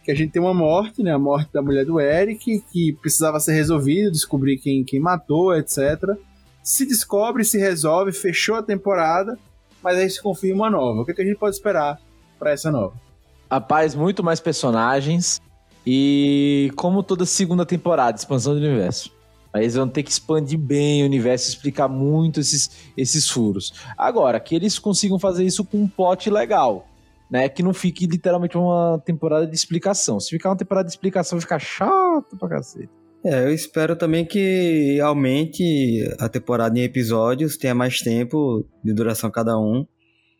[0.03, 1.13] Que a gente tem uma morte, né?
[1.13, 6.17] A morte da mulher do Eric, que precisava ser resolvida, descobrir quem, quem matou, etc.
[6.61, 9.39] Se descobre, se resolve, fechou a temporada,
[9.81, 11.03] mas aí se confirma uma nova.
[11.03, 12.01] O que, que a gente pode esperar
[12.37, 13.06] para essa nova?
[13.51, 15.41] Rapaz, muito mais personagens.
[15.87, 19.13] E como toda segunda temporada, expansão do universo.
[19.53, 23.73] Aí eles vão ter que expandir bem o universo, explicar muito esses, esses furos.
[23.97, 26.87] Agora, que eles consigam fazer isso com um plot legal,
[27.31, 27.49] né?
[27.49, 30.21] Que não fique literalmente uma temporada de explicação.
[30.21, 32.91] Se ficar uma temporada de explicação, fica chato pra cacete.
[33.25, 39.31] É, eu espero também que aumente a temporada em episódios, tenha mais tempo de duração
[39.31, 39.87] cada um,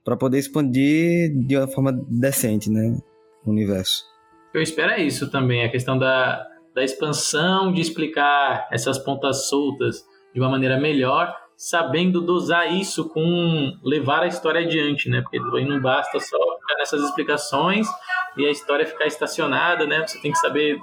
[0.07, 2.97] para poder expandir de uma forma decente, né?
[3.45, 4.05] O universo.
[4.55, 6.47] Eu espero é isso também, a questão da
[6.77, 10.05] da expansão, de explicar essas pontas soltas
[10.35, 15.23] de uma maneira melhor, sabendo dosar isso com levar a história adiante, né?
[15.23, 17.89] Porque não basta só ficar nessas explicações
[18.37, 20.07] e a história ficar estacionada, né?
[20.07, 20.79] Você tem que saber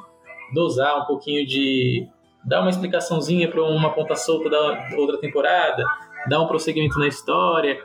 [0.52, 2.08] dosar um pouquinho de
[2.44, 5.84] dar uma explicaçãozinha para uma ponta solta da outra temporada,
[6.28, 7.80] dar um prosseguimento na história.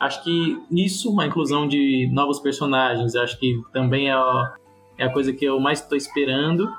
[0.00, 4.54] Acho que isso, uma inclusão de novos personagens, acho que também é a,
[4.96, 6.72] é a coisa que eu mais estou esperando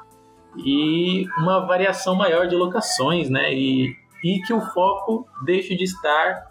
[0.57, 3.53] e uma variação maior de locações, né?
[3.53, 6.47] E, e que o foco deixe de estar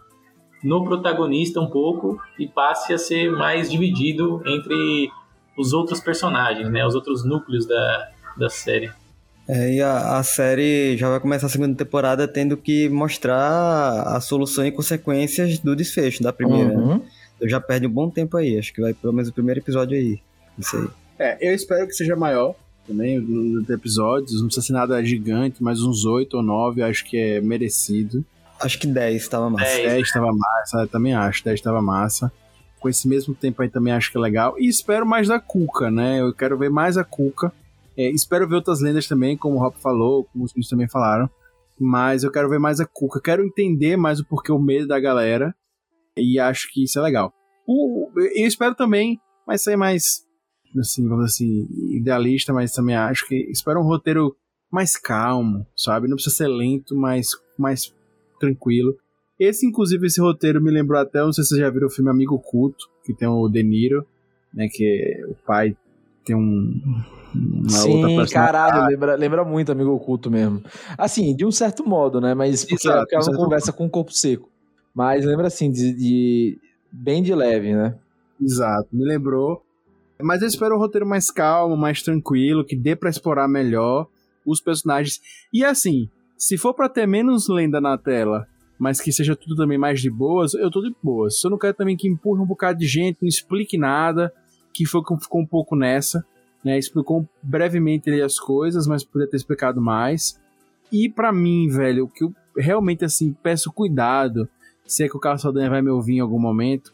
[0.63, 5.11] no protagonista um pouco e passe a ser mais dividido entre
[5.59, 6.87] os outros personagens, né?
[6.87, 8.93] Os outros núcleos da, da série.
[9.53, 14.21] É, e a, a, série já vai começar a segunda temporada tendo que mostrar a
[14.21, 16.73] solução e consequências do desfecho da primeira.
[16.73, 16.99] Uhum.
[16.99, 17.01] Né?
[17.41, 19.99] Eu já perde um bom tempo aí, acho que vai pelo menos o primeiro episódio
[19.99, 20.21] aí.
[20.57, 20.87] Isso aí.
[21.19, 22.55] É, eu espero que seja maior
[22.87, 24.41] também, nos episódios.
[24.41, 28.25] Não precisa ser nada gigante, mas uns oito ou nove acho que é merecido.
[28.61, 29.65] Acho que 10 estava massa.
[29.65, 32.31] 10 estava massa, também acho, 10 estava massa.
[32.79, 34.55] Com esse mesmo tempo aí também acho que é legal.
[34.61, 36.21] E espero mais da Cuca, né?
[36.21, 37.53] Eu quero ver mais a Cuca
[38.01, 41.29] é, espero ver outras lendas também, como o Rob falou, como os meninos também falaram.
[41.79, 43.21] Mas eu quero ver mais a Cuca.
[43.21, 45.55] Quero entender mais o porquê o medo da galera.
[46.17, 47.33] E acho que isso é legal.
[47.67, 50.23] O, eu espero também, mas ser mais,
[50.79, 54.35] assim, vamos assim, idealista, mas também acho que espero um roteiro
[54.71, 56.09] mais calmo, sabe?
[56.09, 57.95] Não precisa ser lento, mas mais
[58.39, 58.97] tranquilo.
[59.39, 62.11] Esse, inclusive, esse roteiro me lembrou até, não sei se vocês já viram o filme
[62.11, 64.07] Amigo Culto, que tem o De Niro,
[64.53, 64.69] né?
[64.71, 65.77] Que o pai
[66.31, 66.81] tem um,
[67.35, 70.63] uma Sim, caralho, lembra, lembra muito Amigo Oculto mesmo.
[70.97, 72.35] Assim, de um certo modo, né?
[72.35, 73.79] Mas porque, Exato, porque ela não conversa modo.
[73.79, 74.49] com o corpo seco.
[74.95, 76.59] Mas lembra assim, de, de,
[76.93, 77.97] bem de leve, né?
[78.41, 79.63] Exato, me lembrou.
[80.23, 84.07] Mas eu espero um roteiro mais calmo, mais tranquilo, que dê para explorar melhor
[84.47, 85.21] os personagens.
[85.53, 88.47] E assim, se for para ter menos lenda na tela,
[88.79, 91.43] mas que seja tudo também mais de boas, eu tô de boas.
[91.43, 94.33] Eu não quero também que empurre um bocado de gente, não explique nada,
[94.73, 96.25] que foi que ficou um pouco nessa
[96.65, 96.79] né?
[96.79, 100.39] Explicou brevemente as coisas, mas poderia ter explicado mais.
[100.93, 104.49] E para mim, velho, o que eu realmente assim peço cuidado,
[104.85, 106.93] se é que o Carlos Saldanha vai me ouvir em algum momento,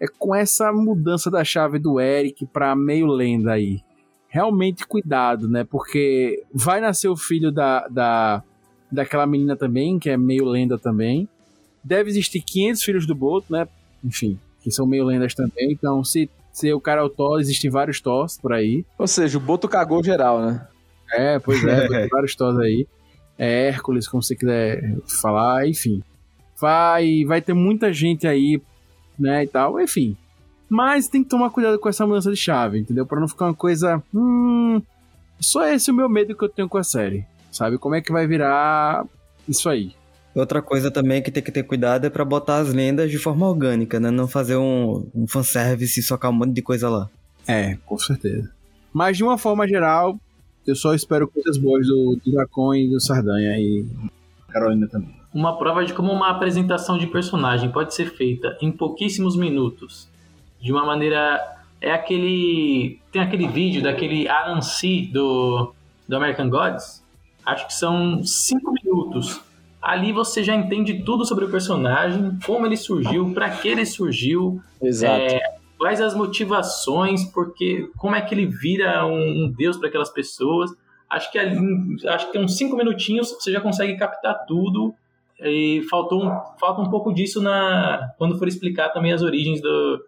[0.00, 3.80] é com essa mudança da chave do Eric para meio lenda aí.
[4.28, 5.62] Realmente cuidado, né?
[5.62, 8.42] Porque vai nascer o filho da, da
[8.90, 11.28] daquela menina também, que é meio lenda também.
[11.82, 13.68] Deve existir 500 filhos do Boto, né?
[14.02, 15.72] Enfim, que são meio lendas também.
[15.72, 18.86] Então, se se o cara é o Thor, existem vários Thors por aí.
[18.96, 20.64] Ou seja, o Boto cagou geral, né?
[21.12, 22.86] É, pois é, tem vários Thors aí.
[23.36, 26.00] É Hércules, como você quiser falar, enfim.
[26.56, 28.62] Vai, vai ter muita gente aí,
[29.18, 30.16] né, e tal, enfim.
[30.68, 33.04] Mas tem que tomar cuidado com essa mudança de chave, entendeu?
[33.04, 34.00] Para não ficar uma coisa.
[34.14, 34.80] Hum.
[35.40, 37.26] Só esse é o meu medo que eu tenho com a série.
[37.50, 37.78] Sabe?
[37.78, 39.04] Como é que vai virar
[39.48, 39.92] isso aí?
[40.34, 43.48] Outra coisa também que tem que ter cuidado é para botar as lendas de forma
[43.48, 44.10] orgânica, né?
[44.10, 47.08] Não fazer um, um fanservice e socar um monte de coisa lá.
[47.46, 48.50] É, com certeza.
[48.92, 50.18] Mas de uma forma geral,
[50.66, 53.86] eu só espero coisas boas do, do Dracon e do Sardanha e
[54.48, 55.14] Carolina também.
[55.32, 60.08] Uma prova de como uma apresentação de personagem pode ser feita em pouquíssimos minutos,
[60.60, 61.40] de uma maneira.
[61.80, 62.98] É aquele.
[63.12, 65.74] Tem aquele vídeo daquele Alan C do,
[66.08, 67.04] do American Gods.
[67.44, 69.40] Acho que são cinco minutos
[69.84, 74.60] ali você já entende tudo sobre o personagem, como ele surgiu, para que ele surgiu.
[75.04, 75.40] É,
[75.78, 80.70] quais as motivações, porque como é que ele vira um, um deus para aquelas pessoas.
[81.08, 81.58] Acho que ali,
[82.08, 84.94] acho que tem uns cinco minutinhos você já consegue captar tudo.
[85.38, 90.00] E faltou um, falta um pouco disso na quando for explicar também as origens do,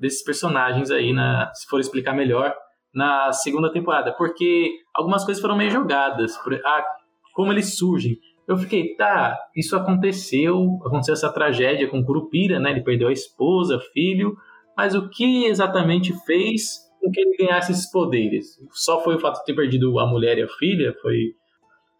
[0.00, 2.52] desses personagens aí, na, se for explicar melhor
[2.92, 6.36] na segunda temporada, porque algumas coisas foram meio jogadas.
[6.38, 6.84] Por, ah,
[7.32, 8.18] como eles surgem.
[8.46, 12.70] Eu fiquei, tá, isso aconteceu, aconteceu essa tragédia com Curupira, né?
[12.70, 14.36] Ele perdeu a esposa, filho,
[14.76, 18.58] mas o que exatamente fez com que ele ganhasse esses poderes?
[18.72, 20.94] Só foi o fato de ter perdido a mulher e a filha?
[21.00, 21.34] Foi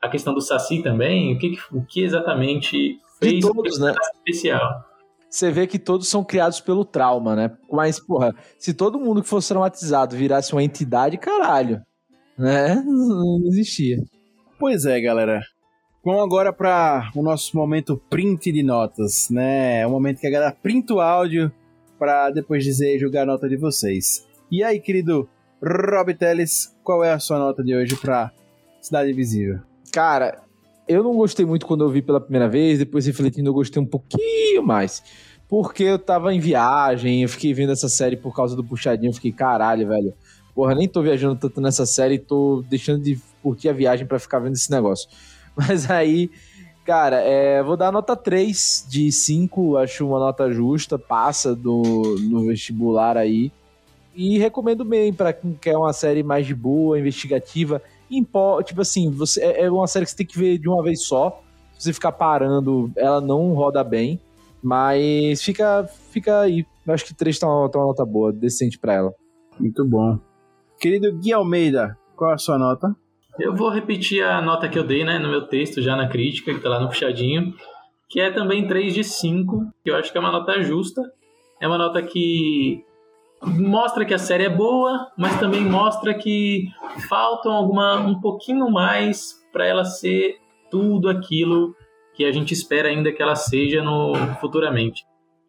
[0.01, 1.35] a questão do Saci também?
[1.35, 3.95] O que, o que exatamente fez de todos, né?
[4.17, 4.85] especial?
[5.31, 7.57] Você vê que todos são criados pelo trauma, né?
[7.71, 11.81] Mas, porra, se todo mundo que fosse traumatizado virasse uma entidade, caralho,
[12.37, 12.75] né?
[12.85, 13.97] Não existia.
[14.59, 15.41] Pois é, galera.
[16.05, 19.83] Vamos agora para o nosso momento print de notas, né?
[19.83, 21.53] É o momento que a galera printa o áudio
[21.97, 24.27] para depois dizer julgar a nota de vocês.
[24.51, 25.29] E aí, querido
[25.63, 28.33] Rob Teles, qual é a sua nota de hoje para
[28.81, 29.61] Cidade Invisível?
[29.93, 30.43] Cara,
[30.89, 33.87] eu não gostei muito quando eu vi pela primeira vez, depois refletindo eu gostei um
[33.87, 35.05] pouquinho mais.
[35.49, 39.15] Porque eu tava em viagem, eu fiquei vendo essa série por causa do puxadinho, eu
[39.15, 40.13] fiquei, caralho, velho.
[40.53, 44.41] Porra, nem tô viajando tanto nessa série, tô deixando de curtir a viagem para ficar
[44.41, 45.09] vendo esse negócio.
[45.57, 46.31] Mas aí,
[46.85, 52.47] cara, é, vou dar nota 3 de 5, acho uma nota justa, passa do, no
[52.47, 53.53] vestibular aí.
[54.15, 57.81] E recomendo bem para quem quer uma série mais de boa, investigativa.
[58.11, 60.83] Impo, tipo assim, você, é, é uma série que você tem que ver de uma
[60.83, 61.43] vez só.
[61.79, 64.21] Se você ficar parando, ela não roda bem.
[64.63, 66.65] Mas fica, fica aí.
[66.87, 69.15] Eu acho que 3 tá uma, tá uma nota boa, decente para ela.
[69.59, 70.19] Muito bom.
[70.79, 72.95] Querido Gui Almeida, qual a sua nota?
[73.39, 76.53] Eu vou repetir a nota que eu dei né, no meu texto, já na crítica,
[76.53, 77.55] que tá lá no puxadinho,
[78.09, 81.03] que é também 3 de 5, que eu acho que é uma nota justa.
[81.61, 82.85] É uma nota que
[83.43, 86.67] mostra que a série é boa, mas também mostra que
[87.09, 90.37] faltam alguma um pouquinho mais para ela ser
[90.71, 91.75] tudo aquilo
[92.15, 95.05] que a gente espera ainda que ela seja no futuramente.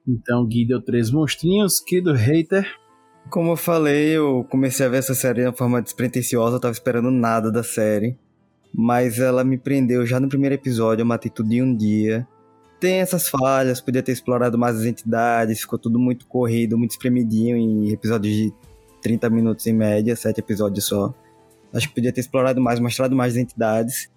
[0.08, 2.70] Então, Gui deu três monstrinhos, querido hater.
[3.30, 6.72] Como eu falei, eu comecei a ver essa série de uma forma despretensiosa, eu tava
[6.72, 8.18] esperando nada da série.
[8.74, 12.28] Mas ela me prendeu já no primeiro episódio, eu matei tudo em um dia.
[12.80, 17.56] Tem essas falhas, podia ter explorado mais as entidades, ficou tudo muito corrido, muito espremidinho
[17.56, 18.54] em episódios de
[19.02, 21.14] 30 minutos em média, sete episódios só.
[21.74, 24.12] Acho que podia ter explorado mais, mostrado mais entidades.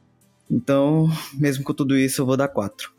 [0.50, 2.92] Então, mesmo com tudo isso, eu vou dar quatro.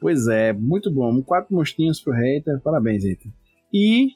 [0.00, 1.22] Pois é, muito bom.
[1.22, 2.60] Quatro monstrinhos pro hater.
[2.60, 3.30] Parabéns, hater.
[3.72, 4.08] E,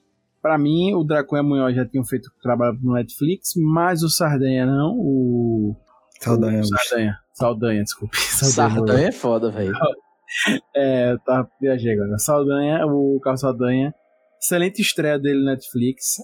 [0.47, 4.09] para mim, o Draco e a Munhoz já tinham feito trabalho no Netflix, mas o
[4.09, 4.95] Sardanha não.
[4.97, 5.75] O.
[6.21, 6.61] Saldanha.
[6.61, 7.19] O Sardanha.
[7.33, 8.17] Saldanha, desculpe.
[8.31, 9.73] Sardanha é foda, velho.
[10.75, 12.19] É, eu tava viajei agora.
[12.19, 13.95] Saldanha, o Carlos Saldanha.
[14.43, 16.17] Excelente estreia dele no Netflix.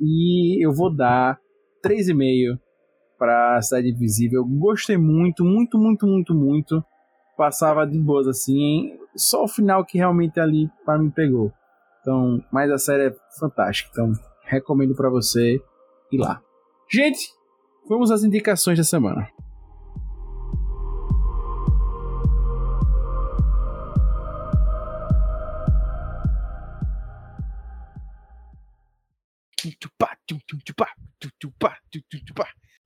[0.00, 1.38] E eu vou dar
[1.84, 2.58] 3,5
[3.16, 4.44] pra Cidade Invisível.
[4.44, 6.84] Gostei muito, muito, muito, muito, muito.
[7.36, 9.00] Passava de boas assim, hein?
[9.16, 11.52] Só o final que realmente ali para mim pegou.
[12.06, 13.90] Então, mas a série é fantástica.
[13.90, 14.12] Então,
[14.44, 15.60] recomendo para você
[16.12, 16.40] ir lá.
[16.88, 17.32] Gente,
[17.88, 19.28] vamos às indicações da semana.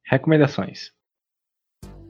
[0.06, 0.92] Recomendações.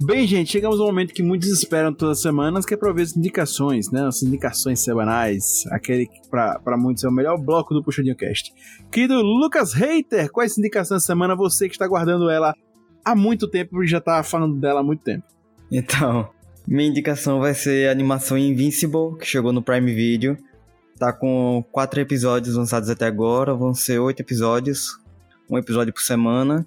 [0.03, 3.03] Bem, gente, chegamos ao momento que muitos esperam todas as semanas, que é para ver
[3.03, 4.07] as indicações, né?
[4.07, 8.51] As indicações semanais, aquele que para muitos é o melhor bloco do Puxadinho Cast.
[8.91, 11.37] Querido Lucas Hater, qual é essa indicação da semana?
[11.37, 12.55] Você que está guardando ela
[13.05, 15.27] há muito tempo e já está falando dela há muito tempo.
[15.71, 16.31] Então,
[16.67, 20.35] minha indicação vai ser a animação Invincible, que chegou no Prime Video.
[20.99, 24.99] Tá com quatro episódios lançados até agora, vão ser oito episódios,
[25.49, 26.67] um episódio por semana.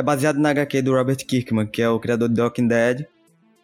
[0.00, 3.06] É baseado na HQ do Robert Kirkman, que é o criador de The Walking Dead.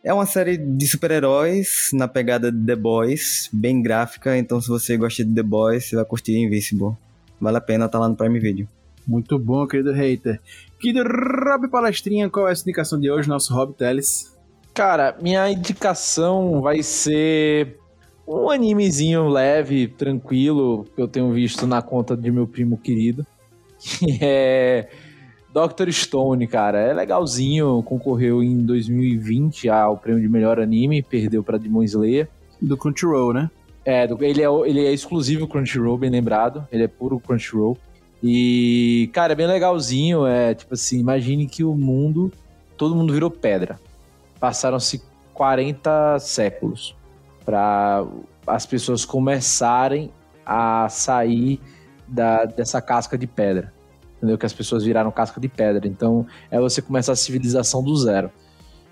[0.05, 4.99] É uma série de super-heróis na pegada de The Boys, bem gráfica, então se você
[4.99, 6.95] gosta de The Boys, você vai curtir Invincible.
[7.41, 8.69] Vale a pena, tá lá no Prime Video.
[9.07, 10.39] Muito bom, querido hater.
[10.79, 14.37] Querido Rob Palestrinha, qual é a sua indicação de hoje, nosso Rob Teles?
[14.75, 17.79] Cara, minha indicação vai ser
[18.29, 23.27] um animezinho leve, tranquilo, que eu tenho visto na conta de meu primo querido.
[23.79, 24.89] Que é
[25.57, 26.79] Doctor Stone, cara.
[26.79, 32.29] É legalzinho, concorreu em 2020 ao prêmio de melhor anime, perdeu para Demon Slayer.
[32.61, 33.51] Do Crunchyroll, né?
[33.83, 36.69] É, ele, é, ele é exclusivo Crunchyroll, bem lembrado.
[36.71, 37.79] Ele é puro Crunchyroll.
[38.23, 40.27] E, cara, é bem legalzinho.
[40.27, 42.31] É tipo assim, imagine que o mundo,
[42.77, 43.81] todo mundo virou pedra.
[44.39, 45.03] Passaram-se
[45.33, 46.95] 40 séculos
[47.47, 48.05] para
[48.47, 50.11] as pessoas começarem
[50.45, 51.59] a sair
[52.07, 53.75] da, dessa casca de pedra
[54.17, 54.39] entendeu?
[54.39, 55.87] Que as pessoas viraram casca de pedra.
[55.87, 58.31] Então, é você começar a civilização do zero.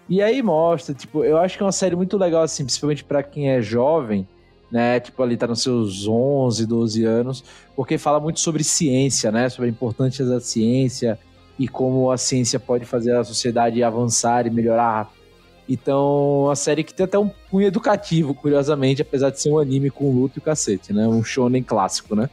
[0.09, 3.23] E aí mostra, tipo, eu acho que é uma série muito legal, assim, principalmente para
[3.23, 4.27] quem é jovem,
[4.71, 5.01] né?
[5.01, 7.45] Tipo, ali tá nos seus 11, 12 anos,
[7.75, 9.49] porque fala muito sobre ciência, né?
[9.49, 11.19] Sobre a importância da ciência
[11.59, 15.11] e como a ciência pode fazer a sociedade avançar e melhorar.
[15.67, 19.91] Então, a série que tem até um cunho educativo, curiosamente, apesar de ser um anime
[19.91, 21.09] com luto e cacete, né?
[21.09, 22.29] Um shonen clássico, né?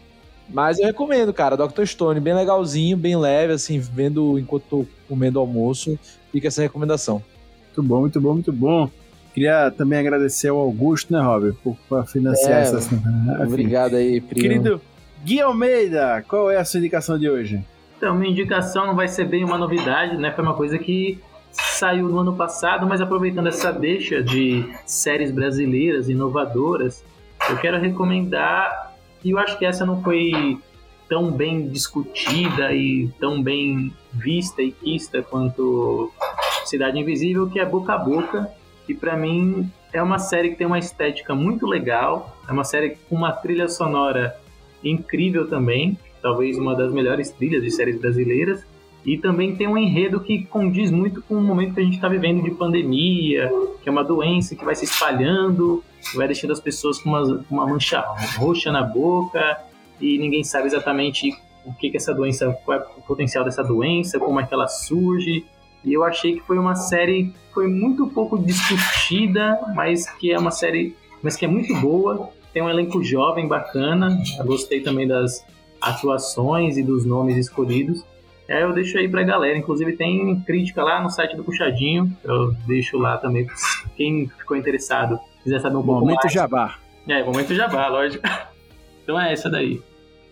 [0.53, 1.85] Mas eu recomendo, cara, Dr.
[1.85, 5.97] Stone, bem legalzinho, bem leve, assim, vendo enquanto tô comendo almoço.
[6.31, 7.23] Fica essa recomendação.
[7.67, 8.89] Muito bom, muito bom, muito bom.
[9.33, 12.79] Queria também agradecer ao Augusto, né, Rob, por, por financiar É, essa.
[13.45, 14.41] Obrigado aí, primo.
[14.41, 14.81] Querido
[15.23, 17.63] Gui Almeida, qual é a sua indicação de hoje?
[17.97, 20.31] Então, minha indicação não vai ser bem uma novidade, né?
[20.31, 21.19] Foi uma coisa que
[21.51, 27.03] saiu no ano passado, mas aproveitando essa deixa de séries brasileiras inovadoras,
[27.49, 28.90] eu quero recomendar,
[29.23, 30.57] e eu acho que essa não foi
[31.07, 36.11] tão bem discutida e tão bem vista e quista quanto
[36.65, 38.49] Cidade Invisível, que é Boca a Boca,
[38.85, 42.97] que pra mim é uma série que tem uma estética muito legal, é uma série
[43.09, 44.39] com uma trilha sonora
[44.83, 48.65] incrível também, talvez uma das melhores trilhas de séries brasileiras.
[49.05, 52.07] E também tem um enredo que condiz muito com o momento que a gente está
[52.07, 53.51] vivendo de pandemia,
[53.81, 55.83] que é uma doença que vai se espalhando,
[56.13, 57.99] vai deixando as pessoas com uma, uma mancha
[58.37, 59.59] roxa na boca
[59.99, 61.31] e ninguém sabe exatamente
[61.65, 64.67] o que, que essa doença, qual é o potencial dessa doença, como é que ela
[64.67, 65.45] surge.
[65.83, 70.51] E eu achei que foi uma série foi muito pouco discutida, mas que é uma
[70.51, 72.29] série, mas que é muito boa.
[72.53, 74.21] Tem um elenco jovem bacana.
[74.37, 75.45] Eu gostei também das
[75.79, 78.05] atuações e dos nomes escolhidos.
[78.51, 79.57] É, eu deixo aí pra galera.
[79.57, 82.11] Inclusive tem crítica lá no site do Puxadinho.
[82.21, 83.47] Eu deixo lá também.
[83.95, 86.33] Quem ficou interessado, quiser saber um pouco Momento mais.
[86.33, 86.75] Jabá.
[87.07, 88.23] É, momento jabá, lógico.
[89.03, 89.81] Então é essa daí.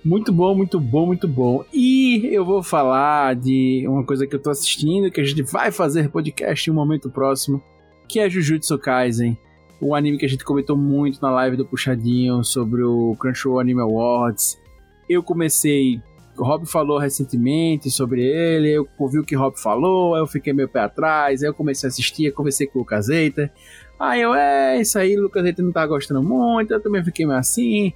[0.06, 1.66] Muito bom, muito bom, muito bom.
[1.74, 5.72] E eu vou falar de uma coisa que eu tô assistindo, que a gente vai
[5.72, 7.62] fazer podcast em um momento próximo,
[8.08, 9.36] que é Jujutsu Kaisen.
[9.82, 13.82] O anime que a gente comentou muito na live do Puxadinho sobre o Crunchyroll Anime
[13.82, 14.56] Awards.
[15.10, 16.00] Eu comecei,
[16.40, 20.54] o Rob falou recentemente sobre ele, eu ouvi o que o Rob falou, eu fiquei
[20.54, 23.52] meio pé atrás, aí eu comecei a assistir, conversei com o Lucas Eita.
[24.00, 27.26] Aí eu, é, isso aí, o Lucas Eita não tá gostando muito, eu também fiquei
[27.26, 27.94] meio assim.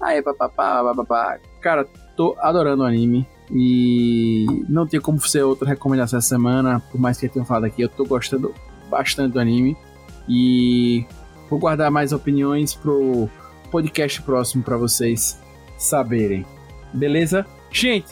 [0.00, 1.38] Aí, papapá, papapá.
[1.60, 1.86] Cara,
[2.16, 3.26] tô adorando o anime.
[3.54, 7.64] E não tem como ser outra recomendação essa semana, por mais que eu tenha falado
[7.64, 8.54] aqui, eu tô gostando
[8.90, 9.76] bastante do anime.
[10.28, 11.04] E
[11.50, 13.28] vou guardar mais opiniões pro
[13.70, 15.38] podcast próximo para vocês
[15.76, 16.46] saberem.
[16.92, 17.46] Beleza?
[17.72, 18.06] Gente,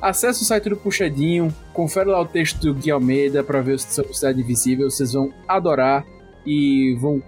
[0.00, 4.14] acesse o site do Puxadinho, confere lá o texto do Gui Almeida para ver sobre
[4.14, 6.04] Cidade Invisível, vocês vão adorar
[6.46, 7.22] e vão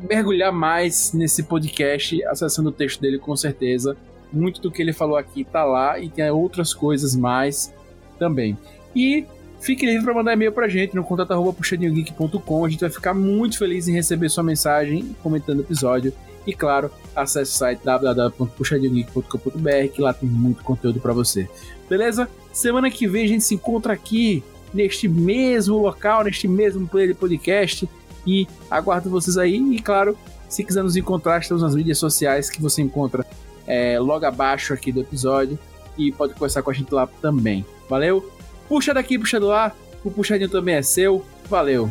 [0.00, 3.96] mergulhar mais nesse podcast, acessando o texto dele com certeza.
[4.32, 7.72] Muito do que ele falou aqui tá lá e tem outras coisas mais
[8.18, 8.56] também.
[8.96, 9.26] E
[9.60, 12.64] fique livre para mandar e-mail pra gente no contato@puxadinhogeek.com.
[12.64, 16.12] A gente vai ficar muito feliz em receber sua mensagem comentando o episódio.
[16.46, 21.48] E claro, acesse o site www.puxadinhogeek.com.br que lá tem muito conteúdo para você.
[21.88, 22.28] Beleza?
[22.52, 24.42] Semana que vem a gente se encontra aqui
[24.74, 27.88] neste mesmo local, neste mesmo player de podcast
[28.26, 29.56] e aguardo vocês aí.
[29.74, 30.16] E claro,
[30.48, 33.24] se quiser nos encontrar, estamos nas mídias sociais que você encontra
[33.66, 35.58] é, logo abaixo aqui do episódio
[35.96, 37.64] e pode conversar com a gente lá também.
[37.88, 38.28] Valeu?
[38.68, 39.72] Puxa daqui, puxa do lá.
[40.04, 41.24] O puxadinho também é seu.
[41.48, 41.90] Valeu.